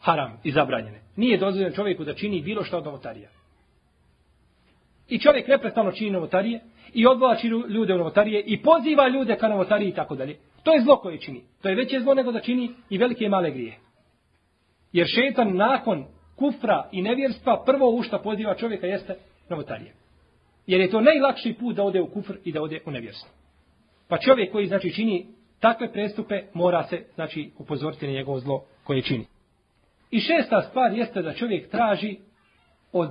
Haram 0.00 0.40
i 0.44 0.52
zabranjene. 0.52 1.00
Nije 1.16 1.38
dozvoljeno 1.38 1.74
čovjeku 1.74 2.04
da 2.04 2.14
čini 2.14 2.42
bilo 2.42 2.64
što 2.64 2.78
od 2.78 2.84
novotarija. 2.84 3.28
I 5.08 5.18
čovjek 5.18 5.48
neprestano 5.48 5.92
čini 5.92 6.10
novotarije 6.10 6.60
i 6.94 7.06
odvlači 7.06 7.46
ljude 7.46 7.94
u 7.94 7.98
novotarije 7.98 8.42
i 8.46 8.62
poziva 8.62 9.08
ljude 9.08 9.36
ka 9.36 9.48
novotariji 9.48 9.88
i 9.88 9.94
tako 9.94 10.16
dalje. 10.16 10.36
To 10.62 10.72
je 10.72 10.82
zlo 10.82 10.96
koje 10.96 11.18
čini. 11.18 11.42
To 11.62 11.68
je 11.68 11.74
veće 11.74 12.00
zlo 12.00 12.14
nego 12.14 12.32
da 12.32 12.40
čini 12.40 12.70
i 12.90 12.98
velike 12.98 13.24
i 13.24 13.28
male 13.28 13.50
grije. 13.50 13.78
Jer 14.92 15.06
šetan 15.06 15.56
nakon 15.56 16.04
kufra 16.36 16.88
i 16.92 17.02
nevjerstva 17.02 17.62
prvo 17.66 17.90
u 17.90 18.02
šta 18.02 18.18
poziva 18.18 18.54
čovjeka 18.54 18.86
jeste 18.86 19.14
novotarije. 19.48 19.92
Jer 20.66 20.80
je 20.80 20.90
to 20.90 21.00
najlakši 21.00 21.54
put 21.60 21.76
da 21.76 21.82
ode 21.82 22.00
u 22.00 22.06
kufr 22.06 22.34
i 22.44 22.52
da 22.52 22.62
ode 22.62 22.80
u 22.86 22.90
nevjerstvo. 22.90 23.30
Pa 24.08 24.18
čovjek 24.18 24.52
koji 24.52 24.66
znači 24.66 24.92
čini 24.92 25.26
takve 25.60 25.92
prestupe 25.92 26.42
mora 26.54 26.84
se 26.84 27.04
znači 27.14 27.50
upozoriti 27.58 28.06
na 28.06 28.12
njegovo 28.12 28.40
zlo 28.40 28.64
koje 28.84 29.02
čini. 29.02 29.26
I 30.10 30.20
šesta 30.20 30.62
stvar 30.62 30.92
jeste 30.92 31.22
da 31.22 31.32
čovjek 31.32 31.70
traži 31.70 32.16
od 32.92 33.10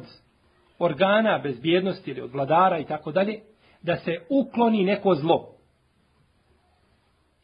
organa 0.79 1.39
bezbjednosti 1.43 2.11
ili 2.11 2.21
od 2.21 2.31
vladara 2.33 2.79
i 2.79 2.85
tako 2.85 3.11
dalje 3.11 3.39
da 3.81 3.95
se 3.95 4.17
ukloni 4.29 4.83
neko 4.83 5.15
zlo. 5.15 5.47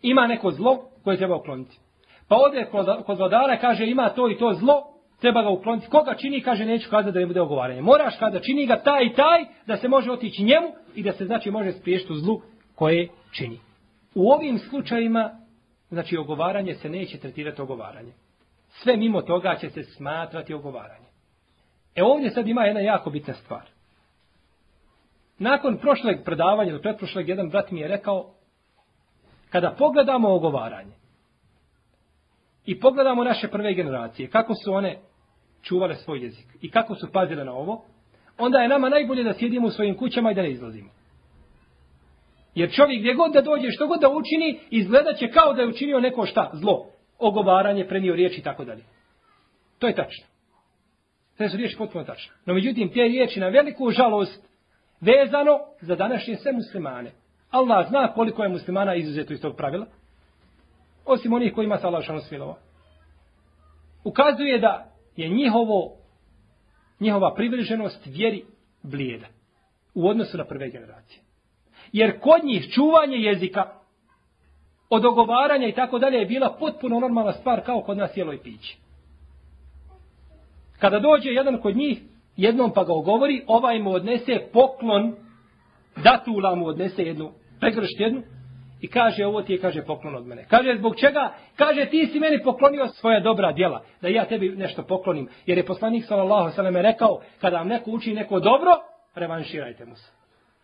Ima 0.02 0.28
neko 0.28 0.52
zlo 0.52 0.90
koje 1.04 1.18
treba 1.18 1.36
ukloniti. 1.36 1.78
Pa 2.28 2.36
ode 2.36 2.66
kod 3.06 3.18
vladara 3.18 3.58
kaže 3.58 3.86
ima 3.86 4.10
to 4.10 4.30
i 4.30 4.38
to 4.38 4.54
zlo, 4.54 4.84
treba 5.22 5.42
ga 5.42 5.50
ukloniti. 5.50 5.88
Koga 5.90 6.16
čini, 6.16 6.42
kaže 6.42 6.66
neću 6.66 6.90
kazati 6.90 7.14
da 7.14 7.20
ne 7.20 7.26
bude 7.26 7.42
ogovaranje. 7.42 7.82
Moraš 7.82 8.18
kada 8.20 8.40
čini 8.40 8.66
ga 8.66 8.84
taj 8.84 9.06
i 9.06 9.14
taj, 9.14 9.46
da 9.68 9.78
se 9.78 9.88
može 9.88 10.12
otići 10.12 10.44
njemu 10.44 10.68
i 10.96 11.04
da 11.04 11.14
se 11.14 11.26
znači 11.26 11.52
može 11.52 11.72
spriješiti 11.72 12.14
u 12.14 12.16
zlu 12.16 12.42
koje 12.76 13.10
čini. 13.32 13.60
U 14.16 14.32
ovim 14.32 14.60
slučajima, 14.60 15.30
znači 15.90 16.18
ogovaranje 16.18 16.76
se 16.76 16.90
neće 16.90 17.18
tretirati 17.18 17.62
ogovaranje. 17.62 18.12
Sve 18.84 18.98
mimo 18.98 19.22
toga 19.22 19.56
će 19.62 19.70
se 19.70 19.84
smatrati 19.84 20.54
ogovaranje. 20.54 21.06
E 21.96 22.04
ovdje 22.04 22.30
sad 22.30 22.48
ima 22.48 22.66
jedna 22.66 22.82
jako 22.82 23.10
bitna 23.10 23.34
stvar. 23.34 23.70
Nakon 25.40 25.78
prošleg 25.78 26.24
predavanja, 26.26 26.72
do 26.72 26.82
pretprošleg, 26.82 27.30
jedan 27.30 27.50
brat 27.50 27.72
mi 27.72 27.80
je 27.80 27.88
rekao, 27.88 28.34
kada 29.50 29.72
pogledamo 29.72 30.36
ogovaranje 30.36 30.94
i 32.66 32.80
pogledamo 32.80 33.24
naše 33.24 33.48
prve 33.48 33.74
generacije, 33.74 34.30
kako 34.30 34.54
su 34.56 34.74
one 34.74 35.00
čuvale 35.62 35.96
svoj 35.96 36.24
jezik 36.24 36.48
i 36.62 36.72
kako 36.72 36.96
su 36.96 37.12
pazile 37.12 37.46
na 37.46 37.54
ovo, 37.54 37.86
onda 38.38 38.60
je 38.60 38.68
nama 38.68 38.90
najbolje 38.90 39.24
da 39.24 39.34
sjedimo 39.34 39.68
u 39.68 39.72
svojim 39.72 39.98
kućama 39.98 40.32
i 40.32 40.36
da 40.36 40.42
ne 40.42 40.52
izlazimo. 40.52 40.90
Jer 42.56 42.72
čovjek 42.72 43.00
gdje 43.00 43.14
god 43.14 43.34
da 43.34 43.42
dođe, 43.42 43.72
što 43.72 43.88
god 43.88 44.00
da 44.02 44.10
učini, 44.10 44.60
izgleda 44.70 45.14
će 45.14 45.32
kao 45.32 45.54
da 45.54 45.62
je 45.62 45.68
učinio 45.68 46.00
neko 46.00 46.26
šta, 46.26 46.50
zlo, 46.54 46.86
ogovaranje, 47.20 47.88
prenio 47.88 48.16
riječi 48.16 48.40
i 48.40 48.44
tako 48.44 48.66
dalje. 48.66 48.84
To 49.80 49.88
je 49.88 49.96
tačno. 49.96 50.26
Te 51.38 51.50
su 51.50 51.58
riječi 51.58 51.78
potpuno 51.78 52.04
tačne. 52.04 52.34
No 52.46 52.54
međutim, 52.54 52.90
te 52.90 53.02
riječi 53.02 53.40
na 53.40 53.48
veliku 53.48 53.92
žalost 53.92 54.48
vezano 55.02 55.60
za 55.82 55.96
današnje 55.96 56.36
sve 56.36 56.52
muslimane. 56.52 57.12
Allah 57.50 57.88
zna 57.90 58.14
koliko 58.14 58.44
je 58.44 58.50
muslimana 58.50 58.96
izuzeto 58.96 59.34
iz 59.34 59.42
tog 59.42 59.56
pravila. 59.56 59.86
Osim 61.06 61.34
onih 61.34 61.54
kojima 61.54 61.78
se 61.78 61.88
Allah 61.88 62.04
šano 62.04 62.20
smilova. 62.20 62.56
Ukazuje 64.04 64.60
da 64.60 64.92
je 65.16 65.30
njihovo, 65.30 65.98
njihova 67.00 67.34
privrženost 67.36 68.06
vjeri 68.06 68.46
blijeda. 68.84 69.26
U 69.94 70.08
odnosu 70.08 70.38
na 70.38 70.46
prve 70.46 70.70
generacije. 70.70 71.22
Jer 71.92 72.20
kod 72.20 72.44
njih 72.44 72.74
čuvanje 72.74 73.18
jezika 73.18 73.80
od 74.90 75.06
ogovaranja 75.06 75.68
i 75.68 75.72
tako 75.72 76.00
dalje 76.00 76.18
je 76.18 76.26
bila 76.26 76.56
potpuno 76.60 77.00
normalna 77.00 77.32
stvar 77.32 77.62
kao 77.62 77.82
kod 77.82 77.98
nas 77.98 78.18
jelo 78.18 78.34
i 78.34 78.38
piće. 78.38 78.78
Kada 80.80 81.00
dođe 81.00 81.30
jedan 81.30 81.58
kod 81.62 81.78
njih, 81.78 82.02
jednom 82.38 82.72
pa 82.74 82.84
ga 82.84 82.94
ogovori, 82.94 83.44
ovaj 83.48 83.80
mu 83.80 83.92
odnese 83.92 84.40
poklon, 84.54 85.16
datula 86.04 86.56
mu 86.56 86.66
odnese 86.66 87.04
jednu, 87.04 87.32
pregršt 87.60 88.00
jednu, 88.00 88.22
i 88.82 88.88
kaže, 88.88 89.26
ovo 89.26 89.42
ti 89.42 89.54
je, 89.54 89.60
kaže, 89.60 89.82
poklon 89.86 90.16
od 90.16 90.28
mene. 90.28 90.46
Kaže, 90.50 90.76
zbog 90.78 90.96
čega? 90.96 91.34
Kaže, 91.56 91.86
ti 91.86 92.08
si 92.08 92.20
meni 92.20 92.44
poklonio 92.44 92.88
svoja 92.88 93.20
dobra 93.20 93.52
djela, 93.52 93.82
da 94.02 94.08
ja 94.08 94.26
tebi 94.26 94.50
nešto 94.50 94.84
poklonim. 94.84 95.30
Jer 95.46 95.58
je 95.58 95.66
poslanik, 95.66 96.06
sallallahu 96.06 96.52
sallam, 96.56 96.76
rekao, 96.76 97.22
kada 97.42 97.58
vam 97.58 97.68
neko 97.68 97.92
uči 97.92 98.14
neko 98.14 98.40
dobro, 98.40 98.72
revanširajte 99.16 99.86
mu 99.86 99.96
se. 99.96 100.12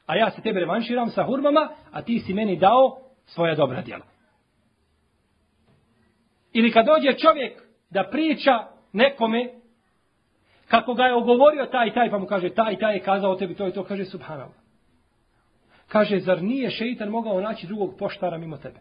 A 0.05 0.15
ja 0.15 0.31
se 0.31 0.41
tebe 0.41 0.59
revanširam 0.59 1.09
sa 1.09 1.23
hurmama, 1.23 1.69
a 1.91 2.01
ti 2.01 2.19
si 2.19 2.33
meni 2.33 2.55
dao 2.55 2.97
svoja 3.25 3.55
dobra 3.55 3.81
djela. 3.81 4.10
Ili 6.53 6.71
kad 6.71 6.85
dođe 6.85 7.17
čovjek 7.17 7.61
da 7.89 8.09
priča 8.11 8.51
nekome 8.93 9.49
kako 10.67 10.93
ga 10.93 11.03
je 11.03 11.13
ogovorio 11.13 11.65
taj 11.65 11.93
taj, 11.93 12.11
pa 12.11 12.17
mu 12.17 12.25
kaže 12.25 12.49
taj 12.49 12.77
taj 12.79 12.93
je 12.93 13.03
kazao 13.03 13.35
tebi 13.35 13.55
to 13.55 13.67
i 13.67 13.71
to, 13.71 13.83
kaže 13.83 14.05
subhanallah. 14.05 14.61
Kaže, 15.87 16.19
zar 16.19 16.43
nije 16.43 16.69
šeitan 16.69 17.09
mogao 17.09 17.41
naći 17.41 17.67
drugog 17.67 17.95
poštara 17.99 18.37
mimo 18.37 18.57
tebe? 18.57 18.79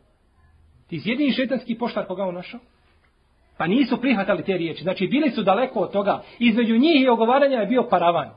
Ti 0.88 1.00
si 1.00 1.10
jedini 1.10 1.32
šeitanski 1.32 1.78
poštar 1.78 2.06
koga 2.06 2.24
on 2.24 2.34
našao? 2.34 2.60
Pa 3.58 3.66
nisu 3.66 4.00
prihvatali 4.00 4.44
te 4.44 4.56
riječi. 4.56 4.82
Znači, 4.82 5.06
bili 5.06 5.30
su 5.30 5.42
daleko 5.42 5.80
od 5.80 5.92
toga. 5.92 6.22
Između 6.38 6.78
njih 6.78 7.02
i 7.02 7.08
ogovaranja 7.08 7.58
je 7.60 7.66
bio 7.66 7.82
paravan. 7.82 8.30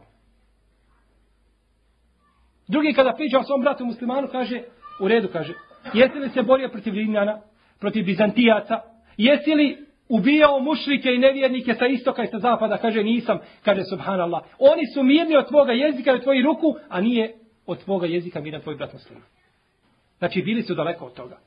Drugi 2.68 2.94
kada 2.94 3.14
priča 3.14 3.40
o 3.40 3.44
svom 3.44 3.62
bratu 3.62 3.86
muslimanu, 3.86 4.28
kaže, 4.32 4.62
u 5.00 5.08
redu, 5.08 5.28
kaže, 5.34 5.54
jesi 5.94 6.20
li 6.20 6.30
se 6.30 6.42
borio 6.42 6.70
protiv 6.70 6.94
Rimljana, 6.94 7.42
protiv 7.80 8.06
Bizantijaca, 8.06 8.82
jesi 9.18 9.56
li 9.56 9.78
ubijao 10.10 10.60
mušrike 10.60 11.14
i 11.14 11.18
nevjernike 11.18 11.74
sa 11.74 11.88
istoka 11.88 12.24
i 12.24 12.28
sa 12.28 12.40
zapada, 12.40 12.78
kaže 12.78 13.04
nisam, 13.04 13.40
kaže 13.66 13.84
subhanallah. 13.84 14.44
Oni 14.60 14.86
su 14.94 15.04
mirni 15.04 15.36
od 15.36 15.48
tvoga 15.48 15.72
jezika 15.72 16.12
i 16.12 16.16
od 16.16 16.24
tvojih 16.24 16.46
ruku, 16.46 16.76
a 16.90 17.02
nije 17.02 17.34
od 17.66 17.84
tvoga 17.84 18.08
jezika 18.08 18.42
miran 18.42 18.62
tvoj 18.62 18.76
brat 18.76 18.94
muslima. 18.94 19.22
Znači 20.18 20.42
bili 20.42 20.62
su 20.62 20.76
daleko 20.76 21.06
od 21.06 21.14
toga. 21.14 21.40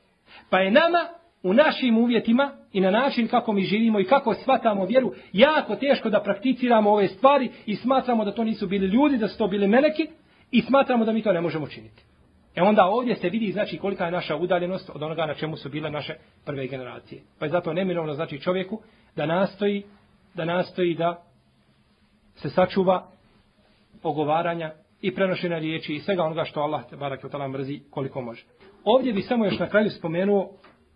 Pa 0.49 0.59
je 0.59 0.71
nama 0.71 0.99
u 1.43 1.53
našim 1.53 1.97
uvjetima 1.97 2.51
i 2.73 2.81
na 2.81 2.91
način 2.91 3.27
kako 3.27 3.53
mi 3.53 3.63
živimo 3.63 3.99
i 3.99 4.05
kako 4.05 4.33
shvatamo 4.33 4.85
vjeru, 4.85 5.13
jako 5.33 5.75
teško 5.75 6.09
da 6.09 6.23
prakticiramo 6.23 6.91
ove 6.91 7.07
stvari 7.07 7.49
i 7.65 7.75
smatramo 7.75 8.25
da 8.25 8.31
to 8.31 8.43
nisu 8.43 8.67
bili 8.67 8.87
ljudi, 8.87 9.17
da 9.17 9.27
su 9.27 9.37
to 9.37 9.47
bili 9.47 9.67
meleki 9.67 10.07
i 10.51 10.61
smatramo 10.61 11.05
da 11.05 11.11
mi 11.11 11.21
to 11.21 11.33
ne 11.33 11.41
možemo 11.41 11.67
činiti. 11.67 12.03
E 12.57 12.61
onda 12.61 12.85
ovdje 12.85 13.15
se 13.15 13.29
vidi 13.29 13.51
znači 13.51 13.77
kolika 13.77 14.05
je 14.05 14.11
naša 14.11 14.35
udaljenost 14.35 14.89
od 14.93 15.03
onoga 15.03 15.25
na 15.25 15.33
čemu 15.33 15.57
su 15.57 15.69
bile 15.69 15.89
naše 15.89 16.13
prve 16.45 16.67
generacije. 16.67 17.21
Pa 17.39 17.45
je 17.45 17.49
zato 17.49 17.73
neminovno 17.73 18.13
znači 18.13 18.39
čovjeku 18.41 18.81
da 19.15 19.25
nastoji 19.25 19.83
da 20.33 20.45
nastoji 20.45 20.95
da 20.95 21.23
se 22.35 22.49
sačuva 22.49 23.07
ogovaranja 24.03 24.73
i 25.01 25.15
prenošenja 25.15 25.57
riječi 25.57 25.93
i 25.93 25.99
svega 25.99 26.23
onoga 26.23 26.45
što 26.45 26.61
Allah 26.61 26.89
te 26.89 26.95
barak 26.95 27.23
je 27.23 27.47
mrzi 27.47 27.79
koliko 27.89 28.21
može. 28.21 28.43
Ovdje 28.83 29.13
bi 29.13 29.21
samo 29.21 29.45
još 29.45 29.59
na 29.59 29.69
kraju 29.69 29.89
spomenuo 29.89 30.49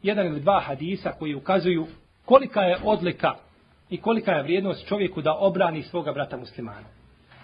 jedan 0.03 0.26
ili 0.26 0.39
dva 0.39 0.59
hadisa 0.59 1.12
koji 1.20 1.36
ukazuju 1.36 1.88
kolika 2.26 2.62
je 2.62 2.78
odlika 2.84 3.36
i 3.89 3.97
kolika 3.97 4.32
je 4.32 4.43
vrijednost 4.43 4.88
čovjeku 4.88 5.22
da 5.22 5.38
obrani 5.38 5.84
svoga 5.84 6.14
brata 6.14 6.38
muslimana. 6.38 7.01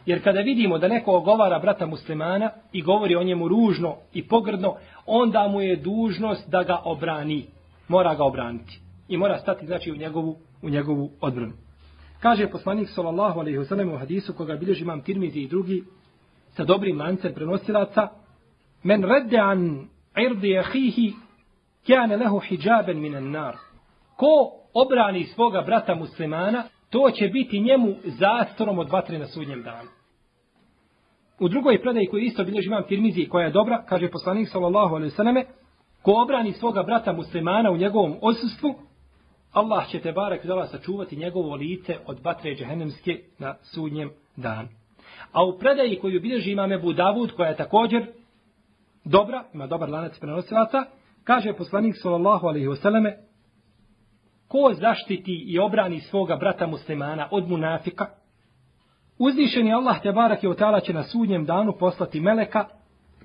Jer 0.08 0.24
kada 0.24 0.42
vidimo 0.42 0.78
da 0.78 0.88
neko 0.88 1.12
ogovara 1.12 1.60
brata 1.60 1.86
muslimana 1.86 2.50
i 2.72 2.82
govori 2.82 3.16
o 3.16 3.24
njemu 3.24 3.48
ružno 3.48 3.96
i 4.14 4.28
pogrdno, 4.28 4.76
onda 5.06 5.48
mu 5.48 5.62
je 5.62 5.76
dužnost 5.76 6.50
da 6.50 6.64
ga 6.64 6.82
obrani. 6.84 7.46
Mora 7.88 8.16
ga 8.16 8.24
obraniti. 8.24 8.80
I 9.08 9.18
mora 9.18 9.38
stati 9.38 9.66
znači 9.66 9.92
u 9.92 9.96
njegovu, 9.96 10.38
u 10.62 10.70
njegovu 10.70 11.10
odbranu. 11.22 11.54
Kaže 12.20 12.48
poslanik 12.48 12.90
sallallahu 12.90 13.40
alejhi 13.40 13.58
ve 13.58 13.66
sellem 13.66 13.94
u 13.94 13.98
hadisu 13.98 14.34
koga 14.34 14.56
bilježi 14.56 14.84
imam 14.84 15.02
Tirmizi 15.02 15.40
i 15.40 15.48
drugi 15.48 15.84
sa 16.50 16.64
dobrim 16.64 17.00
lancem 17.00 17.34
prenosilaca 17.34 18.08
men 18.84 19.04
radde 19.04 19.38
an 19.38 19.88
irdi 20.18 20.58
akhihi 20.58 21.14
kana 21.88 22.16
lahu 22.16 22.40
hijaban 22.40 22.98
min 22.98 23.16
an-nar 23.16 23.56
ko 24.16 24.52
obrani 24.74 25.24
svoga 25.24 25.62
brata 25.62 25.96
muslimana 25.96 26.64
to 26.90 27.12
će 27.12 27.28
biti 27.28 27.60
njemu 27.60 27.96
zastorom 28.06 28.80
od 28.80 28.90
vatre 28.90 29.20
na 29.20 29.28
sudnjem 29.28 29.64
danu 29.64 29.97
U 31.40 31.48
drugoj 31.50 31.82
predaji 31.82 32.08
koju 32.08 32.24
isto 32.24 32.44
bilježi 32.44 32.68
imam 32.68 32.84
Tirmizi 32.88 33.30
koja 33.30 33.46
je 33.46 33.52
dobra, 33.52 33.84
kaže 33.90 34.10
poslanik 34.12 34.50
sallallahu 34.50 34.96
alejhi 34.96 35.12
ve 35.12 35.16
selleme, 35.16 35.46
ko 36.02 36.12
obrani 36.22 36.54
svoga 36.54 36.84
brata 36.84 37.14
muslimana 37.14 37.72
u 37.72 37.78
njegovom 37.78 38.16
odsustvu, 38.22 38.76
Allah 39.52 39.90
će 39.90 40.00
te 40.00 40.12
barek 40.12 40.46
dala 40.46 40.68
sačuvati 40.68 41.16
njegovo 41.16 41.56
lice 41.56 41.98
od 42.06 42.20
vatre 42.24 42.56
džehennemske 42.56 43.20
na 43.40 43.56
sudnjem 43.62 44.12
danu. 44.36 44.68
A 45.32 45.46
u 45.46 45.58
predaji 45.58 46.00
koju 46.00 46.22
bilježi 46.22 46.52
imam 46.52 46.72
Ebu 46.72 46.94
Davud, 46.94 47.32
koja 47.32 47.50
je 47.50 47.56
također 47.56 48.08
dobra, 49.04 49.44
ima 49.54 49.68
dobar 49.68 49.90
lanac 49.90 50.20
prenosilaca, 50.20 50.78
kaže 51.24 51.54
poslanik 51.54 51.96
sallallahu 52.02 52.48
alejhi 52.48 52.68
ve 52.68 52.76
selleme, 52.76 53.18
ko 54.48 54.74
zaštiti 54.74 55.44
i 55.48 55.60
obrani 55.60 56.00
svoga 56.00 56.36
brata 56.36 56.68
muslimana 56.68 57.28
od 57.32 57.50
munafika, 57.50 58.06
Uzvišeni 59.20 59.74
Allah 59.74 60.02
te 60.02 60.12
barak 60.12 60.44
je 60.44 60.50
otala 60.50 60.80
će 60.80 60.94
na 60.94 61.04
sudnjem 61.04 61.46
danu 61.46 61.74
poslati 61.80 62.20
meleka 62.20 62.66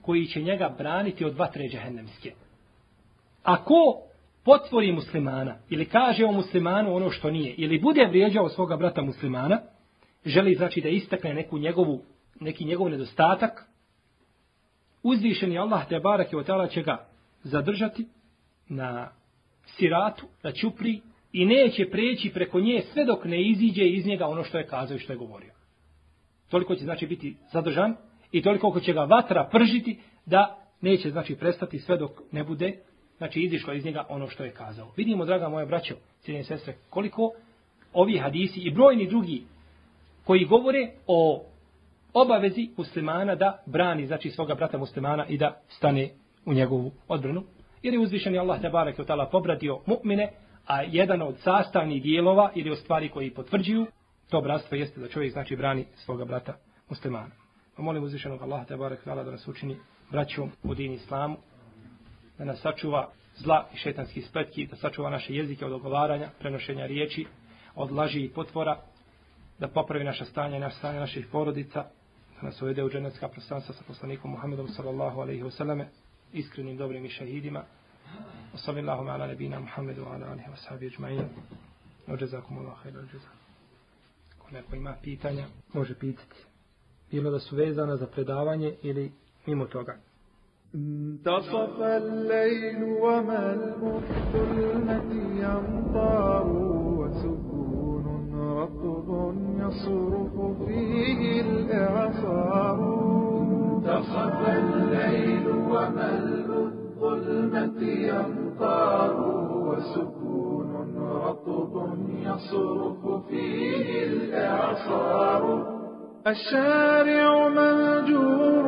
koji 0.03 0.26
će 0.26 0.43
njega 0.43 0.74
braniti 0.78 1.24
od 1.24 1.36
vatre 1.36 1.68
džehennemske. 1.68 2.32
Ako 3.43 3.74
potvori 4.45 4.93
muslimana 4.93 5.57
ili 5.70 5.84
kaže 5.84 6.24
o 6.24 6.32
muslimanu 6.32 6.95
ono 6.95 7.11
što 7.11 7.30
nije 7.30 7.55
ili 7.55 7.80
bude 7.80 8.07
vrijeđao 8.07 8.49
svoga 8.49 8.76
brata 8.76 9.03
muslimana, 9.03 9.61
želi 10.26 10.55
znači 10.55 10.80
da 10.80 10.88
istakne 10.88 11.34
neku 11.34 11.59
njegovu, 11.59 12.03
neki 12.40 12.64
njegov 12.64 12.90
nedostatak, 12.90 13.66
uzvišeni 15.03 15.59
Allah 15.59 15.88
te 15.88 16.01
barak 16.01 16.32
je 16.32 16.38
otala 16.38 16.66
će 16.66 16.82
ga 16.82 17.07
zadržati 17.43 18.07
na 18.68 19.09
siratu, 19.64 20.26
na 20.43 20.53
čupri 20.53 21.01
i 21.32 21.47
neće 21.47 21.90
preći 21.90 22.30
preko 22.34 22.61
nje 22.61 22.82
sve 22.93 23.05
dok 23.05 23.24
ne 23.24 23.43
iziđe 23.43 23.84
iz 23.84 24.07
njega 24.07 24.26
ono 24.26 24.45
što 24.45 24.59
je 24.59 24.66
kazao 24.66 24.97
i 24.97 25.01
što 25.01 25.12
je 25.12 25.16
govorio. 25.16 25.61
Toliko 26.53 26.74
će 26.74 26.84
znači 26.84 27.07
biti 27.07 27.36
zadržan 27.53 27.96
i 28.32 28.42
toliko 28.42 28.80
će 28.80 28.92
ga 28.92 29.00
vatra 29.00 29.48
pržiti 29.53 30.00
da 30.26 30.59
neće 30.80 31.11
znači 31.11 31.36
prestati 31.36 31.78
sve 31.78 31.96
dok 31.96 32.11
ne 32.32 32.44
bude 32.44 32.76
znači 33.18 33.40
izišlo 33.40 33.72
iz 33.72 33.84
njega 33.84 34.05
ono 34.09 34.28
što 34.28 34.44
je 34.44 34.50
kazao. 34.50 34.92
Vidimo, 34.96 35.24
draga 35.24 35.48
moja 35.48 35.66
braćo, 35.66 35.94
cijenje 36.20 36.44
sestre, 36.44 36.74
koliko 36.90 37.30
ovi 37.92 38.18
hadisi 38.18 38.61
i 38.61 38.70
brojni 38.70 39.07
drugi 39.07 39.42
koji 40.24 40.44
govore 40.44 40.90
o 41.07 41.44
obavezi 42.14 42.68
muslimana 42.76 43.34
da 43.34 43.62
brani 43.66 44.07
znači 44.07 44.30
svoga 44.30 44.55
brata 44.55 44.78
muslimana 44.78 45.26
i 45.26 45.38
da 45.38 45.61
stane 45.68 46.11
u 46.46 46.53
njegovu 46.53 46.92
odbranu. 47.09 47.42
Jer 47.82 47.94
je 47.94 48.00
uzvišeni 48.00 48.38
Allah 48.38 48.61
te 48.61 48.68
barek 48.68 48.98
od 48.98 49.07
tala 49.07 49.26
pobradio 49.26 49.80
mu'mine, 49.86 50.28
a 50.66 50.82
jedan 50.82 51.22
od 51.22 51.38
sastavnih 51.38 52.03
dijelova 52.03 52.50
ili 52.55 52.70
o 52.70 52.76
stvari 52.76 53.09
koji 53.09 53.30
potvrđuju 53.30 53.86
to 54.33 54.41
bratstvo 54.41 54.76
jeste 54.76 55.01
da 55.01 55.09
čovjek 55.09 55.33
znači 55.33 55.57
brani 55.57 55.87
svoga 55.97 56.24
brata 56.24 56.57
muslimana. 56.89 57.30
Pa 57.76 57.83
molim 57.83 58.05
uzvišenog 58.05 58.43
Allah 58.43 58.66
te 58.66 58.76
barek 58.76 59.05
da 59.05 59.24
nas 59.24 59.49
učini 59.49 59.76
braćom 60.11 60.51
u 60.62 60.74
din 60.74 60.93
islamu, 60.93 61.37
da 62.39 62.45
nas 62.45 62.61
sačuva 62.61 63.11
zla 63.37 63.68
i 63.74 63.76
šetanskih 63.76 64.26
spletki, 64.26 64.66
da 64.66 64.76
sačuva 64.76 65.11
naše 65.11 65.35
jezike 65.35 65.66
od 65.66 65.72
ogovaranja, 65.72 66.28
prenošenja 66.39 66.87
riječi, 66.87 67.26
od 67.74 67.93
laži 67.93 68.20
i 68.20 68.28
potvora, 68.28 68.80
da 69.59 69.68
popravi 69.68 70.05
naša 70.05 70.24
stanja 70.24 70.57
i 70.57 70.61
naše 70.61 70.76
stanje 70.76 71.01
naših 71.01 71.26
porodica, 71.33 71.85
da 72.37 72.47
nas 72.47 72.62
uvede 72.62 72.85
u 72.85 72.91
dženecka 72.91 73.28
prostanstva 73.28 73.74
sa 73.74 73.85
poslanikom 73.87 74.30
Muhammedom 74.30 74.68
sallallahu 74.68 75.20
alaihi 75.20 75.43
wasallam, 75.43 75.85
iskrenim 76.33 76.76
dobrim 76.76 77.05
i 77.05 77.09
šahidima. 77.09 77.64
sallallahu 78.55 79.09
ala 79.09 79.26
nebina 79.26 79.61
Muhammedu 79.61 80.05
ala 80.05 80.26
alihi 80.30 80.49
wa 80.49 80.57
sahbihi 80.57 80.97
ajma'in. 80.97 81.24
Ođezakum 82.09 82.59
Allah, 82.59 82.76
hajda 82.83 83.01
ođezakum. 84.51 84.51
Ako 84.51 84.51
neko 84.51 84.76
ima 84.76 84.95
pitanja, 85.03 85.45
može 85.74 85.95
pitati. 85.95 86.36
Bilo 87.11 87.32
da 87.32 87.39
su 87.39 87.55
vezana 87.55 87.97
za 87.97 88.07
predavanje 88.07 88.76
ili 88.82 89.11
mimo 89.45 89.65
toga. 89.65 89.97
انتصف 90.76 91.82
الليل 91.82 92.84
وما 92.84 93.53
الظلمة 93.53 95.09
يمطار 95.39 96.47
وسكون 96.99 98.05
رطب 98.36 99.09
يصرخ 99.59 100.34
فيه 100.68 101.41
الإعصار 101.41 102.80
انتصف 103.78 104.47
الليل 104.47 105.47
وما 105.47 106.09
الظلمة 106.20 107.82
يمطار 107.82 109.15
وسكون 109.68 110.20
رطب 111.33 111.99
يصرخ 112.22 113.26
فيه 113.28 114.05
الإعصار. 114.05 115.43
الشارع 116.26 117.49
مهجور 117.49 118.64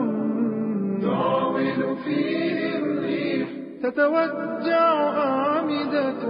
تعمل 1.02 1.96
فيه 2.04 2.78
الريح. 2.78 3.48
تتوجع 3.82 4.92
أعمدة 5.28 6.22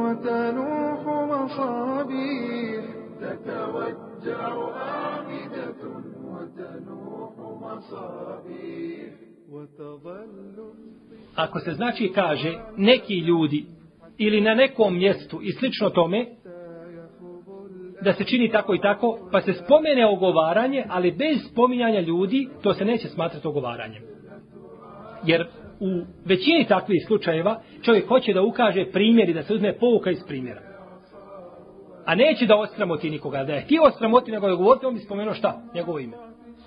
وتنوح 0.00 1.02
مصابيح. 1.32 2.84
تتوجع 3.20 4.52
أعمدة 4.76 5.82
وتنوح 6.30 7.34
مصابيح. 7.60 9.12
وتظل 9.50 10.70
Ako 11.36 11.60
se 11.60 11.72
znači 11.72 12.12
kaže 12.14 12.58
neki 12.76 13.18
ljudi 13.18 13.66
ili 14.22 14.40
na 14.40 14.54
nekom 14.54 14.98
mjestu 14.98 15.40
i 15.42 15.52
slično 15.52 15.90
tome, 15.90 16.26
da 18.02 18.12
se 18.12 18.24
čini 18.24 18.50
tako 18.50 18.74
i 18.74 18.80
tako, 18.80 19.28
pa 19.32 19.40
se 19.40 19.52
spomene 19.52 20.06
ogovaranje, 20.06 20.84
ali 20.88 21.12
bez 21.12 21.38
spominjanja 21.52 22.00
ljudi, 22.00 22.48
to 22.62 22.74
se 22.74 22.84
neće 22.84 23.08
smatrati 23.08 23.48
ogovaranjem. 23.48 24.02
Jer 25.26 25.46
u 25.80 26.04
većini 26.24 26.66
takvih 26.68 27.04
slučajeva 27.06 27.60
čovjek 27.82 28.08
hoće 28.08 28.32
da 28.32 28.42
ukaže 28.42 28.84
primjer 28.92 29.28
i 29.28 29.34
da 29.34 29.42
se 29.42 29.54
uzme 29.54 29.78
pouka 29.78 30.10
iz 30.10 30.24
primjera. 30.26 30.60
A 32.06 32.14
neće 32.14 32.46
da 32.46 32.56
ostramoti 32.56 33.10
nikoga. 33.10 33.44
Da 33.44 33.52
je 33.52 33.66
ti 33.66 33.78
ostramoti, 33.82 34.30
nego 34.30 34.46
je 34.46 34.56
govoriti, 34.56 34.86
on 34.86 34.94
bi 34.94 35.00
spomenuo 35.00 35.34
šta? 35.34 35.62
Njegovo 35.74 35.98
ime. 35.98 36.16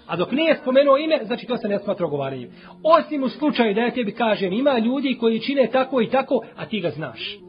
A 0.07 0.15
dok 0.15 0.31
nije 0.31 0.55
spomenuo 0.61 0.97
ime, 0.97 1.19
znači 1.23 1.45
to 1.45 1.57
se 1.57 1.67
ne 1.67 1.79
smatra 1.79 2.05
ogovaranjem. 2.05 2.49
Osim 2.83 3.23
u 3.23 3.29
slučaju 3.29 3.73
da 3.73 3.81
ja 3.81 3.91
tebi 3.91 4.11
kažem, 4.11 4.53
ima 4.53 4.77
ljudi 4.77 5.17
koji 5.19 5.39
čine 5.39 5.69
tako 5.71 6.01
i 6.01 6.09
tako, 6.09 6.41
a 6.55 6.65
ti 6.65 6.79
ga 6.79 6.89
znaš. 6.89 7.39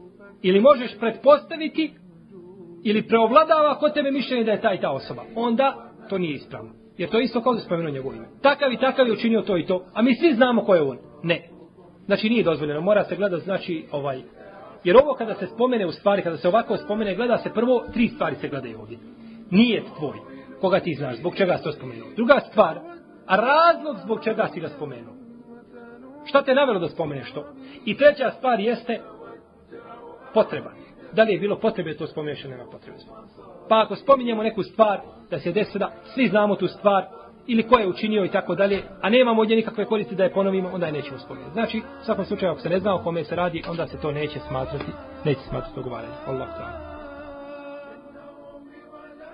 Ili 0.41 0.59
možeš 0.59 0.99
pretpostaviti, 0.99 1.93
ili 2.83 3.07
preovladava 3.07 3.79
kod 3.79 3.93
tebe 3.93 4.11
mišljenje 4.11 4.43
da 4.43 4.51
je 4.51 4.61
taj 4.61 4.81
ta 4.81 4.91
osoba. 4.91 5.23
Onda 5.35 5.91
to 6.09 6.17
nije 6.17 6.33
ispravno. 6.33 6.71
Jer 6.97 7.09
to 7.09 7.17
je 7.17 7.23
isto 7.23 7.41
kao 7.41 7.53
da 7.53 7.59
spomenuo 7.59 7.91
njegovo 7.91 8.15
ime. 8.15 8.27
Takav 8.41 8.71
i 8.71 8.77
takav 8.77 9.07
je 9.07 9.13
učinio 9.13 9.41
to 9.41 9.57
i 9.57 9.65
to. 9.65 9.85
A 9.93 10.01
mi 10.01 10.15
svi 10.15 10.33
znamo 10.33 10.65
ko 10.65 10.75
je 10.75 10.81
on. 10.81 10.97
Ne. 11.23 11.49
Znači 12.05 12.29
nije 12.29 12.43
dozvoljeno. 12.43 12.81
Mora 12.81 13.03
se 13.03 13.15
gledati, 13.15 13.43
znači, 13.43 13.85
ovaj... 13.91 14.21
Jer 14.83 14.97
ovo 14.97 15.13
kada 15.13 15.35
se 15.35 15.47
spomene 15.47 15.85
u 15.85 15.91
stvari, 15.91 16.21
kada 16.21 16.37
se 16.37 16.47
ovako 16.47 16.77
spomene, 16.77 17.15
gleda 17.15 17.37
se 17.37 17.53
prvo, 17.53 17.83
tri 17.93 18.07
stvari 18.07 18.35
se 18.35 18.49
gledaju 18.49 18.79
ovdje. 18.79 18.97
Nije 19.51 19.83
tvoj. 19.97 20.34
Koga 20.61 20.79
ti 20.79 20.95
znaš, 20.95 21.17
zbog 21.17 21.35
čega 21.35 21.57
si 21.57 21.63
to 21.63 21.71
spomenuo. 21.71 22.09
Druga 22.15 22.39
stvar, 22.51 22.79
a 23.27 23.35
razlog 23.35 23.97
zbog 24.03 24.23
čega 24.23 24.47
si 24.53 24.59
ga 24.59 24.69
spomenuo. 24.69 25.13
Šta 26.25 26.43
te 26.43 26.55
navelo 26.55 26.79
da 26.79 26.89
spomeneš 26.89 27.31
to? 27.31 27.45
I 27.85 27.97
treća 27.97 28.31
stvar 28.37 28.59
jeste 28.59 29.01
potreba. 30.33 30.71
Da 31.13 31.23
li 31.23 31.33
je 31.33 31.39
bilo 31.39 31.59
potrebe 31.59 31.97
to 31.97 32.07
spomeneš 32.07 32.43
ili 32.43 32.51
nema 32.51 32.65
potrebe 32.71 32.97
Pa 33.69 33.81
ako 33.81 33.95
spominjemo 33.95 34.43
neku 34.43 34.63
stvar 34.63 34.99
da 35.29 35.39
se 35.39 35.51
desi 35.51 35.79
da 35.79 35.91
svi 36.13 36.27
znamo 36.27 36.55
tu 36.55 36.67
stvar 36.67 37.05
ili 37.47 37.67
ko 37.67 37.77
je 37.77 37.87
učinio 37.87 38.25
i 38.25 38.29
tako 38.29 38.55
dalje, 38.55 38.83
a 39.01 39.09
nemamo 39.09 39.41
ovdje 39.41 39.55
nikakve 39.55 39.85
koristi 39.85 40.15
da 40.15 40.23
je 40.23 40.33
ponovimo, 40.33 40.69
onda 40.73 40.85
je 40.85 40.91
nećemo 40.91 41.19
spomenuti. 41.19 41.53
Znači, 41.53 41.77
u 42.01 42.05
svakom 42.05 42.25
slučaju, 42.25 42.51
ako 42.51 42.61
se 42.61 42.69
ne 42.69 42.79
zna 42.79 42.95
o 42.95 43.03
kome 43.03 43.23
se 43.23 43.35
radi, 43.35 43.63
onda 43.69 43.87
se 43.87 44.01
to 44.01 44.11
neće 44.11 44.39
smatrati, 44.39 44.91
neće 45.25 45.41
smatrati 45.41 45.79
ogovaranje. 45.79 46.13
Allah 46.27 46.47
ta'ala. 46.47 46.84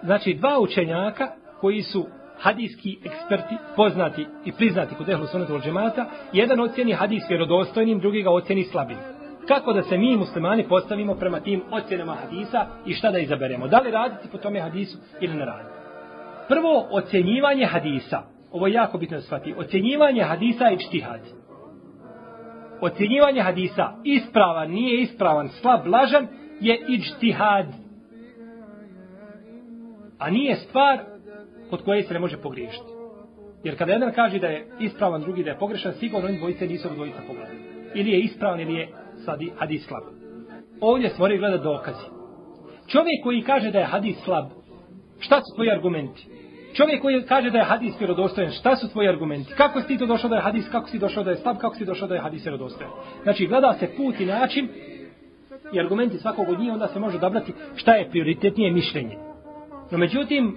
Znači, 0.04 0.34
dva 0.34 0.60
učenjaka 0.60 1.28
koji 1.60 1.82
su 1.82 2.06
hadijski 2.40 2.98
eksperti, 3.06 3.56
poznati 3.76 4.28
i 4.46 4.52
priznati 4.52 4.96
kod 4.96 5.10
ehlu 5.10 5.26
sunnetu 5.26 5.56
od 5.56 5.64
džemata, 5.64 6.06
jedan 6.34 6.60
ocjeni 6.60 6.94
hadijs 6.94 7.30
vjerodostojnim, 7.30 8.00
drugi 8.00 8.22
ga 8.22 8.30
ocjeni 8.30 8.64
slabim 8.64 8.98
kako 9.48 9.74
da 9.74 9.84
se 9.84 9.98
mi 9.98 10.18
muslimani 10.18 10.68
postavimo 10.68 11.16
prema 11.16 11.40
tim 11.40 11.62
ocjenama 11.72 12.16
hadisa 12.16 12.66
i 12.86 12.94
šta 12.94 13.12
da 13.12 13.20
izaberemo. 13.20 13.68
Da 13.68 13.80
li 13.80 13.92
raditi 13.92 14.28
po 14.32 14.38
tome 14.38 14.60
hadisu 14.60 14.98
ili 15.22 15.34
ne 15.34 15.46
raditi. 15.46 15.76
Prvo, 16.48 16.88
ocjenjivanje 16.92 17.66
hadisa. 17.66 18.24
Ovo 18.52 18.68
je 18.68 18.74
jako 18.74 18.98
bitno 18.98 19.18
da 19.18 19.22
shvati. 19.22 19.54
Ocjenjivanje 19.58 20.24
hadisa 20.24 20.66
je 20.66 20.80
čtihad. 20.80 21.20
Ocjenjivanje 22.82 23.42
hadisa 23.42 23.94
ispravan, 24.04 24.72
nije 24.72 25.02
ispravan, 25.02 25.50
slab, 25.50 25.88
lažan, 25.88 26.28
je 26.60 26.86
ičtihad. 26.88 27.66
A 30.22 30.30
nije 30.30 30.56
stvar 30.56 31.00
kod 31.70 31.84
koje 31.84 32.04
se 32.04 32.14
ne 32.14 32.20
može 32.20 32.38
pogriješiti. 32.38 32.92
Jer 33.64 33.78
kada 33.78 33.92
jedan 33.92 34.14
kaže 34.14 34.40
da 34.40 34.48
je 34.48 34.68
ispravan, 34.80 35.22
drugi 35.22 35.44
da 35.44 35.50
je 35.50 35.58
pogrešan, 35.58 35.94
sigurno 35.94 36.28
oni 36.28 36.38
dvojice 36.38 36.68
nisu 36.68 36.90
dvojica 36.96 37.22
pogledali. 37.28 37.60
Ili 37.96 38.12
je 38.12 38.20
ispravan, 38.20 38.60
ili 38.60 38.74
je 38.74 38.90
sadi 39.26 39.52
hadis 39.58 39.86
slab. 39.88 40.04
Ovdje 40.82 41.10
se 41.10 41.16
moraju 41.20 41.40
gledati 41.40 41.64
dokazi. 41.64 42.06
Čovjek 42.88 43.24
koji 43.24 43.42
kaže 43.42 43.72
da 43.72 43.80
je 43.80 43.86
hadis 43.86 44.18
slab, 44.24 44.46
šta 45.20 45.42
su 45.42 45.56
tvoji 45.56 45.72
argumenti? 45.72 46.28
Čovjek 46.74 47.02
koji 47.02 47.22
kaže 47.22 47.50
da 47.50 47.58
je 47.58 47.64
hadis 47.64 48.00
vjerodostojan, 48.00 48.52
šta 48.52 48.76
su 48.76 48.90
tvoji 48.92 49.10
argumenti? 49.10 49.54
Kako 49.58 49.82
si 49.82 49.88
ti 49.88 49.98
to 49.98 50.06
došao 50.06 50.30
da 50.30 50.36
je 50.36 50.42
hadis, 50.42 50.70
kako 50.72 50.88
si 50.88 51.00
došao 51.00 51.24
da 51.24 51.32
je 51.32 51.38
slab, 51.38 51.58
kako 51.58 51.76
si 51.76 51.86
došao 51.86 52.08
da 52.08 52.16
je 52.16 52.22
hadis 52.22 52.46
vjerodostojan? 52.46 52.92
Znači, 53.24 53.48
gleda 53.48 53.74
se 53.80 53.90
put 53.98 54.20
i 54.20 54.26
način 54.26 54.70
i 55.74 55.80
argumenti 55.80 56.18
svakog 56.18 56.50
od 56.50 56.60
njih, 56.60 56.74
onda 56.74 56.88
se 56.88 57.00
može 57.00 57.18
odabrati 57.18 57.54
šta 57.76 57.94
je 57.94 58.10
prioritetnije 58.10 58.72
mišljenje. 58.72 59.31
No, 59.92 59.98
međutim, 59.98 60.56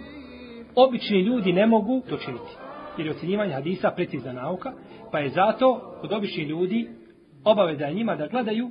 obični 0.74 1.20
ljudi 1.20 1.52
ne 1.52 1.66
mogu 1.66 2.02
to 2.08 2.16
činiti. 2.16 2.56
Jer 2.98 3.06
je 3.06 3.12
ocjenjivanje 3.12 3.52
hadisa 3.52 3.90
precizna 3.90 4.32
nauka, 4.32 4.72
pa 5.12 5.18
je 5.18 5.30
zato 5.30 5.98
kod 6.00 6.12
običnih 6.12 6.48
ljudi 6.48 6.88
obaveza 7.44 7.84
je 7.84 7.94
njima 7.94 8.16
da 8.16 8.26
gledaju 8.26 8.70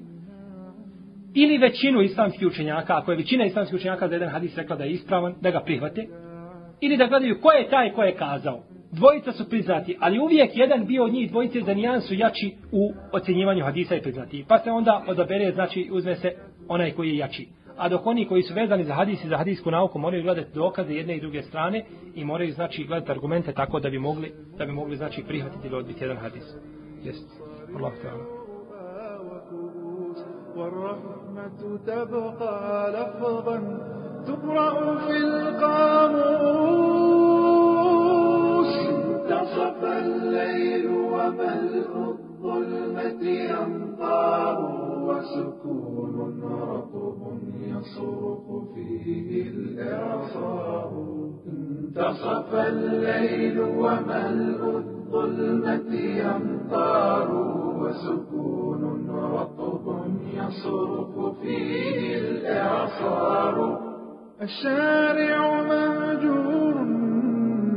ili 1.36 1.58
većinu 1.58 2.02
islamskih 2.02 2.48
učenjaka, 2.48 2.98
ako 2.98 3.12
je 3.12 3.18
većina 3.18 3.46
islamskih 3.46 3.76
učenjaka 3.76 4.08
za 4.08 4.14
jedan 4.14 4.30
hadis 4.30 4.58
rekla 4.58 4.76
da 4.76 4.84
je 4.84 4.92
ispravan, 4.92 5.36
da 5.42 5.52
ga 5.52 5.60
prihvate, 5.60 6.08
ili 6.82 6.98
da 6.98 7.08
gledaju 7.08 7.42
ko 7.42 7.52
je 7.52 7.70
taj 7.70 7.94
ko 7.94 8.04
je 8.04 8.16
kazao. 8.16 8.64
dvojica 8.92 9.32
su 9.32 9.50
priznati, 9.50 9.98
ali 10.00 10.20
uvijek 10.20 10.52
jedan 10.54 10.86
bio 10.86 11.04
od 11.04 11.14
njih 11.14 11.32
dvojice 11.32 11.62
za 11.62 11.74
nijansu 11.74 12.14
jači 12.14 12.56
u 12.72 12.94
ocjenjivanju 13.12 13.64
hadisa 13.64 13.96
i 13.96 14.02
priznati. 14.02 14.46
Pa 14.48 14.60
se 14.60 14.72
onda 14.72 15.04
odabere, 15.08 15.52
znači 15.52 15.90
uzme 15.92 16.16
se 16.16 16.32
onaj 16.68 16.92
koji 16.92 17.10
je 17.10 17.18
jači 17.18 17.48
A 17.77 17.89
dok 17.89 18.07
oni 18.07 18.29
koji 18.29 18.43
su 18.43 18.55
vezani 18.55 18.85
za 18.85 18.95
hadis 18.95 19.25
i 19.25 19.29
za 19.29 19.37
hadisku 19.37 19.71
nauku 19.71 19.99
moraju 19.99 20.23
gledati 20.23 20.55
dokaze 20.55 20.93
jedne 20.93 21.17
i 21.17 21.21
druge 21.21 21.43
strane 21.43 21.85
i 22.15 22.25
moraju 22.25 22.53
znači 22.53 22.85
gledati 22.85 23.13
argumente 23.13 23.53
tako 23.53 23.81
da 23.81 23.91
bi 23.91 23.99
mogli 23.99 24.33
da 24.59 24.67
bi 24.67 24.73
mogli 24.73 24.97
znači 24.97 25.25
prihvatiti 25.29 25.67
ili 25.67 25.77
odbiti 25.77 26.05
jedan 26.05 26.17
hadis. 26.17 26.45
Jest. 27.03 27.29
Allah 27.77 27.93
ta'ala. 28.03 28.39
والرحمة 30.57 31.61
تبقى 31.87 32.93
لفظا 32.93 33.59
تقرأ 34.27 34.97
في 34.97 35.17
القاموس 35.17 36.29
انتصف 38.89 39.85
الليل 39.85 40.87
وملء 40.89 42.17
الظلمة 42.44 43.24
أمطار 43.64 44.58
وسكون 45.04 46.44
رطب 46.44 47.20
يصرخ 47.62 48.74
فيه 48.76 49.50
الإعصار 49.50 50.92
انتصف 51.48 52.54
الليل 52.54 53.60
وملء 53.60 54.78
الظلمة 54.78 55.92
أمطار 56.36 57.30
وسكون 57.80 59.10
رطب 59.10 60.06
يصرخ 60.34 61.32
فيه 61.42 62.18
الإعصار 62.18 63.80
الشارع 64.42 65.62
مهجور 65.64 66.74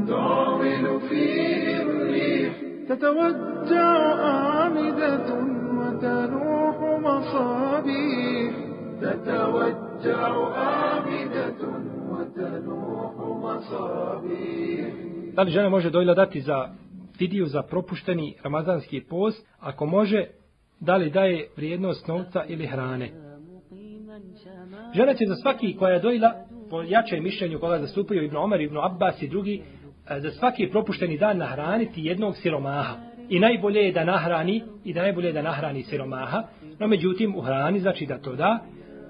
تعمل 0.08 1.00
فيه 1.08 1.82
الريح. 1.82 2.55
تتوجع 2.87 3.89
أعمدة 4.19 5.27
وتنوح 5.77 6.77
مصابيح 6.99 8.53
تتوجع 9.01 10.31
أعمدة 10.55 11.61
وتنوح 12.11 13.13
مصابيح 13.45 15.11
Da 15.35 15.41
li 15.41 15.51
žena 15.51 15.69
može 15.69 15.89
dojla 15.89 16.13
dati 16.13 16.41
za 16.41 16.69
fidiju 17.17 17.45
za 17.45 17.61
propušteni 17.63 18.35
ramazanski 18.43 19.01
post, 19.09 19.47
ako 19.59 19.85
može, 19.85 20.25
da 20.79 20.95
li 20.95 21.09
daje 21.09 21.47
vrijednost 21.57 22.07
novca 22.07 22.43
ili 22.47 22.67
hrane. 22.67 23.09
Žena 24.95 25.13
će 25.13 25.25
za 25.27 25.35
svaki 25.35 25.75
koja 25.75 25.93
je 25.93 25.99
dojla, 25.99 26.33
po 26.69 26.81
jačaj 26.81 27.19
mišljenju 27.19 27.59
koga 27.59 27.79
zastupaju 27.79 28.23
Ibn 28.23 28.37
Omer, 28.37 28.61
Ibn 28.61 28.77
Abbas 28.77 29.21
i 29.21 29.27
drugi, 29.27 29.55
e, 29.55 29.74
E, 30.10 30.20
za 30.20 30.30
svaki 30.30 30.70
propušteni 30.70 31.18
dan 31.18 31.38
nahraniti 31.38 32.04
jednog 32.04 32.36
siromaha. 32.36 32.94
I 33.28 33.40
najbolje 33.40 33.80
je 33.80 33.92
da 33.92 34.04
nahrani, 34.04 34.62
i 34.84 34.92
da 34.92 35.02
najbolje 35.02 35.26
je 35.26 35.32
da 35.32 35.42
nahrani 35.42 35.82
siromaha, 35.82 36.42
no 36.78 36.86
međutim 36.86 37.36
u 37.36 37.40
hrani 37.40 37.80
znači 37.80 38.06
da 38.06 38.18
to 38.18 38.34
da, 38.34 38.58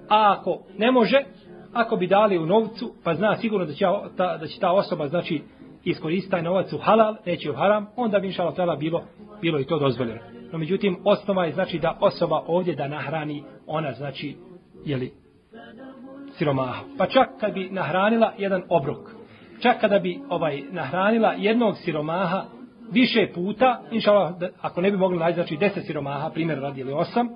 a 0.09 0.37
ako 0.39 0.63
ne 0.79 0.91
može, 0.91 1.25
ako 1.73 1.97
bi 1.97 2.07
dali 2.07 2.39
u 2.39 2.47
novcu, 2.47 2.95
pa 3.05 3.15
zna 3.15 3.37
sigurno 3.37 3.67
da 3.67 3.73
će 3.73 3.85
ta, 4.17 4.37
da 4.37 4.47
će 4.47 4.61
ta 4.61 4.73
osoba 4.73 5.09
znači 5.09 5.43
iskoristiti 5.85 6.31
taj 6.31 6.43
novac 6.43 6.73
u 6.73 6.79
halal, 6.79 7.17
neće 7.27 7.51
u 7.51 7.55
haram, 7.55 7.87
onda 7.97 8.19
bi 8.19 8.27
inšala 8.27 8.55
tela 8.55 8.77
bilo, 8.77 9.03
bilo 9.41 9.61
i 9.61 9.65
to 9.65 9.79
dozvoljeno. 9.79 10.21
No 10.53 10.59
međutim, 10.59 10.97
osnova 11.05 11.45
je 11.45 11.53
znači 11.53 11.79
da 11.79 11.99
osoba 12.01 12.43
ovdje 12.47 12.75
da 12.75 12.89
nahrani, 12.89 13.43
ona 13.67 13.93
znači, 13.93 14.37
jeli, 14.85 15.13
siromaha. 16.39 16.83
Pa 16.99 17.07
čak 17.07 17.29
kad 17.41 17.55
bi 17.55 17.69
nahranila 17.71 18.33
jedan 18.39 18.63
obrok, 18.69 19.16
čak 19.63 19.81
kada 19.81 19.99
bi 19.99 20.21
ovaj 20.29 20.63
nahranila 20.71 21.33
jednog 21.33 21.77
siromaha 21.77 22.45
više 22.93 23.29
puta, 23.35 23.83
inšala, 23.91 24.39
ako 24.61 24.81
ne 24.81 24.91
bi 24.91 24.97
mogli 24.97 25.19
naći, 25.19 25.35
znači 25.35 25.57
deset 25.57 25.87
siromaha, 25.87 26.31
primjer 26.31 26.59
radi 26.59 26.81
ili 26.81 26.93
osam, 26.93 27.29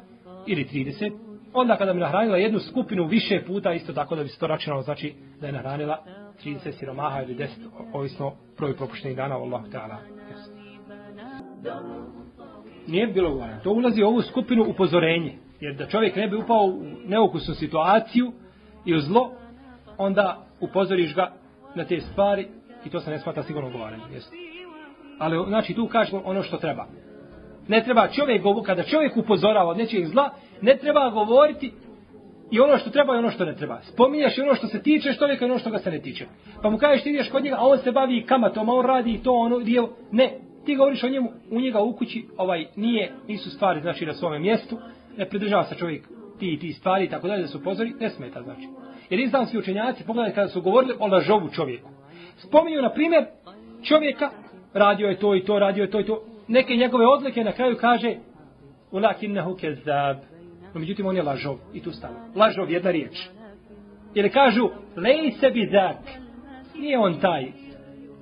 ili 0.46 0.64
30, 0.64 1.12
onda 1.52 1.76
kada 1.76 1.92
bi 1.92 2.00
nahranila 2.00 2.36
jednu 2.36 2.58
skupinu 2.58 3.04
više 3.04 3.42
puta, 3.46 3.72
isto 3.72 3.92
tako 3.92 4.16
da 4.16 4.22
bi 4.22 4.28
se 4.28 4.38
to 4.38 4.46
računalo, 4.46 4.82
znači 4.82 5.14
da 5.40 5.46
je 5.46 5.52
nahranila 5.52 6.04
30 6.44 6.72
siromaha 6.72 7.22
ili 7.22 7.34
10, 7.34 7.46
ovisno 7.92 8.32
prvi 8.56 8.76
propuštenih 8.76 9.16
dana, 9.16 9.34
Allah 9.36 9.62
ta'ala. 9.72 9.96
Nije 12.86 13.06
bilo 13.06 13.30
govoreno. 13.30 13.60
To 13.62 13.70
ulazi 13.70 14.02
u 14.02 14.06
ovu 14.06 14.22
skupinu 14.22 14.64
upozorenje. 14.68 15.38
Jer 15.60 15.76
da 15.76 15.86
čovjek 15.86 16.16
ne 16.16 16.28
bi 16.28 16.36
upao 16.36 16.64
u 16.64 16.82
neukusnu 17.06 17.54
situaciju 17.54 18.32
i 18.84 18.94
u 18.94 19.00
zlo, 19.00 19.30
onda 19.98 20.46
upozoriš 20.60 21.14
ga 21.14 21.32
na 21.74 21.84
te 21.84 22.00
stvari 22.00 22.48
i 22.84 22.90
to 22.90 23.00
se 23.00 23.10
ne 23.10 23.18
smata 23.18 23.42
sigurno 23.42 23.70
govoreno. 23.70 24.02
Ali 25.18 25.48
znači 25.48 25.74
tu 25.74 25.86
kažemo 25.86 26.22
ono 26.24 26.42
što 26.42 26.56
treba. 26.56 26.86
Ne 27.68 27.82
treba 27.84 28.08
čovjek 28.08 28.42
govoriti, 28.42 28.66
kada 28.66 28.82
čovjek 28.82 29.16
upozorava 29.16 29.70
od 29.70 29.78
nečeg 29.78 30.06
zla, 30.06 30.30
ne 30.60 30.76
treba 30.76 31.10
govoriti 31.10 31.72
i 32.50 32.60
ono 32.60 32.78
što 32.78 32.90
treba 32.90 33.14
i 33.14 33.18
ono 33.18 33.30
što 33.30 33.44
ne 33.44 33.54
treba. 33.54 33.80
Spominješ 33.82 34.38
i 34.38 34.40
ono 34.40 34.54
što 34.54 34.66
se 34.66 34.82
tiče 34.82 35.14
čovjeka 35.14 35.44
i 35.44 35.50
ono 35.50 35.58
što 35.58 35.70
ga 35.70 35.78
se 35.78 35.90
ne 35.90 36.00
tiče. 36.00 36.26
Pa 36.62 36.70
mu 36.70 36.78
kažeš 36.78 37.02
ti 37.02 37.10
ideš 37.10 37.30
kod 37.30 37.44
njega, 37.44 37.56
a 37.58 37.66
on 37.66 37.78
se 37.78 37.92
bavi 37.92 38.24
kamatom, 38.26 38.68
a 38.68 38.72
on 38.72 38.86
radi 38.86 39.20
to, 39.24 39.32
ono, 39.32 39.58
dio. 39.58 39.88
Ne, 40.12 40.38
ti 40.64 40.76
govoriš 40.76 41.04
o 41.04 41.08
njemu, 41.08 41.30
u 41.50 41.60
njega 41.60 41.80
u 41.80 41.92
kući, 41.92 42.26
ovaj, 42.36 42.66
nije, 42.76 43.12
nisu 43.28 43.50
stvari, 43.50 43.80
znači, 43.80 44.06
na 44.06 44.14
svome 44.14 44.38
mjestu, 44.38 44.78
ne 45.16 45.28
pridržava 45.28 45.64
se 45.64 45.74
čovjek 45.74 46.08
ti 46.38 46.52
i 46.52 46.58
ti 46.58 46.72
stvari, 46.72 47.08
tako 47.08 47.28
dalje, 47.28 47.42
da 47.42 47.48
se 47.48 47.56
upozori, 47.56 47.94
ne 48.00 48.10
smeta, 48.10 48.42
znači. 48.42 48.68
Jer 49.10 49.20
islamski 49.20 49.58
učenjaci, 49.58 50.04
pogledajte, 50.06 50.34
kada 50.34 50.48
su 50.48 50.62
govorili 50.62 50.94
o 50.98 51.06
lažovu 51.06 51.48
čovjeku. 51.48 51.90
Spominju, 52.36 52.82
na 52.82 52.92
primjer, 52.92 53.24
čovjeka, 53.82 54.30
radio 54.74 55.08
je 55.08 55.18
to 55.18 55.34
i 55.34 55.44
to, 55.44 55.58
radio 55.58 55.82
je 55.82 55.90
to 55.90 56.00
i 56.00 56.06
to, 56.06 56.22
neke 56.48 56.76
njegove 56.76 57.06
odlike 57.06 57.44
na 57.44 57.52
kraju 57.52 57.76
kaže, 57.80 58.14
ulakinnahu 58.90 59.56
kezab, 59.56 60.16
No, 60.74 60.80
međutim, 60.80 61.06
on 61.06 61.16
je 61.16 61.22
lažov. 61.22 61.56
I 61.72 61.82
tu 61.82 61.90
stane. 61.90 62.16
Lažov, 62.34 62.70
jedna 62.70 62.90
riječ. 62.90 63.28
Jer 64.14 64.32
kažu, 64.32 64.68
lej 64.96 65.30
se 65.30 65.50
bizak. 65.50 65.96
Nije 66.78 66.98
on 66.98 67.20
taj 67.20 67.52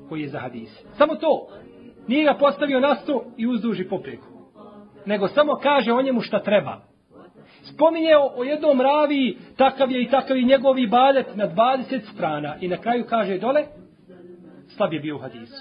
koji 0.09 0.20
je 0.20 0.28
za 0.28 0.39
hadis. 0.39 0.82
Samo 0.99 1.14
to. 1.14 1.49
Nije 2.07 2.24
ga 2.24 2.34
postavio 2.34 2.80
na 2.80 2.95
sto 2.95 3.24
i 3.36 3.47
uzduži 3.47 3.89
popreku. 3.89 4.26
Nego 5.07 5.28
samo 5.28 5.55
kaže 5.62 5.93
o 5.93 6.03
njemu 6.03 6.20
šta 6.20 6.43
treba. 6.43 6.80
Spominje 7.75 8.16
o, 8.16 8.33
o 8.37 8.45
jednom 8.45 8.81
ravi, 8.81 9.39
takav 9.57 9.93
je 9.93 10.03
i 10.03 10.09
takav 10.09 10.37
i 10.37 10.45
njegovi 10.45 10.87
badet 10.87 11.27
na 11.37 11.49
20 11.49 12.01
strana. 12.14 12.57
I 12.61 12.69
na 12.69 12.77
kraju 12.77 13.05
kaže 13.09 13.39
dole, 13.39 13.64
slab 14.77 14.93
je 14.93 15.01
bio 15.01 15.16
u 15.16 15.19
hadisu. 15.19 15.55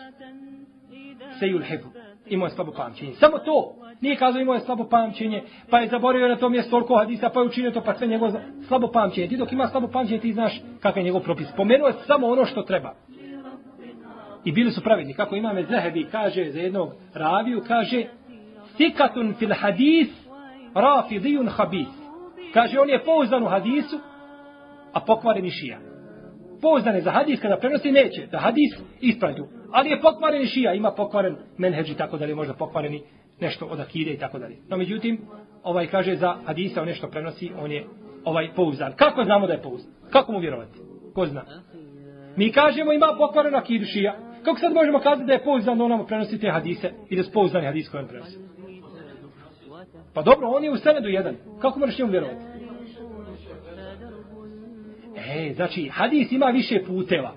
Sejul 1.39 1.61
hebu. 1.61 1.87
Imao 2.29 2.45
je 2.45 2.51
slabo 2.51 2.71
pamćenje. 2.71 3.13
Samo 3.13 3.37
to. 3.37 3.73
Nije 4.01 4.15
kazao 4.15 4.41
imao 4.41 4.55
je 4.55 4.61
slabo 4.61 4.87
pamćenje, 4.89 5.43
pa 5.69 5.79
je 5.79 5.87
zaboravio 5.87 6.27
na 6.27 6.35
to 6.35 6.49
mjesto 6.49 6.71
toliko 6.71 6.97
hadisa, 6.97 7.29
pa 7.29 7.39
je 7.39 7.45
učinio 7.45 7.71
to, 7.71 7.81
pa 7.81 7.93
sve 7.93 8.07
njegovo 8.07 8.39
slabo 8.67 8.87
pamćenje. 8.87 9.27
Ti 9.27 9.37
dok 9.37 9.51
ima 9.51 9.67
slabo 9.67 9.87
pamćenje, 9.87 10.19
ti 10.19 10.33
znaš 10.33 10.61
kakav 10.79 10.97
je 10.97 11.03
njegov 11.03 11.21
propis. 11.21 11.47
Pomenuo 11.55 11.87
je 11.87 11.93
samo 11.93 12.27
ono 12.27 12.45
što 12.45 12.61
treba. 12.61 12.93
I 14.45 14.51
bili 14.51 14.71
su 14.71 14.83
pravedni. 14.83 15.13
Kako 15.13 15.35
imame 15.35 15.63
Zehebi 15.63 16.07
kaže 16.11 16.51
za 16.51 16.59
jednog 16.59 16.89
raviju, 17.13 17.63
kaže 17.67 18.05
Sikatun 18.77 19.33
fil 19.39 19.53
hadis 19.53 20.07
rafidijun 20.73 21.47
habis. 21.47 21.87
Kaže, 22.57 22.79
on 22.79 22.89
je 22.89 23.03
pouzdan 23.03 23.43
u 23.43 23.47
hadisu, 23.47 23.99
a 24.93 24.99
pokvaren 24.99 25.45
i 25.45 25.49
šija. 25.49 25.79
Pouzdan 26.61 26.95
je 26.95 27.01
za 27.01 27.11
hadis, 27.11 27.41
kada 27.41 27.57
prenosi, 27.57 27.91
neće. 27.91 28.27
Da 28.31 28.37
hadis 28.37 28.71
ispravlju. 29.01 29.47
Ali 29.71 29.89
je 29.89 30.01
pokvaren 30.01 30.41
i 30.41 30.45
šija, 30.45 30.73
ima 30.73 30.91
pokvaren 30.91 31.35
menheđi, 31.57 31.95
tako 31.95 32.17
da 32.17 32.25
li 32.25 32.35
možda 32.35 32.53
pokvareni 32.53 33.03
nešto 33.39 33.65
od 33.65 33.79
akide 33.79 34.11
i 34.11 34.17
tako 34.17 34.39
dalje. 34.39 34.57
No 34.69 34.77
međutim, 34.77 35.21
ovaj 35.63 35.87
kaže 35.87 36.15
za 36.15 36.35
hadisa 36.45 36.81
on 36.81 36.87
nešto 36.87 37.09
prenosi, 37.09 37.51
on 37.59 37.71
je 37.71 37.85
ovaj 38.23 38.53
pouzdan. 38.55 38.93
Kako 38.95 39.23
znamo 39.23 39.47
da 39.47 39.53
je 39.53 39.61
pouzdan? 39.61 39.93
Kako 40.11 40.31
mu 40.31 40.39
vjerovati? 40.39 40.79
Ko 41.15 41.25
zna? 41.25 41.43
Mi 42.35 42.51
kažemo 42.51 42.93
ima 42.93 43.15
pokvaren 43.17 43.55
akidu 43.55 43.85
šija. 43.85 44.15
Kako 44.43 44.59
sad 44.59 44.73
možemo 44.73 44.99
kazati 44.99 45.27
da 45.27 45.33
je 45.33 45.43
pouzdan 45.43 45.77
da 45.77 45.83
on 45.83 45.89
nam 45.89 46.05
prenosi 46.05 46.39
te 46.39 46.49
hadise 46.49 46.91
i 47.09 47.15
da 47.15 47.21
je 47.21 47.31
pouzdan 47.33 47.65
hadis 47.65 47.89
koji 47.89 48.03
on 48.03 48.09
prenosi? 48.09 48.37
Pa 50.17 50.23
dobro, 50.23 50.47
on 50.49 50.63
je 50.63 50.71
u 50.71 50.77
senedu 50.77 51.09
jedan. 51.09 51.35
Kako 51.61 51.79
možeš 51.79 51.99
njemu 51.99 52.11
vjerovati? 52.11 52.39
E, 55.15 55.53
znači, 55.55 55.87
hadis 55.87 56.31
ima 56.31 56.45
više 56.45 56.83
puteva. 56.87 57.33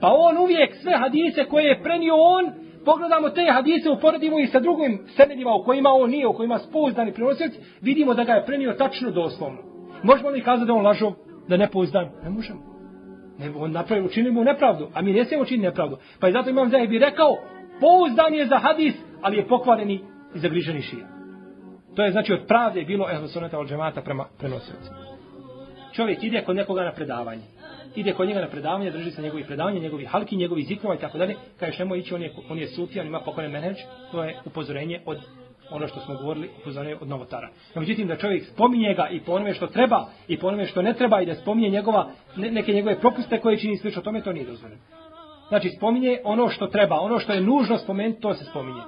Pa 0.00 0.08
on 0.08 0.38
uvijek 0.38 0.76
sve 0.82 0.92
hadise 0.96 1.44
koje 1.44 1.64
je 1.64 1.82
prenio 1.82 2.14
on, 2.16 2.52
pogledamo 2.84 3.30
te 3.30 3.46
hadise, 3.52 3.90
uporedimo 3.90 4.38
ih 4.38 4.50
sa 4.50 4.60
drugim 4.60 4.98
senedima 5.16 5.54
u 5.54 5.64
kojima 5.64 5.90
on 5.92 6.10
nije, 6.10 6.26
u 6.26 6.32
kojima 6.32 6.58
spouzdani 6.58 7.12
prenosioci, 7.12 7.58
vidimo 7.80 8.14
da 8.14 8.24
ga 8.24 8.32
je 8.32 8.46
prenio 8.46 8.72
tačno 8.72 9.10
doslovno. 9.10 9.58
Možemo 10.02 10.28
li 10.28 10.42
kazati 10.42 10.66
da 10.66 10.74
on 10.74 10.86
lažo, 10.86 11.12
da 11.48 11.56
ne 11.56 11.70
pouzdan? 11.70 12.08
Ne 12.24 12.30
možemo. 12.30 12.60
Ne, 13.38 13.50
on 13.56 13.72
napravi, 13.72 14.04
učini 14.04 14.30
mu 14.30 14.44
nepravdu, 14.44 14.88
a 14.94 15.02
mi 15.02 15.12
ne 15.12 15.24
smijemo 15.24 15.42
učiniti 15.42 15.66
nepravdu. 15.66 15.96
Pa 16.20 16.28
i 16.28 16.32
zato 16.32 16.50
imam 16.50 16.70
da 16.70 16.78
rekao, 16.78 17.36
pouzdan 17.80 18.34
je 18.34 18.46
za 18.46 18.58
hadis, 18.58 18.94
ali 19.22 19.36
je 19.36 19.48
pokvareni 19.48 20.00
i 20.34 20.38
zagriženi 20.38 20.82
šija. 20.82 21.19
To 21.94 22.04
je 22.04 22.12
znači 22.12 22.32
od 22.32 22.40
pravde 22.48 22.84
bilo 22.84 23.10
ehlu 23.10 23.28
sunneta 23.28 23.58
od 23.58 23.68
džemata 23.68 24.02
prema 24.02 24.24
prenosiocu. 24.38 24.90
Čovjek 25.92 26.22
ide 26.22 26.42
kod 26.42 26.56
nekoga 26.56 26.84
na 26.84 26.92
predavanje. 26.92 27.42
ide 27.96 28.12
kod 28.12 28.28
njega 28.28 28.40
na 28.40 28.48
predavanje, 28.48 28.90
drži 28.90 29.10
se 29.10 29.22
njegovih 29.22 29.46
predavanja, 29.46 29.80
njegovih 29.80 30.08
halki, 30.08 30.36
njegovih 30.36 30.66
zikrova 30.66 30.94
i 30.94 30.98
tako 30.98 31.18
dalje, 31.18 31.36
kažeš 31.60 31.78
nemoj 31.78 31.98
ići, 31.98 32.14
on 32.14 32.22
je, 32.22 32.32
on 32.50 32.58
je 32.58 32.68
sufi, 32.68 33.00
on 33.00 33.06
ima 33.06 33.20
pokojne 33.20 33.48
menheđ, 33.48 33.76
to 34.12 34.24
je 34.24 34.36
upozorenje 34.44 35.00
od 35.06 35.18
ono 35.70 35.88
što 35.88 36.00
smo 36.00 36.14
govorili, 36.14 36.50
upozorenje 36.60 36.96
od 37.00 37.08
novotara. 37.08 37.48
No, 37.74 37.80
međutim, 37.80 38.08
da 38.08 38.16
čovjek 38.16 38.44
spominje 38.44 38.94
ga 38.94 39.08
i 39.08 39.20
po 39.20 39.32
onome 39.32 39.54
što 39.54 39.66
treba 39.66 40.06
i 40.28 40.38
po 40.38 40.46
onome 40.46 40.66
što 40.66 40.82
ne 40.82 40.94
treba 40.94 41.20
i 41.20 41.26
da 41.26 41.34
spominje 41.34 41.68
njegova, 41.68 42.10
ne, 42.36 42.50
neke 42.50 42.72
njegove 42.72 43.00
propuste 43.00 43.40
koje 43.40 43.58
čini 43.58 43.76
slično 43.76 44.02
tome, 44.02 44.22
to 44.22 44.32
nije 44.32 44.46
dozvoljeno. 44.46 44.80
Znači, 45.48 45.70
spominje 45.76 46.20
ono 46.24 46.48
što 46.48 46.66
treba, 46.66 47.00
ono 47.00 47.18
što 47.18 47.32
je 47.32 47.40
nužno 47.40 47.78
spomenuti, 47.78 48.20
to 48.20 48.34
se 48.34 48.44
spominje. 48.44 48.80